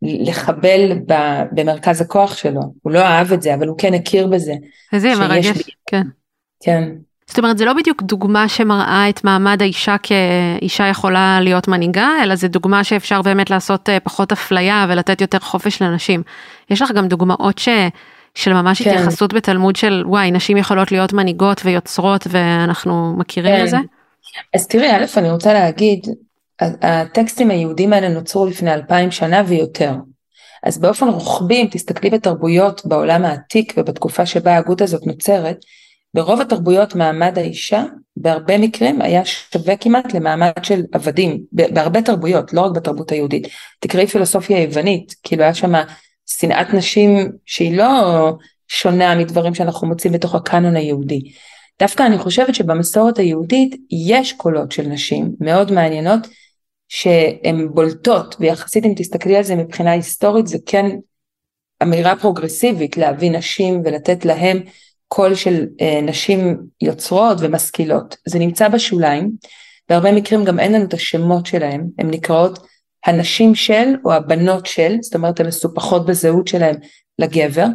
לחבל 0.03 0.99
ב- 1.07 1.43
במרכז 1.53 2.01
הכוח 2.01 2.37
שלו. 2.37 2.61
הוא 2.83 2.93
לא 2.93 3.01
אהב 3.01 3.33
את 3.33 3.43
זה, 3.43 3.55
אבל 3.55 3.69
הוא 3.69 3.79
כן 3.79 3.95
הכיר 3.95 4.27
בזה. 4.27 4.55
איזה 4.93 5.09
מרגש, 5.21 5.47
בי- 5.47 5.73
כן. 5.87 6.03
כן, 6.63 6.89
זאת 7.31 7.39
אומרת, 7.39 7.59
זה 7.59 7.65
לא 7.65 7.73
בדיוק 7.73 8.03
דוגמה 8.03 8.49
שמראה 8.49 9.09
את 9.09 9.25
מעמד 9.25 9.63
האישה 9.63 9.97
כאישה 10.03 10.87
יכולה 10.87 11.39
להיות 11.41 11.69
מנהיגה, 11.69 12.09
אלא 12.23 12.35
זה 12.35 12.49
דוגמה 12.49 12.85
שאפשר 12.85 13.23
באמת 13.23 13.51
לעשות 13.51 13.89
אה, 13.89 14.01
פחות 14.01 14.33
אפליה 14.33 14.87
ולתת 14.89 15.21
יותר 15.21 15.39
חופש 15.39 15.83
לנשים. 15.83 16.23
יש 16.71 16.83
לך 16.83 16.91
גם 16.93 17.09
דוגמאות 17.09 17.59
ש... 17.59 17.69
של 18.35 18.53
ממש 18.53 18.83
כן. 18.83 18.91
התייחסות 18.91 19.33
בתלמוד 19.33 19.77
של 19.77 20.03
וואי, 20.07 20.31
נשים 20.31 20.57
יכולות 20.57 20.93
להיות 20.93 21.13
מנהיגות 21.13 21.61
ויוצרות 21.65 22.27
ואנחנו 22.31 23.15
מכירים 23.19 23.57
כן. 23.57 23.65
בזה? 23.65 23.77
אז 24.55 24.67
תראי, 24.67 24.91
א', 24.91 25.05
אני 25.17 25.31
רוצה 25.31 25.53
להגיד, 25.53 26.07
הטקסטים 26.61 27.51
היהודים 27.51 27.93
האלה 27.93 28.09
נוצרו 28.09 28.47
לפני 28.47 28.75
אלפיים 28.75 29.11
שנה 29.11 29.43
ויותר. 29.47 29.95
אז 30.63 30.79
באופן 30.79 31.09
רוחבי, 31.09 31.63
אם 31.63 31.67
תסתכלי 31.71 32.11
בתרבויות 32.11 32.83
בעולם 32.85 33.25
העתיק 33.25 33.75
ובתקופה 33.77 34.27
שבה 34.27 34.55
ההגות 34.55 34.81
הזאת 34.81 35.07
נוצרת, 35.07 35.57
ברוב 36.15 36.41
התרבויות 36.41 36.95
מעמד 36.95 37.39
האישה, 37.39 37.85
בהרבה 38.17 38.59
מקרים 38.59 39.03
היה 39.03 39.25
שווה 39.25 39.77
כמעט 39.77 40.15
למעמד 40.15 40.53
של 40.63 40.83
עבדים, 40.93 41.43
בהרבה 41.53 42.03
תרבויות, 42.03 42.53
לא 42.53 42.61
רק 42.61 42.73
בתרבות 42.73 43.13
היהודית. 43.13 43.49
תקראי 43.81 44.07
פילוסופיה 44.07 44.63
יוונית, 44.63 45.15
כאילו 45.23 45.43
היה 45.43 45.55
שם 45.55 45.73
שנאת 46.27 46.75
נשים 46.75 47.33
שהיא 47.47 47.77
לא 47.77 47.87
שונה 48.69 49.15
מדברים 49.15 49.55
שאנחנו 49.55 49.87
מוצאים 49.89 50.13
בתוך 50.13 50.35
הקאנון 50.35 50.77
היהודי. 50.77 51.21
דווקא 51.81 52.03
אני 52.03 52.19
חושבת 52.19 52.55
שבמסורת 52.55 53.19
היהודית 53.19 53.77
יש 54.09 54.33
קולות 54.33 54.73
של 54.73 54.83
נשים 54.83 55.33
מאוד 55.41 55.73
מעניינות 55.73 56.21
שהן 56.89 57.69
בולטות 57.75 58.37
ויחסית 58.41 58.85
אם 58.85 58.93
תסתכלי 58.97 59.37
על 59.37 59.43
זה 59.43 59.57
מבחינה 59.57 59.91
היסטורית 59.91 60.47
זה 60.47 60.59
כן 60.67 60.87
אמירה 61.83 62.17
פרוגרסיבית 62.17 62.97
להביא 62.97 63.31
נשים 63.31 63.83
ולתת 63.85 64.25
להם 64.25 64.61
קול 65.13 65.35
של 65.35 65.67
אה, 65.81 66.01
נשים 66.03 66.57
יוצרות 66.81 67.39
ומשכילות. 67.41 68.17
זה 68.29 68.39
נמצא 68.39 68.69
בשוליים, 68.69 69.31
בהרבה 69.89 70.13
מקרים 70.13 70.45
גם 70.45 70.61
אין 70.61 70.73
לנו 70.73 70.85
את 70.85 70.95
השמות 70.95 71.47
שלהם, 71.47 71.87
הן 71.99 72.11
נקראות 72.11 72.59
הנשים 73.07 73.55
של 73.55 73.95
או 74.05 74.13
הבנות 74.13 74.67
של, 74.67 74.97
זאת 75.01 75.15
אומרת 75.15 75.41
הן 75.41 75.47
מסופחות 75.47 76.07
בזהות 76.07 76.49
שלהם 76.49 76.77
לגבר, 77.19 77.67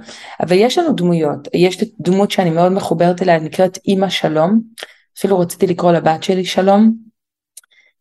אבל 0.42 0.56
יש 0.56 0.78
לנו 0.78 0.96
דמויות, 0.96 1.48
יש 1.54 1.84
דמות 2.00 2.32
שאני 2.32 2.50
מאוד 2.50 2.72
מחוברת 2.72 3.22
אליה, 3.22 3.40
נקראת 3.40 3.78
אימא 3.88 4.10
שלום, 4.10 4.62
אפילו 5.18 5.40
רציתי 5.40 5.68
לקרוא 5.68 5.92
לבת 5.92 6.24
שלי 6.24 6.46
שלום, 6.46 6.94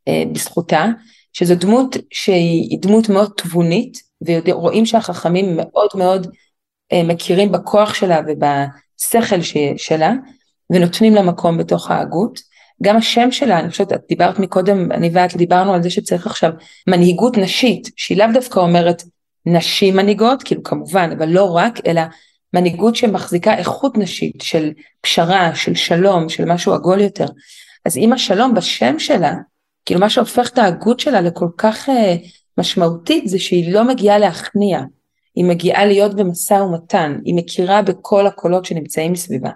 אה, 0.09 0.22
בזכותה, 0.32 0.87
שזו 1.32 1.55
דמות 1.55 1.97
שהיא 2.11 2.78
דמות 2.80 3.09
מאוד 3.09 3.30
תבונית, 3.37 3.99
ורואים 4.26 4.87
שהחכמים 4.87 5.57
מאוד 5.57 5.89
מאוד 5.95 6.26
אה, 6.93 7.03
מכירים 7.03 7.53
בכוח 7.53 7.95
שלה 7.95 8.20
ובשכל 8.28 8.84
ש- 9.42 9.57
שלה, 9.76 10.12
ונותנים 10.70 11.14
לה 11.14 11.22
מקום 11.22 11.59
בתוך 11.59 11.90
ההגות. 11.90 12.40
גם 12.82 12.97
השם 12.97 13.30
שלה, 13.32 13.59
אני 13.59 13.70
חושבת, 13.70 13.92
את 13.92 14.01
דיברת 14.09 14.38
מקודם, 14.38 14.92
אני 14.92 15.11
ואת 15.12 15.36
דיברנו 15.36 15.74
על 15.74 15.82
זה 15.82 15.90
שצריך 15.90 16.26
עכשיו 16.26 16.51
מנהיגות 16.86 17.38
נשית, 17.38 17.90
שהיא 17.97 18.18
לאו 18.18 18.26
דווקא 18.34 18.61
אומרת 18.61 19.03
נשים 19.47 19.97
מנהיגות, 19.97 20.42
כאילו 20.42 20.62
כמובן, 20.62 21.11
אבל 21.18 21.28
לא 21.28 21.57
רק, 21.57 21.80
אלא 21.86 22.03
מנהיגות 22.55 22.97
שמחזיקה 22.97 23.55
איכות 23.55 23.99
נשית 23.99 24.40
של 24.42 24.72
פשרה, 25.01 25.55
של 25.55 25.74
שלום, 25.74 26.28
של 26.28 26.45
משהו 26.45 26.72
עגול 26.72 27.01
יותר. 27.01 27.26
אז 27.84 27.97
אם 27.97 28.12
השלום 28.12 28.55
בשם 28.55 28.99
שלה, 28.99 29.34
כאילו 29.84 30.01
מה 30.01 30.11
שהופך 30.11 30.49
את 30.49 30.59
ההגות 30.59 31.01
שלה 31.01 31.20
לכל 31.20 31.49
כך 31.59 31.88
אה, 31.88 32.16
משמעותית 32.59 33.28
זה 33.28 33.38
שהיא 33.38 33.72
לא 33.72 33.88
מגיעה 33.88 34.18
להכניע, 34.18 34.80
היא 35.35 35.45
מגיעה 35.45 35.85
להיות 35.85 36.14
במשא 36.14 36.55
ומתן, 36.55 37.18
היא 37.24 37.35
מכירה 37.35 37.82
בכל 37.82 38.26
הקולות 38.26 38.64
שנמצאים 38.64 39.12
מסביבה. 39.12 39.51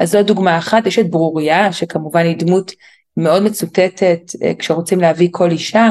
אז 0.00 0.10
זו 0.10 0.22
דוגמה 0.22 0.58
אחת, 0.58 0.86
יש 0.86 0.98
את 0.98 1.10
ברוריה 1.10 1.72
שכמובן 1.72 2.20
היא 2.26 2.36
דמות 2.36 2.72
מאוד 3.16 3.42
מצוטטת 3.42 4.20
אה, 4.42 4.52
כשרוצים 4.58 5.00
להביא 5.00 5.28
כל 5.30 5.50
אישה, 5.50 5.90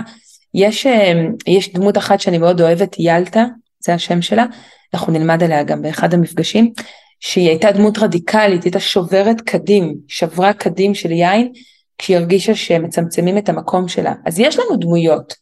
יש, 0.54 0.86
אה, 0.86 1.14
יש 1.48 1.74
דמות 1.74 1.98
אחת 1.98 2.20
שאני 2.20 2.38
מאוד 2.38 2.62
אוהבת, 2.62 2.96
ילטה, 3.00 3.46
זה 3.80 3.94
השם 3.94 4.22
שלה, 4.22 4.46
אנחנו 4.94 5.14
נלמד 5.14 5.44
עליה 5.44 5.64
גם 5.64 5.82
באחד 5.82 6.14
המפגשים, 6.14 6.74
שהיא 7.20 7.50
הייתה 7.50 7.72
דמות 7.72 7.98
רדיקלית, 7.98 8.64
הייתה 8.64 8.80
שוברת 8.80 9.42
קדים, 9.42 9.96
שברה 10.08 10.54
קדים 10.54 10.96
של 10.96 11.12
יין, 11.12 11.52
כשהיא 11.98 12.18
הרגישה 12.18 12.56
שמצמצמים 12.56 13.38
את 13.38 13.50
המקום 13.50 13.88
שלה. 13.88 14.14
אז 14.26 14.40
יש 14.40 14.60
לנו 14.60 14.78
דמויות 14.78 15.34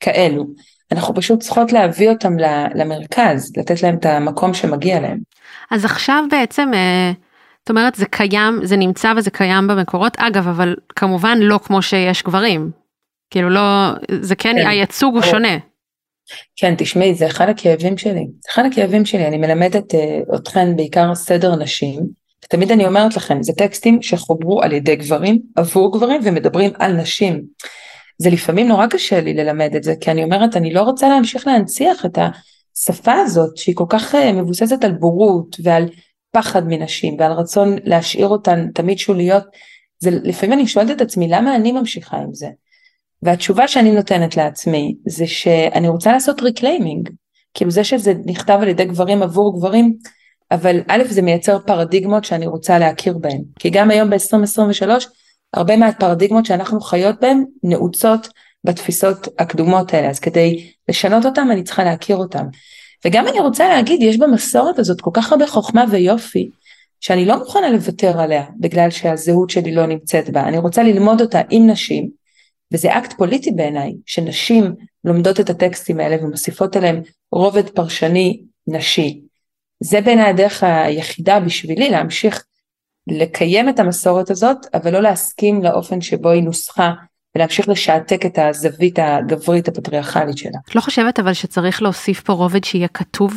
כאלו, 0.00 0.44
אנחנו 0.92 1.14
פשוט 1.14 1.40
צריכות 1.40 1.72
להביא 1.72 2.10
אותם 2.10 2.32
למרכז, 2.74 3.52
לתת 3.56 3.82
להם 3.82 3.94
את 3.94 4.06
המקום 4.06 4.54
שמגיע 4.54 5.00
להם. 5.00 5.18
אז 5.70 5.84
עכשיו 5.84 6.24
בעצם, 6.30 6.70
אה, 6.74 7.12
זאת 7.60 7.70
אומרת, 7.70 7.94
זה 7.94 8.06
קיים, 8.06 8.60
זה 8.62 8.76
נמצא 8.76 9.12
וזה 9.16 9.30
קיים 9.30 9.66
במקורות, 9.66 10.16
אגב, 10.16 10.48
אבל 10.48 10.76
כמובן 10.96 11.38
לא 11.38 11.60
כמו 11.64 11.82
שיש 11.82 12.22
גברים. 12.22 12.70
כאילו 13.30 13.50
לא, 13.50 13.90
זה 14.20 14.34
כן, 14.34 14.56
כן. 14.62 14.66
הייצוג 14.66 15.14
הוא. 15.14 15.22
שונה. 15.22 15.58
כן, 16.56 16.74
תשמעי, 16.78 17.14
זה 17.14 17.26
אחד 17.26 17.48
הכאבים 17.48 17.98
שלי. 17.98 18.26
זה 18.40 18.48
אחד 18.52 18.62
הכאבים 18.72 19.04
שלי, 19.04 19.26
אני 19.26 19.38
מלמדת 19.38 19.94
uh, 19.94 20.36
אתכן 20.36 20.76
בעיקר 20.76 21.14
סדר 21.14 21.56
נשים, 21.56 22.00
ותמיד 22.44 22.72
אני 22.72 22.86
אומרת 22.86 23.16
לכם, 23.16 23.42
זה 23.42 23.52
טקסטים 23.52 24.02
שחוברו 24.02 24.62
על 24.62 24.72
ידי 24.72 24.96
גברים, 24.96 25.38
עבור 25.56 25.98
גברים, 25.98 26.20
ומדברים 26.24 26.70
על 26.78 26.92
נשים. 26.92 27.42
זה 28.20 28.30
לפעמים 28.30 28.68
נורא 28.68 28.86
קשה 28.86 29.20
לי 29.20 29.34
ללמד 29.34 29.74
את 29.76 29.82
זה, 29.82 29.94
כי 30.00 30.10
אני 30.10 30.24
אומרת, 30.24 30.56
אני 30.56 30.72
לא 30.72 30.82
רוצה 30.82 31.08
להמשיך 31.08 31.46
להנציח 31.46 32.06
את 32.06 32.18
השפה 32.18 33.12
הזאת, 33.12 33.56
שהיא 33.56 33.74
כל 33.76 33.84
כך 33.88 34.14
uh, 34.14 34.32
מבוססת 34.32 34.84
על 34.84 34.92
בורות 34.92 35.56
ועל 35.62 35.88
פחד 36.30 36.62
מנשים, 36.66 37.16
ועל 37.18 37.32
רצון 37.32 37.76
להשאיר 37.84 38.28
אותן 38.28 38.66
תמיד 38.74 38.98
שוליות. 38.98 39.44
זה, 39.98 40.10
לפעמים 40.10 40.52
אני 40.52 40.66
שואלת 40.66 40.90
את 40.90 41.00
עצמי, 41.00 41.28
למה 41.28 41.56
אני 41.56 41.72
ממשיכה 41.72 42.16
עם 42.16 42.34
זה? 42.34 42.48
והתשובה 43.22 43.68
שאני 43.68 43.92
נותנת 43.92 44.36
לעצמי 44.36 44.94
זה 45.06 45.26
שאני 45.26 45.88
רוצה 45.88 46.12
לעשות 46.12 46.42
reclaiming, 46.42 47.08
כאילו 47.54 47.70
זה 47.70 47.84
שזה 47.84 48.12
נכתב 48.26 48.58
על 48.62 48.68
ידי 48.68 48.84
גברים 48.84 49.22
עבור 49.22 49.58
גברים, 49.58 49.96
אבל 50.50 50.80
א' 50.88 51.02
זה 51.08 51.22
מייצר 51.22 51.58
פרדיגמות 51.58 52.24
שאני 52.24 52.46
רוצה 52.46 52.78
להכיר 52.78 53.18
בהן, 53.18 53.42
כי 53.58 53.70
גם 53.70 53.90
היום 53.90 54.10
ב-2023 54.10 54.88
הרבה 55.54 55.76
מהפרדיגמות 55.76 56.46
שאנחנו 56.46 56.80
חיות 56.80 57.20
בהן 57.20 57.44
נעוצות 57.62 58.28
בתפיסות 58.64 59.28
הקדומות 59.38 59.94
האלה, 59.94 60.10
אז 60.10 60.20
כדי 60.20 60.72
לשנות 60.88 61.26
אותן 61.26 61.50
אני 61.50 61.62
צריכה 61.62 61.84
להכיר 61.84 62.16
אותן. 62.16 62.44
וגם 63.04 63.28
אני 63.28 63.40
רוצה 63.40 63.68
להגיד, 63.68 64.02
יש 64.02 64.18
במסורת 64.18 64.78
הזאת 64.78 65.00
כל 65.00 65.10
כך 65.14 65.32
הרבה 65.32 65.46
חוכמה 65.46 65.84
ויופי, 65.90 66.50
שאני 67.00 67.24
לא 67.24 67.38
מוכנה 67.38 67.70
לוותר 67.70 68.20
עליה, 68.20 68.44
בגלל 68.58 68.90
שהזהות 68.90 69.50
שלי 69.50 69.74
לא 69.74 69.86
נמצאת 69.86 70.30
בה, 70.30 70.42
אני 70.42 70.58
רוצה 70.58 70.82
ללמוד 70.82 71.20
אותה 71.20 71.40
עם 71.50 71.70
נשים, 71.70 72.10
וזה 72.72 72.98
אקט 72.98 73.12
פוליטי 73.12 73.50
בעיניי, 73.50 73.92
שנשים 74.06 74.74
לומדות 75.04 75.40
את 75.40 75.50
הטקסטים 75.50 76.00
האלה 76.00 76.24
ומוסיפות 76.24 76.76
אליהם 76.76 77.02
רובד 77.32 77.68
פרשני 77.68 78.42
נשי. 78.66 79.20
זה 79.80 80.00
בעיניי 80.00 80.30
הדרך 80.30 80.62
היחידה 80.62 81.40
בשבילי 81.40 81.90
להמשיך 81.90 82.44
לקיים 83.06 83.68
את 83.68 83.78
המסורת 83.78 84.30
הזאת, 84.30 84.56
אבל 84.74 84.92
לא 84.92 85.02
להסכים 85.02 85.62
לאופן 85.62 86.00
שבו 86.00 86.30
היא 86.30 86.42
נוסחה, 86.42 86.92
ולהמשיך 87.34 87.68
לשעתק 87.68 88.26
את 88.26 88.38
הזווית 88.38 88.98
הגברית 88.98 89.68
הפטריארכלית 89.68 90.38
שלה. 90.38 90.58
את 90.70 90.74
לא 90.74 90.80
חושבת 90.80 91.18
אבל 91.18 91.32
שצריך 91.32 91.82
להוסיף 91.82 92.20
פה 92.20 92.32
רובד 92.32 92.64
שיהיה 92.64 92.88
כתוב? 92.88 93.34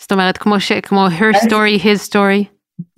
זאת 0.00 0.12
אומרת, 0.12 0.36
כמו, 0.36 0.60
ש, 0.60 0.72
כמו 0.72 1.06
her 1.08 1.36
story, 1.36 1.82
his 1.82 2.10
story. 2.10 2.44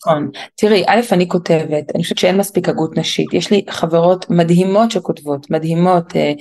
נכון. 0.01 0.31
תראי, 0.57 0.85
א', 0.87 1.01
אני 1.13 1.29
כותבת, 1.29 1.95
אני 1.95 2.03
חושבת 2.03 2.19
שאין 2.19 2.37
מספיק 2.37 2.69
הגות 2.69 2.99
נשית. 2.99 3.35
יש 3.35 3.51
לי 3.51 3.65
חברות 3.71 4.31
מדהימות 4.31 4.91
שכותבות, 4.91 5.51
מדהימות, 5.51 6.17
אה, 6.17 6.33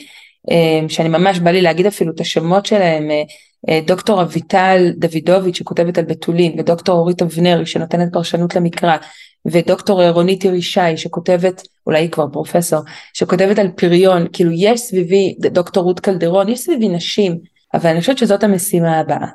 שאני 0.90 1.10
ממש 1.10 1.40
בא 1.40 1.52
לי 1.52 1.62
להגיד 1.62 1.86
אפילו 1.86 2.12
את 2.16 2.20
השמות 2.20 2.66
שלהם, 2.66 3.12
אה, 3.12 3.24
אה, 3.70 3.80
דוקטור 3.88 4.22
אביטל 4.22 4.92
דוידוביץ' 4.98 5.58
שכותבת 5.58 5.98
על 5.98 6.06
בתולין, 6.06 6.60
ודוקטור 6.60 7.00
אורית 7.00 7.22
אבנרי 7.22 7.66
שנותנת 7.66 8.14
פרשנות 8.14 8.56
למקרא, 8.56 8.98
ודוקטור 9.46 10.10
רונית 10.10 10.46
ירישי 10.46 10.98
שכותבת, 10.98 11.62
אולי 11.88 12.00
היא 12.00 12.10
כבר 12.10 12.28
פרופסור, 12.34 12.80
שכותבת 13.14 13.60
על 13.60 13.68
פריון, 13.76 14.28
כאילו 14.34 14.52
יש 14.54 14.80
סביבי, 14.80 15.36
דוקטור 15.40 15.84
רות 15.84 16.00
קלדרון, 16.00 16.50
יש 16.50 16.60
סביבי 16.60 16.88
נשים, 16.88 17.38
אבל 17.74 17.90
אני 17.90 18.00
חושבת 18.00 18.18
שזאת 18.18 18.44
המשימה 18.44 19.00
הבאה. 19.00 19.28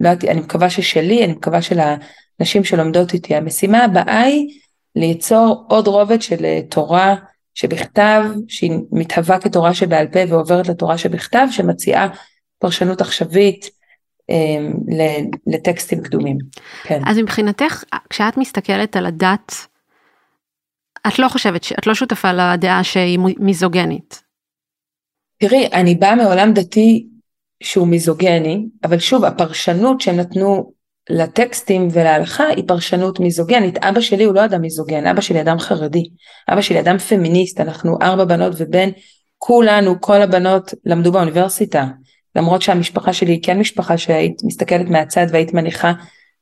לא 0.00 0.10
אני 0.28 0.40
מקווה 0.40 0.70
ששלי, 0.70 1.24
אני 1.24 1.32
מקווה 1.32 1.62
של 1.62 1.80
הנשים 2.40 2.64
שלומדות 2.64 3.14
איתי, 3.14 3.34
המשימה 3.34 3.84
הבאה 3.84 4.20
היא 4.20 4.48
ליצור 4.96 5.64
עוד 5.68 5.86
רובד 5.86 6.22
של 6.22 6.44
אה, 6.44 6.60
תורה 6.68 7.16
שבכתב, 7.54 8.24
שהיא 8.48 8.72
מתהווה 8.92 9.40
כתורה 9.40 9.74
שבעל 9.74 10.06
פה 10.06 10.18
ועוברת 10.28 10.68
לתורה 10.68 10.98
שבכתב, 10.98 11.46
שמציעה 11.50 12.08
פרשנות 12.58 13.00
עכשווית 13.00 13.70
אה, 14.30 14.68
לטקסטים 15.46 16.02
קדומים. 16.02 16.38
כן. 16.82 17.02
אז 17.06 17.18
מבחינתך, 17.18 17.84
כשאת 18.10 18.36
מסתכלת 18.36 18.96
על 18.96 19.06
הדת, 19.06 19.66
את 21.06 21.18
לא 21.18 21.28
חושבת, 21.28 21.66
את 21.78 21.86
לא 21.86 21.94
שותפה 21.94 22.32
לדעה 22.32 22.84
שהיא 22.84 23.18
מיזוגנית. 23.38 24.22
תראי, 25.38 25.68
אני 25.72 25.94
באה 25.94 26.14
מעולם 26.14 26.52
דתי 26.52 27.06
שהוא 27.62 27.88
מיזוגני, 27.88 28.66
אבל 28.84 28.98
שוב, 28.98 29.24
הפרשנות 29.24 30.00
שהם 30.00 30.16
נתנו 30.16 30.72
לטקסטים 31.10 31.88
ולהלכה 31.92 32.46
היא 32.46 32.64
פרשנות 32.66 33.20
מיזוגנית. 33.20 33.78
אבא 33.78 34.00
שלי 34.00 34.24
הוא 34.24 34.34
לא 34.34 34.44
אדם 34.44 34.60
מיזוגן, 34.60 35.06
אבא 35.06 35.20
שלי 35.20 35.40
אדם 35.40 35.58
חרדי. 35.58 36.10
אבא 36.48 36.60
שלי 36.60 36.80
אדם 36.80 36.98
פמיניסט, 36.98 37.60
אנחנו 37.60 37.98
ארבע 38.02 38.24
בנות 38.24 38.52
ובן, 38.56 38.88
כולנו, 39.38 40.00
כל 40.00 40.22
הבנות 40.22 40.74
למדו 40.84 41.12
באוניברסיטה. 41.12 41.86
למרות 42.36 42.62
שהמשפחה 42.62 43.12
שלי 43.12 43.32
היא 43.32 43.42
כן 43.42 43.58
משפחה 43.58 43.98
שהיית 43.98 44.42
מסתכלת 44.44 44.90
מהצד 44.90 45.26
והיית 45.30 45.54
מניחה 45.54 45.92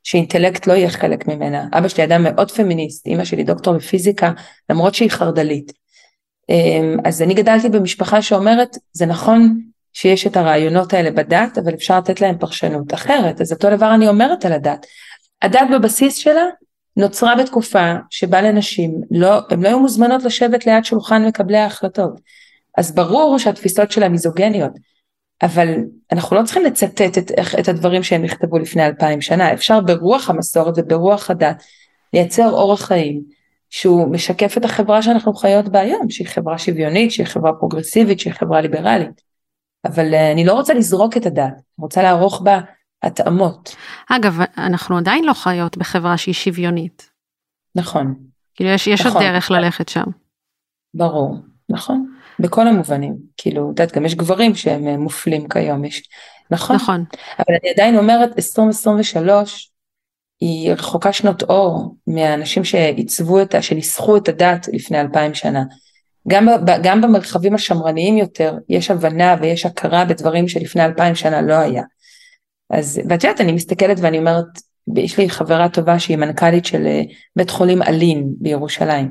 שאינטלקט 0.02 0.66
לא 0.66 0.72
יהיה 0.72 0.90
חלק 0.90 1.28
ממנה. 1.28 1.66
אבא 1.72 1.88
שלי 1.88 2.04
אדם 2.04 2.22
מאוד 2.22 2.50
פמיניסט, 2.50 3.06
אימא 3.06 3.24
שלי 3.24 3.44
דוקטור 3.44 3.74
לפיזיקה, 3.74 4.32
למרות 4.70 4.94
שהיא 4.94 5.10
חרד"לית. 5.10 5.72
אמ, 6.48 6.96
אז 7.04 7.22
אני 7.22 7.34
גדלתי 7.34 7.68
במשפחה 7.68 8.22
שאומרת, 8.22 8.76
זה 8.92 9.06
נכון 9.06 9.60
שיש 9.92 10.26
את 10.26 10.36
הרעיונות 10.36 10.94
האלה 10.94 11.10
בדת, 11.10 11.58
אבל 11.58 11.74
אפשר 11.74 11.98
לתת 11.98 12.20
להם 12.20 12.38
פרשנות 12.38 12.94
אחרת, 12.94 13.40
אז 13.40 13.52
אותו 13.52 13.76
דבר 13.76 13.94
אני 13.94 14.08
אומרת 14.08 14.44
על 14.44 14.52
הדת. 14.52 14.86
הדת 15.42 15.68
בבסיס 15.72 16.16
שלה 16.16 16.44
נוצרה 16.96 17.34
בתקופה 17.36 17.94
שבה 18.10 18.42
לנשים, 18.42 19.00
לא, 19.10 19.40
הן 19.50 19.62
לא 19.62 19.68
היו 19.68 19.80
מוזמנות 19.80 20.22
לשבת 20.22 20.66
ליד 20.66 20.84
שולחן 20.84 21.26
מקבלי 21.26 21.58
ההחלטות. 21.58 22.20
אז 22.78 22.94
ברור 22.94 23.38
שהתפיסות 23.38 23.90
שלה 23.90 24.08
מיזוגניות, 24.08 24.72
אבל 25.42 25.74
אנחנו 26.12 26.36
לא 26.36 26.42
צריכים 26.42 26.64
לצטט 26.64 27.18
את, 27.18 27.30
את 27.60 27.68
הדברים 27.68 28.02
שהם 28.02 28.22
נכתבו 28.22 28.58
לפני 28.58 28.86
אלפיים 28.86 29.20
שנה, 29.20 29.52
אפשר 29.52 29.80
ברוח 29.80 30.30
המסורת 30.30 30.74
וברוח 30.76 31.30
הדת 31.30 31.62
לייצר 32.12 32.50
אורח 32.50 32.82
חיים 32.82 33.22
שהוא 33.70 34.12
משקף 34.12 34.58
את 34.58 34.64
החברה 34.64 35.02
שאנחנו 35.02 35.34
חיות 35.34 35.68
בה 35.68 35.80
היום, 35.80 36.10
שהיא 36.10 36.26
חברה 36.26 36.58
שוויונית, 36.58 37.12
שהיא 37.12 37.26
חברה 37.26 37.52
פרוגרסיבית, 37.52 38.20
שהיא 38.20 38.32
חברה 38.32 38.60
ליברלית. 38.60 39.27
אבל 39.84 40.14
uh, 40.14 40.32
אני 40.32 40.44
לא 40.44 40.52
רוצה 40.52 40.74
לזרוק 40.74 41.16
את 41.16 41.26
הדת, 41.26 41.44
אני 41.44 41.52
רוצה 41.78 42.02
לערוך 42.02 42.40
בה 42.40 42.60
התאמות. 43.02 43.76
אגב, 44.10 44.38
אנחנו 44.58 44.98
עדיין 44.98 45.24
לא 45.24 45.32
חיות 45.32 45.76
בחברה 45.76 46.16
שהיא 46.16 46.34
שוויונית. 46.34 47.10
נכון. 47.74 48.14
כאילו 48.54 48.70
יש, 48.70 48.86
יש 48.86 49.00
נכון. 49.00 49.12
עוד 49.22 49.32
דרך 49.32 49.50
ללכת 49.50 49.88
שם. 49.88 50.04
ברור, 50.94 51.36
נכון. 51.68 52.14
בכל 52.38 52.68
המובנים. 52.68 53.16
כאילו, 53.36 53.62
את 53.62 53.68
יודעת, 53.68 53.96
גם 53.96 54.06
יש 54.06 54.14
גברים 54.14 54.54
שהם 54.54 54.88
אה, 54.88 54.96
מופלים 54.96 55.48
כיום, 55.48 55.84
יש... 55.84 56.02
נכון? 56.50 56.76
נכון. 56.76 57.04
אבל 57.38 57.54
אני 57.62 57.70
עדיין 57.70 57.98
אומרת, 57.98 58.30
2023 58.36 59.70
היא 60.40 60.72
רחוקה 60.72 61.12
שנות 61.12 61.42
אור 61.42 61.96
מהאנשים 62.06 62.64
שעיצבו 62.64 63.42
את 63.42 63.54
ה... 63.54 63.62
שניסחו 63.62 64.16
את 64.16 64.28
הדת 64.28 64.68
לפני 64.72 65.00
אלפיים 65.00 65.34
שנה. 65.34 65.62
גם, 66.28 66.48
גם 66.82 67.00
במרחבים 67.00 67.54
השמרניים 67.54 68.18
יותר 68.18 68.54
יש 68.68 68.90
הבנה 68.90 69.36
ויש 69.40 69.66
הכרה 69.66 70.04
בדברים 70.04 70.48
שלפני 70.48 70.84
אלפיים 70.84 71.14
שנה 71.14 71.42
לא 71.42 71.54
היה. 71.54 71.82
אז 72.70 73.00
ואת 73.08 73.24
יודעת 73.24 73.40
אני 73.40 73.52
מסתכלת 73.52 73.96
ואני 74.00 74.18
אומרת 74.18 74.46
יש 74.96 75.18
לי 75.18 75.30
חברה 75.30 75.68
טובה 75.68 75.98
שהיא 75.98 76.16
מנכ"לית 76.16 76.64
של 76.64 76.86
אה, 76.86 77.02
בית 77.36 77.50
חולים 77.50 77.82
אלין 77.82 78.26
בירושלים 78.40 79.10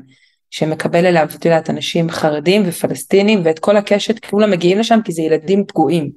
שמקבל 0.50 1.06
אליו 1.06 1.28
את 1.34 1.44
יודעת 1.44 1.70
אנשים 1.70 2.10
חרדים 2.10 2.62
ופלסטינים 2.66 3.40
ואת 3.44 3.58
כל 3.58 3.76
הקשת 3.76 4.24
כולם 4.24 4.50
מגיעים 4.50 4.78
לשם 4.78 5.00
כי 5.04 5.12
זה 5.12 5.22
ילדים 5.22 5.64
פגועים. 5.66 6.10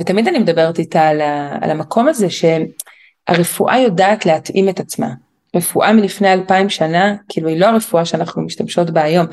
ותמיד 0.00 0.28
אני 0.28 0.38
מדברת 0.38 0.78
איתה 0.78 1.08
על, 1.08 1.20
ה, 1.20 1.58
על 1.60 1.70
המקום 1.70 2.08
הזה 2.08 2.26
שהרפואה 2.30 3.78
יודעת 3.78 4.26
להתאים 4.26 4.68
את 4.68 4.80
עצמה. 4.80 5.08
רפואה 5.56 5.92
מלפני 5.92 6.32
אלפיים 6.32 6.68
שנה 6.68 7.14
כאילו 7.28 7.48
היא 7.48 7.60
לא 7.60 7.66
הרפואה 7.66 8.04
שאנחנו 8.04 8.42
משתמשות 8.42 8.90
בה 8.90 9.02
היום 9.02 9.26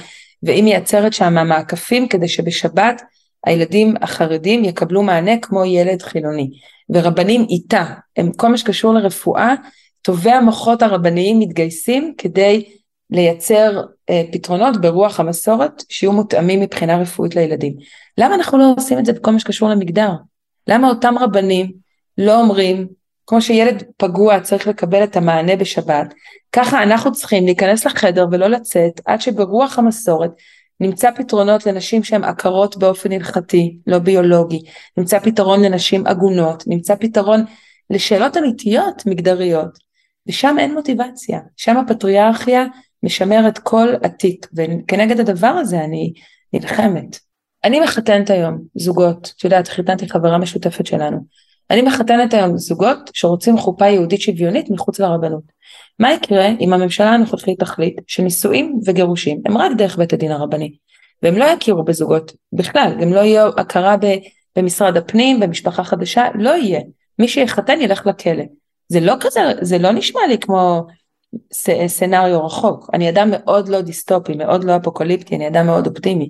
והיא 0.44 0.64
מייצרת 0.64 1.14
שם 1.14 1.48
מעקפים 1.48 2.08
כדי 2.08 2.28
שבשבת 2.28 3.02
הילדים 3.46 3.94
החרדים 4.02 4.66
יקבלו 4.66 5.04
מענה 5.04 5.38
כמו 5.42 5.66
ילד 5.66 6.02
חילוני. 6.02 6.50
ורבנים 6.90 7.46
איתה, 7.50 7.86
הם 8.18 8.32
כל 8.32 8.48
מה 8.48 8.58
שקשור 8.58 8.94
לרפואה, 8.94 9.54
טובי 10.02 10.32
המוחות 10.32 10.82
הרבניים 10.82 11.40
מתגייסים 11.40 12.14
כדי 12.18 12.64
לייצר 13.10 13.82
אה, 14.10 14.24
פתרונות 14.32 14.82
ברוח 14.82 15.20
המסורת 15.20 15.84
שיהיו 15.90 16.12
מותאמים 16.12 16.60
מבחינה 16.60 16.98
רפואית 16.98 17.36
לילדים. 17.36 17.74
למה 18.18 18.36
אנחנו 18.36 18.58
לא 18.58 18.74
עושים 18.78 19.00
את 19.00 19.06
זה 19.06 19.14
בכל 19.14 19.32
מה 19.32 19.40
שקשור 19.40 19.70
למגדר? 19.70 20.12
למה 20.68 20.90
אותם 20.90 21.16
רבנים 21.18 21.72
לא 22.18 22.42
אומרים, 22.42 22.88
כמו 23.28 23.42
שילד 23.42 23.84
פגוע 23.98 24.40
צריך 24.40 24.68
לקבל 24.68 25.04
את 25.04 25.16
המענה 25.16 25.56
בשבת, 25.56 26.14
ככה 26.52 26.84
אנחנו 26.84 27.12
צריכים 27.12 27.46
להיכנס 27.46 27.86
לחדר 27.86 28.26
ולא 28.32 28.48
לצאת 28.48 29.02
עד 29.06 29.22
שברוח 29.22 29.80
המסורת 29.80 30.32
נמצא 30.80 31.12
פתרונות 31.12 31.66
לנשים 31.66 32.04
שהן 32.04 32.24
עקרות 32.24 32.78
באופן 32.78 33.12
הלכתי, 33.12 33.78
לא 33.88 34.00
ביולוגי, 34.00 34.62
נמצא 34.98 35.20
פתרון 35.20 35.66
לנשים 35.66 36.08
עגונות, 36.08 36.64
נמצא 36.68 36.96
פתרון 36.96 37.46
לשאלות 37.90 38.38
אמיתיות 38.38 39.06
מגדריות, 39.06 39.78
ושם 40.28 40.56
אין 40.60 40.74
מוטיבציה, 40.74 41.40
שם 41.58 41.78
הפטריארכיה 41.78 42.66
משמרת 43.04 43.58
כל 43.58 43.88
התיק, 44.04 44.48
וכנגד 44.56 45.20
הדבר 45.20 45.48
הזה 45.48 45.84
אני 45.84 46.14
נלחמת. 46.54 47.20
אני 47.64 47.80
מחתנת 47.80 48.30
היום 48.30 48.62
זוגות, 48.76 49.34
את 49.38 49.44
יודעת, 49.44 49.68
חיתנתי 49.68 50.10
חברה 50.10 50.38
משותפת 50.38 50.86
שלנו, 50.86 51.18
אני 51.74 51.82
מחתנת 51.82 52.34
היום 52.34 52.58
זוגות 52.58 53.10
שרוצים 53.14 53.58
חופה 53.58 53.88
יהודית 53.88 54.22
שוויונית 54.22 54.70
מחוץ 54.70 55.00
לרבנות. 55.00 55.44
מה 56.00 56.14
יקרה 56.14 56.48
אם 56.60 56.74
הממשלה 56.74 57.10
הנוכחית 57.10 57.60
תחליט 57.60 58.02
שנישואים 58.08 58.80
וגירושים 58.86 59.42
הם 59.46 59.58
רק 59.58 59.72
דרך 59.78 59.98
בית 59.98 60.14
הדין 60.14 60.32
הרבני, 60.32 60.76
והם 61.24 61.38
לא 61.38 61.46
יכירו 61.46 61.84
בזוגות 61.84 62.32
בכלל, 62.54 62.94
גם 63.02 63.14
לא 63.14 63.20
יהיה 63.20 63.48
הכרה 63.58 63.96
במשרד 64.56 64.98
הפנים, 64.98 65.40
במשפחה 65.40 65.84
חדשה, 65.84 66.28
לא 66.36 66.50
יהיה. 66.50 66.82
מי 67.20 67.28
שיחתן 67.28 67.82
ילך 67.82 68.08
לכלא. 68.08 68.44
זה 68.88 69.00
לא 69.00 69.14
כזה, 69.20 69.42
זה 69.62 69.78
לא 69.78 69.92
נשמע 69.92 70.22
לי 70.28 70.38
כמו 70.38 70.82
סצנריו 71.54 72.46
רחוק. 72.46 72.90
אני 72.94 73.10
אדם 73.10 73.30
מאוד 73.32 73.70
לא 73.70 73.82
דיסטופי, 73.82 74.34
מאוד 74.34 74.64
לא 74.64 74.76
אפוקליפטי, 74.76 75.36
אני 75.36 75.48
אדם 75.48 75.66
מאוד 75.66 75.88
אופטימי. 75.88 76.30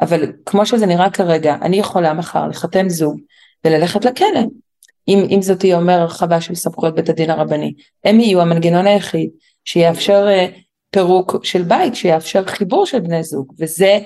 אבל 0.00 0.32
כמו 0.46 0.66
שזה 0.66 0.86
נראה 0.86 1.10
כרגע, 1.10 1.56
אני 1.62 1.76
יכולה 1.76 2.14
מחר 2.14 2.48
לחתן 2.48 2.88
זוג 2.88 3.20
וללכת 3.64 4.04
לכלא. 4.04 4.40
אם, 5.08 5.26
אם 5.30 5.42
זאת 5.42 5.58
תהיה 5.58 5.76
אומר 5.76 6.00
הרחבה 6.00 6.40
של 6.40 6.54
סמכויות 6.54 6.94
בית 6.94 7.08
הדין 7.08 7.30
הרבני, 7.30 7.72
הם 8.04 8.20
יהיו 8.20 8.40
המנגנון 8.40 8.86
היחיד 8.86 9.30
שיאפשר 9.64 10.26
uh, 10.28 10.60
פירוק 10.90 11.44
של 11.44 11.62
בית, 11.62 11.94
שיאפשר 11.94 12.44
חיבור 12.46 12.86
של 12.86 13.00
בני 13.00 13.22
זוג, 13.22 13.52
וזה 13.58 13.98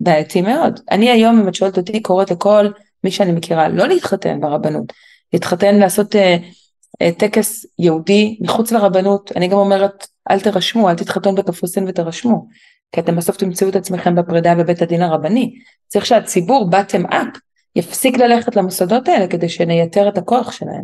בעייתי 0.00 0.42
מאוד. 0.42 0.80
אני 0.90 1.10
היום, 1.10 1.40
אם 1.40 1.48
את 1.48 1.54
שואלת 1.54 1.78
אותי, 1.78 2.02
קוראת 2.02 2.30
לכל 2.30 2.68
מי 3.04 3.10
שאני 3.10 3.32
מכירה 3.32 3.68
לא 3.68 3.88
להתחתן 3.88 4.40
ברבנות, 4.40 4.92
להתחתן, 5.32 5.78
לעשות 5.78 6.14
uh, 6.14 6.18
uh, 6.18 7.18
טקס 7.18 7.66
יהודי 7.78 8.38
מחוץ 8.40 8.72
לרבנות, 8.72 9.32
אני 9.36 9.48
גם 9.48 9.58
אומרת, 9.58 10.06
אל 10.30 10.40
תרשמו, 10.40 10.90
אל 10.90 10.94
תתחתן 10.94 11.34
בקפריסין 11.34 11.84
ותרשמו, 11.88 12.46
כי 12.92 13.00
אתם 13.00 13.16
בסוף 13.16 13.36
תמצאו 13.36 13.68
את 13.68 13.76
עצמכם 13.76 14.14
בפרידה 14.14 14.54
בבית 14.54 14.82
הדין 14.82 15.02
הרבני. 15.02 15.54
צריך 15.88 16.06
שהציבור 16.06 16.70
bottom 16.70 17.12
up 17.12 17.38
יפסיק 17.76 18.18
ללכת 18.18 18.56
למוסדות 18.56 19.08
האלה 19.08 19.26
כדי 19.26 19.48
שנייתר 19.48 20.08
את 20.08 20.18
הכוח 20.18 20.52
שלהם. 20.52 20.82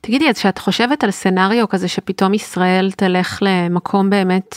תגידי, 0.00 0.28
אז 0.28 0.34
כשאת 0.34 0.58
חושבת 0.58 1.04
על 1.04 1.10
סצנריו 1.10 1.68
כזה 1.68 1.88
שפתאום 1.88 2.34
ישראל 2.34 2.90
תלך 2.96 3.38
למקום 3.42 4.10
באמת 4.10 4.56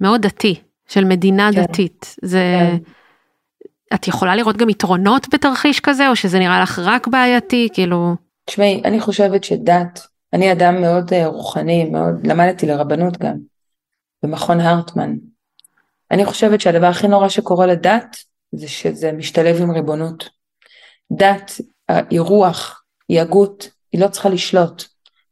מאוד 0.00 0.22
דתי, 0.22 0.60
של 0.88 1.04
מדינה 1.04 1.50
כן. 1.52 1.62
דתית, 1.62 2.16
זה... 2.22 2.56
כן. 2.58 2.76
את 3.94 4.08
יכולה 4.08 4.36
לראות 4.36 4.56
גם 4.56 4.68
יתרונות 4.68 5.34
בתרחיש 5.34 5.80
כזה, 5.80 6.08
או 6.08 6.16
שזה 6.16 6.38
נראה 6.38 6.62
לך 6.62 6.78
רק 6.78 7.06
בעייתי, 7.06 7.68
כאילו... 7.72 8.14
תשמעי, 8.44 8.82
אני 8.84 9.00
חושבת 9.00 9.44
שדת, 9.44 10.00
אני 10.32 10.52
אדם 10.52 10.80
מאוד 10.80 11.12
אה, 11.12 11.26
רוחני, 11.26 11.84
מאוד, 11.84 12.26
למדתי 12.26 12.66
לרבנות 12.66 13.18
גם, 13.18 13.36
במכון 14.22 14.60
הרטמן. 14.60 15.16
אני 16.10 16.24
חושבת 16.24 16.60
שהדבר 16.60 16.86
הכי 16.86 17.08
נורא 17.08 17.28
שקורה 17.28 17.66
לדת, 17.66 18.16
זה 18.52 18.68
שזה 18.68 19.12
משתלב 19.12 19.62
עם 19.62 19.70
ריבונות. 19.70 20.39
דת 21.12 21.60
היא 22.10 22.20
רוח, 22.20 22.82
היא 23.08 23.20
הגות, 23.20 23.68
היא 23.92 24.00
לא 24.00 24.08
צריכה 24.08 24.28
לשלוט. 24.28 24.84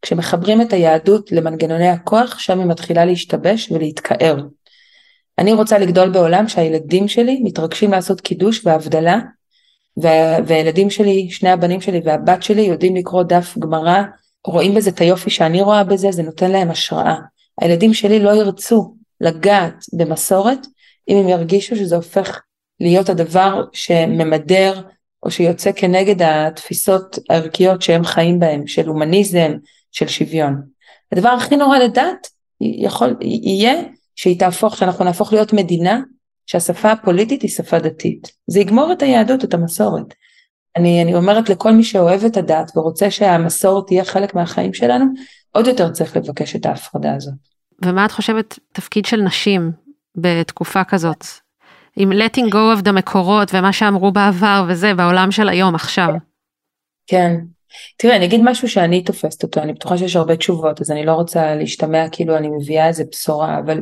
כשמחברים 0.02 0.62
את 0.62 0.72
היהדות 0.72 1.32
למנגנוני 1.32 1.88
הכוח, 1.88 2.38
שם 2.38 2.58
היא 2.58 2.66
מתחילה 2.66 3.04
להשתבש 3.04 3.72
ולהתקער. 3.72 4.36
אני 5.38 5.52
רוצה 5.52 5.78
לגדול 5.78 6.08
בעולם 6.10 6.48
שהילדים 6.48 7.08
שלי 7.08 7.40
מתרגשים 7.44 7.90
לעשות 7.90 8.20
קידוש 8.20 8.66
והבדלה, 8.66 9.18
והילדים 10.46 10.90
שלי, 10.90 11.30
שני 11.30 11.50
הבנים 11.50 11.80
שלי 11.80 12.00
והבת 12.04 12.42
שלי 12.42 12.62
יודעים 12.62 12.96
לקרוא 12.96 13.22
דף 13.22 13.58
גמרא, 13.58 14.02
רואים 14.46 14.74
בזה 14.74 14.90
את 14.90 15.00
היופי 15.00 15.30
שאני 15.30 15.62
רואה 15.62 15.84
בזה, 15.84 16.12
זה 16.12 16.22
נותן 16.22 16.50
להם 16.50 16.70
השראה. 16.70 17.14
הילדים 17.60 17.94
שלי 17.94 18.20
לא 18.20 18.30
ירצו 18.30 18.94
לגעת 19.20 19.84
במסורת 19.92 20.58
אם 21.08 21.16
הם 21.16 21.28
ירגישו 21.28 21.76
שזה 21.76 21.96
הופך 21.96 22.40
להיות 22.80 23.08
הדבר 23.08 23.64
שממדר 23.72 24.82
או 25.22 25.30
שיוצא 25.30 25.70
כנגד 25.76 26.22
התפיסות 26.22 27.18
הערכיות 27.30 27.82
שהם 27.82 28.04
חיים 28.04 28.38
בהם, 28.38 28.66
של 28.66 28.88
הומניזם, 28.88 29.52
של 29.92 30.08
שוויון. 30.08 30.62
הדבר 31.12 31.28
הכי 31.28 31.56
נורא 31.56 31.78
לדת 31.78 32.26
יכול, 32.60 33.16
יהיה 33.20 33.82
שהיא 34.16 34.38
תהפוך, 34.38 34.76
שאנחנו 34.76 35.04
נהפוך 35.04 35.32
להיות 35.32 35.52
מדינה 35.52 36.00
שהשפה 36.46 36.92
הפוליטית 36.92 37.42
היא 37.42 37.50
שפה 37.50 37.78
דתית. 37.78 38.32
זה 38.46 38.60
יגמור 38.60 38.92
את 38.92 39.02
היהדות, 39.02 39.44
את 39.44 39.54
המסורת. 39.54 40.14
אני, 40.76 41.02
אני 41.02 41.14
אומרת 41.14 41.48
לכל 41.48 41.72
מי 41.72 41.84
שאוהב 41.84 42.24
את 42.24 42.36
הדת 42.36 42.76
ורוצה 42.76 43.10
שהמסורת 43.10 43.86
תהיה 43.86 44.04
חלק 44.04 44.34
מהחיים 44.34 44.74
שלנו, 44.74 45.04
עוד 45.52 45.66
יותר 45.66 45.90
צריך 45.90 46.16
לבקש 46.16 46.56
את 46.56 46.66
ההפרדה 46.66 47.14
הזאת. 47.14 47.34
ומה 47.84 48.04
את 48.04 48.12
חושבת 48.12 48.58
תפקיד 48.72 49.06
של 49.06 49.20
נשים 49.20 49.72
בתקופה 50.16 50.84
כזאת? 50.84 51.24
עם 52.00 52.12
letting 52.12 52.52
go 52.52 52.78
of 52.78 52.84
the 52.84 52.92
מקורות 52.92 53.54
ומה 53.54 53.72
שאמרו 53.72 54.12
בעבר 54.12 54.64
וזה 54.68 54.94
בעולם 54.94 55.30
של 55.30 55.48
היום 55.48 55.74
עכשיו. 55.74 56.08
כן. 57.06 57.34
תראה, 57.96 58.16
אני 58.16 58.24
אגיד 58.24 58.40
משהו 58.44 58.68
שאני 58.68 59.04
תופסת 59.04 59.42
אותו, 59.42 59.60
אני 59.60 59.72
בטוחה 59.72 59.98
שיש 59.98 60.16
הרבה 60.16 60.36
תשובות, 60.36 60.80
אז 60.80 60.90
אני 60.90 61.06
לא 61.06 61.12
רוצה 61.12 61.54
להשתמע 61.54 62.08
כאילו 62.12 62.36
אני 62.36 62.48
מביאה 62.48 62.88
איזה 62.88 63.04
בשורה, 63.10 63.58
אבל 63.58 63.80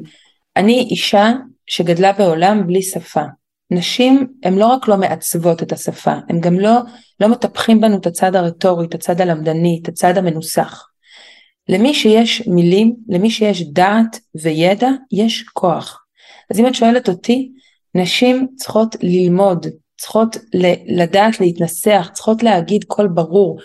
אני 0.56 0.86
אישה 0.90 1.32
שגדלה 1.66 2.12
בעולם 2.12 2.66
בלי 2.66 2.82
שפה. 2.82 3.22
נשים 3.70 4.26
הן 4.42 4.54
לא 4.54 4.66
רק 4.66 4.88
לא 4.88 4.96
מעצבות 4.96 5.62
את 5.62 5.72
השפה, 5.72 6.14
הן 6.28 6.40
גם 6.40 6.60
לא, 6.60 6.78
לא 7.20 7.28
מטפחים 7.28 7.80
בנו 7.80 7.96
את 7.96 8.06
הצד 8.06 8.36
הרטורי, 8.36 8.86
את 8.86 8.94
הצד 8.94 9.20
הלמדני, 9.20 9.80
את 9.82 9.88
הצד 9.88 10.18
המנוסח. 10.18 10.88
למי 11.68 11.94
שיש 11.94 12.42
מילים, 12.46 12.96
למי 13.08 13.30
שיש 13.30 13.62
דעת 13.62 14.20
וידע, 14.42 14.88
יש 15.12 15.44
כוח. 15.52 16.04
אז 16.50 16.60
אם 16.60 16.66
את 16.66 16.74
שואלת 16.74 17.08
אותי, 17.08 17.52
נשים 17.96 18.46
צריכות 18.56 18.96
ללמוד, 19.02 19.66
צריכות 19.98 20.36
לדעת 20.86 21.40
להתנסח, 21.40 22.10
צריכות 22.12 22.42
להגיד 22.42 22.84
קול 22.84 23.08
ברור. 23.08 23.60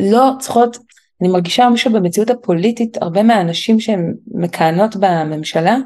לא 0.00 0.30
צריכות, 0.38 0.76
אני 1.20 1.28
מרגישה 1.28 1.68
משהו 1.68 1.92
במציאות 1.92 2.30
הפוליטית, 2.30 3.02
הרבה 3.02 3.22
מהנשים 3.22 3.80
שהן 3.80 4.14
מכהנות 4.34 4.96
בממשלה, 4.96 5.76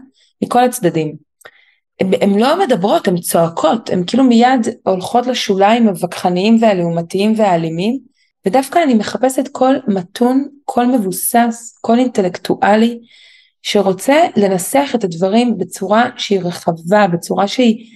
מכל 0.43 0.65
הצדדים. 0.65 1.15
הן 2.01 2.39
לא 2.39 2.67
מדברות, 2.67 3.09
הן 3.09 3.21
צועקות, 3.21 3.91
הן 3.91 4.05
כאילו 4.07 4.25
מיד 4.25 4.69
הולכות 4.87 5.27
לשוליים 5.27 5.89
הווכחניים 5.89 6.59
והלעומתיים 6.61 7.35
והאלימים, 7.37 7.99
ודווקא 8.47 8.79
אני 8.83 8.95
מחפשת 8.95 9.49
קול 9.49 9.81
מתון, 9.89 10.49
קול 10.65 10.87
מבוסס, 10.87 11.79
קול 11.81 11.99
אינטלקטואלי, 11.99 13.01
שרוצה 13.63 14.17
לנסח 14.37 14.91
את 14.95 15.05
הדברים 15.05 15.59
בצורה 15.59 16.11
שהיא 16.17 16.41
רחבה, 16.41 17.07
בצורה 17.07 17.49
שהיא, 17.49 17.87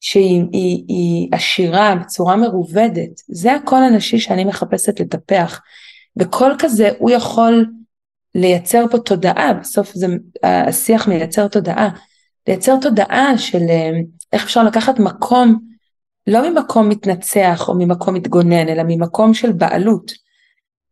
שהיא 0.00 0.44
היא, 0.52 0.84
היא 0.88 1.28
עשירה, 1.32 1.94
בצורה 1.94 2.36
מרובדת. 2.36 3.20
זה 3.28 3.54
הקול 3.54 3.78
הנשי 3.78 4.18
שאני 4.18 4.44
מחפשת 4.44 5.00
לטפח. 5.00 5.60
וקול 6.16 6.56
כזה 6.58 6.90
הוא 6.98 7.10
יכול 7.10 7.66
לייצר 8.34 8.84
פה 8.90 8.98
תודעה, 8.98 9.52
בסוף 9.52 9.94
זה, 9.94 10.06
השיח 10.42 11.08
מייצר 11.08 11.48
תודעה. 11.48 11.88
לייצר 12.48 12.74
תודעה 12.80 13.38
של 13.38 13.62
אה, 13.70 13.90
איך 14.32 14.44
אפשר 14.44 14.64
לקחת 14.64 14.98
מקום, 14.98 15.58
לא 16.26 16.50
ממקום 16.50 16.88
מתנצח 16.88 17.68
או 17.68 17.74
ממקום 17.74 18.14
מתגונן, 18.14 18.68
אלא 18.68 18.82
ממקום 18.86 19.34
של 19.34 19.52
בעלות. 19.52 20.12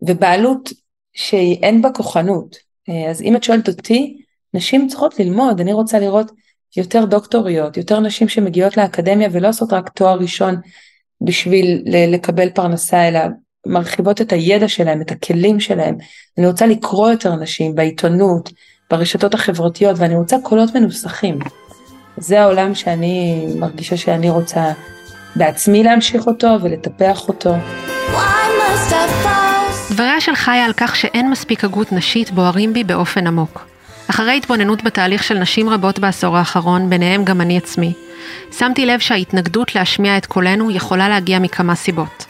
ובעלות 0.02 0.72
שאין 1.14 1.82
בה 1.82 1.90
כוחנות. 1.90 2.65
אה, 2.88 3.10
אז 3.10 3.22
אם 3.22 3.36
את 3.36 3.42
שואלת 3.42 3.68
אותי, 3.68 4.16
נשים 4.54 4.88
צריכות 4.88 5.20
ללמוד, 5.20 5.60
אני 5.60 5.72
רוצה 5.72 5.98
לראות 5.98 6.30
יותר 6.76 7.04
דוקטוריות, 7.04 7.76
יותר 7.76 8.00
נשים 8.00 8.28
שמגיעות 8.28 8.76
לאקדמיה 8.76 9.28
ולא 9.32 9.48
עושות 9.48 9.72
רק 9.72 9.88
תואר 9.88 10.18
ראשון 10.18 10.56
בשביל 11.20 11.82
לקבל 11.86 12.50
פרנסה, 12.50 13.08
אלא 13.08 13.20
מרחיבות 13.66 14.20
את 14.20 14.32
הידע 14.32 14.68
שלהם, 14.68 15.00
את 15.00 15.10
הכלים 15.10 15.60
שלהם. 15.60 15.96
אני 16.38 16.46
רוצה 16.46 16.66
לקרוא 16.66 17.10
יותר 17.10 17.34
נשים 17.34 17.74
בעיתונות, 17.74 18.52
ברשתות 18.90 19.34
החברתיות, 19.34 19.98
ואני 19.98 20.16
רוצה 20.16 20.36
קולות 20.42 20.74
מנוסחים. 20.74 21.38
זה 22.16 22.40
העולם 22.40 22.74
שאני 22.74 23.46
מרגישה 23.58 23.96
שאני 23.96 24.30
רוצה 24.30 24.72
בעצמי 25.36 25.82
להמשיך 25.82 26.26
אותו 26.26 26.48
ולטפח 26.62 27.28
אותו. 27.28 27.54
דבריה 29.90 30.20
של 30.20 30.34
חיה 30.34 30.64
על 30.64 30.72
כך 30.76 30.96
שאין 30.96 31.30
מספיק 31.30 31.64
הגות 31.64 31.92
נשית 31.92 32.30
בוערים 32.30 32.72
בי 32.72 32.84
באופן 32.84 33.26
עמוק. 33.26 33.66
אחרי 34.10 34.36
התבוננות 34.36 34.84
בתהליך 34.84 35.24
של 35.24 35.38
נשים 35.38 35.68
רבות 35.68 35.98
בעשור 35.98 36.36
האחרון, 36.36 36.90
ביניהם 36.90 37.24
גם 37.24 37.40
אני 37.40 37.56
עצמי, 37.58 37.92
שמתי 38.58 38.86
לב 38.86 38.98
שההתנגדות 39.00 39.74
להשמיע 39.74 40.16
את 40.16 40.26
קולנו 40.26 40.70
יכולה 40.70 41.08
להגיע 41.08 41.38
מכמה 41.38 41.74
סיבות. 41.74 42.26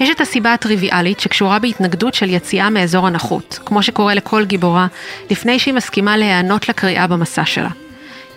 יש 0.00 0.10
את 0.10 0.20
הסיבה 0.20 0.52
הטריוויאלית 0.52 1.20
שקשורה 1.20 1.58
בהתנגדות 1.58 2.14
של 2.14 2.30
יציאה 2.30 2.70
מאזור 2.70 3.06
הנוחות, 3.06 3.58
כמו 3.64 3.82
שקורה 3.82 4.14
לכל 4.14 4.44
גיבורה, 4.44 4.86
לפני 5.30 5.58
שהיא 5.58 5.74
מסכימה 5.74 6.16
להיענות 6.16 6.68
לקריאה 6.68 7.06
במסע 7.06 7.44
שלה. 7.44 7.70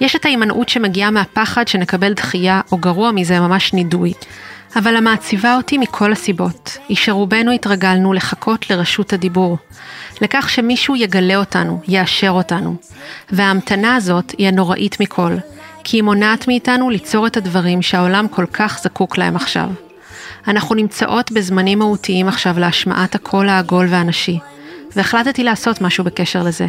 יש 0.02 0.16
את 0.16 0.26
ההימנעות 0.26 0.70
שמגיעה 0.70 1.12
מהפחד 1.12 1.68
שנקבל 1.68 2.14
דחייה, 2.14 2.62
או 2.72 2.78
גרוע 2.78 3.12
מזה, 3.12 3.40
ממש 3.40 3.74
נידוי. 3.74 4.14
אבל 4.76 4.96
המעציבה 4.96 5.56
אותי 5.56 5.78
מכל 5.78 6.12
הסיבות, 6.12 6.78
היא 6.90 6.98
שרובנו 6.98 7.52
התרגלנו 7.52 8.14
לחכות 8.14 8.70
לרשות 8.70 9.14
הדיבור. 9.14 9.58
לכך 10.22 10.50
שמישהו 10.50 10.96
יגלה 10.96 11.36
אותנו, 11.36 11.82
יאשר 11.88 12.30
אותנו. 12.30 12.76
וההמתנה 13.32 13.96
הזאת 13.96 14.32
היא 14.38 14.48
הנוראית 14.48 15.00
מכל, 15.00 15.36
כי 15.84 15.98
היא 15.98 16.04
מונעת 16.04 16.48
מאיתנו 16.48 16.90
ליצור 16.90 17.28
את 17.28 17.38
הדברים 17.38 17.82
שהעולם 17.82 18.28
כל 18.28 18.46
כך 18.54 18.80
זקוק 18.84 19.18
להם 19.18 19.36
עכשיו. 19.36 19.70
אנחנו 20.48 20.76
נמצאות 20.76 21.32
בזמנים 21.32 21.80
מהותיים 21.80 22.28
עכשיו 22.28 22.60
להשמעת 22.60 23.16
הקול 23.16 23.50
העגול 23.50 23.88
והנשי, 23.90 24.40
והחלטתי 24.96 25.44
לעשות 25.44 25.82
משהו 25.82 26.04
בקשר 26.04 26.44
לזה. 26.44 26.68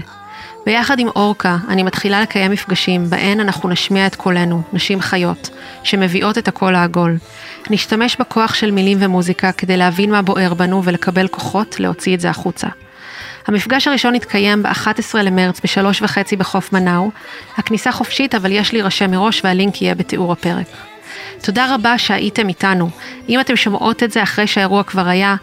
ביחד 0.67 0.99
עם 0.99 1.09
אורקה, 1.09 1.57
אני 1.69 1.83
מתחילה 1.83 2.21
לקיים 2.21 2.51
מפגשים 2.51 3.11
בהן 3.11 3.41
אנחנו 3.41 3.69
נשמיע 3.69 4.07
את 4.07 4.15
קולנו, 4.15 4.63
נשים 4.73 5.01
חיות, 5.01 5.51
שמביאות 5.83 6.39
את 6.39 6.49
הקול 6.49 6.75
העגול. 6.75 7.17
נשתמש 7.71 8.17
בכוח 8.17 8.55
של 8.55 8.71
מילים 8.71 8.99
ומוזיקה 9.01 9.53
כדי 9.53 9.77
להבין 9.77 10.11
מה 10.11 10.23
בוער 10.23 10.55
בנו 10.55 10.85
ולקבל 10.85 11.29
כוחות 11.29 11.81
להוציא 11.81 12.15
את 12.15 12.21
זה 12.21 12.31
החוצה. 12.31 12.69
המפגש 13.47 13.89
הראשון 13.89 14.15
יתקיים 14.15 14.63
ב-11 14.63 15.19
למרץ 15.23 15.61
בשלוש 15.65 16.03
וחצי 16.03 16.37
בחוף 16.37 16.73
מנאו. 16.73 17.11
הכניסה 17.57 17.93
חופשית 17.93 18.35
אבל 18.35 18.53
יש 18.53 18.73
להירשם 18.73 19.11
מראש 19.11 19.41
והלינק 19.45 19.83
יהיה 19.83 19.95
בתיאור 19.95 20.33
הפרק. 20.33 20.67
תודה 21.43 21.75
רבה 21.75 21.99
שהייתם 21.99 22.49
איתנו. 22.49 22.91
אם 23.29 23.41
אתם 23.41 23.57
שומעות 23.57 24.03
את 24.03 24.13
זה 24.13 24.23
אחרי 24.23 24.47
שהאירוע 24.47 24.83
כבר 24.83 25.09
היה, 25.09 25.37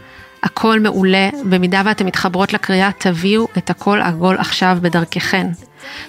הכל 0.43 0.79
מעולה, 0.79 1.29
במידה 1.43 1.81
ואתן 1.85 2.05
מתחברות 2.05 2.53
לקריאה, 2.53 2.89
תביאו 2.97 3.47
את 3.57 3.69
הכל 3.69 4.01
עגול 4.01 4.37
עכשיו 4.37 4.77
בדרככן. 4.81 5.47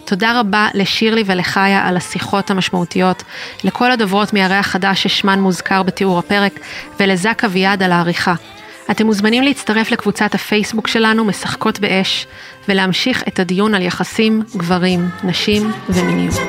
תודה 0.05 0.41
רבה 0.41 0.69
לשירלי 0.75 1.23
ולחיה 1.27 1.89
על 1.89 1.97
השיחות 1.97 2.51
המשמעותיות, 2.51 3.23
לכל 3.65 3.93
הדוברות 3.93 4.33
מהריח 4.33 4.67
החדש 4.67 5.03
ששמן 5.03 5.41
מוזכר 5.41 5.83
בתיאור 5.83 6.19
הפרק, 6.19 6.61
ולזק 7.01 7.45
אביעד 7.45 7.83
על 7.83 7.93
העריכה. 7.93 8.35
אתם 8.91 9.07
מוזמנים 9.07 9.43
להצטרף 9.43 9.91
לקבוצת 9.91 10.35
הפייסבוק 10.35 10.89
שלנו, 10.89 11.25
משחקות 11.25 11.81
באש, 11.81 12.27
ולהמשיך 12.69 13.23
את 13.29 13.39
הדיון 13.39 13.75
על 13.75 13.83
יחסים, 13.83 14.43
גברים, 14.57 15.09
נשים 15.25 15.71
ומיניות. 15.89 16.41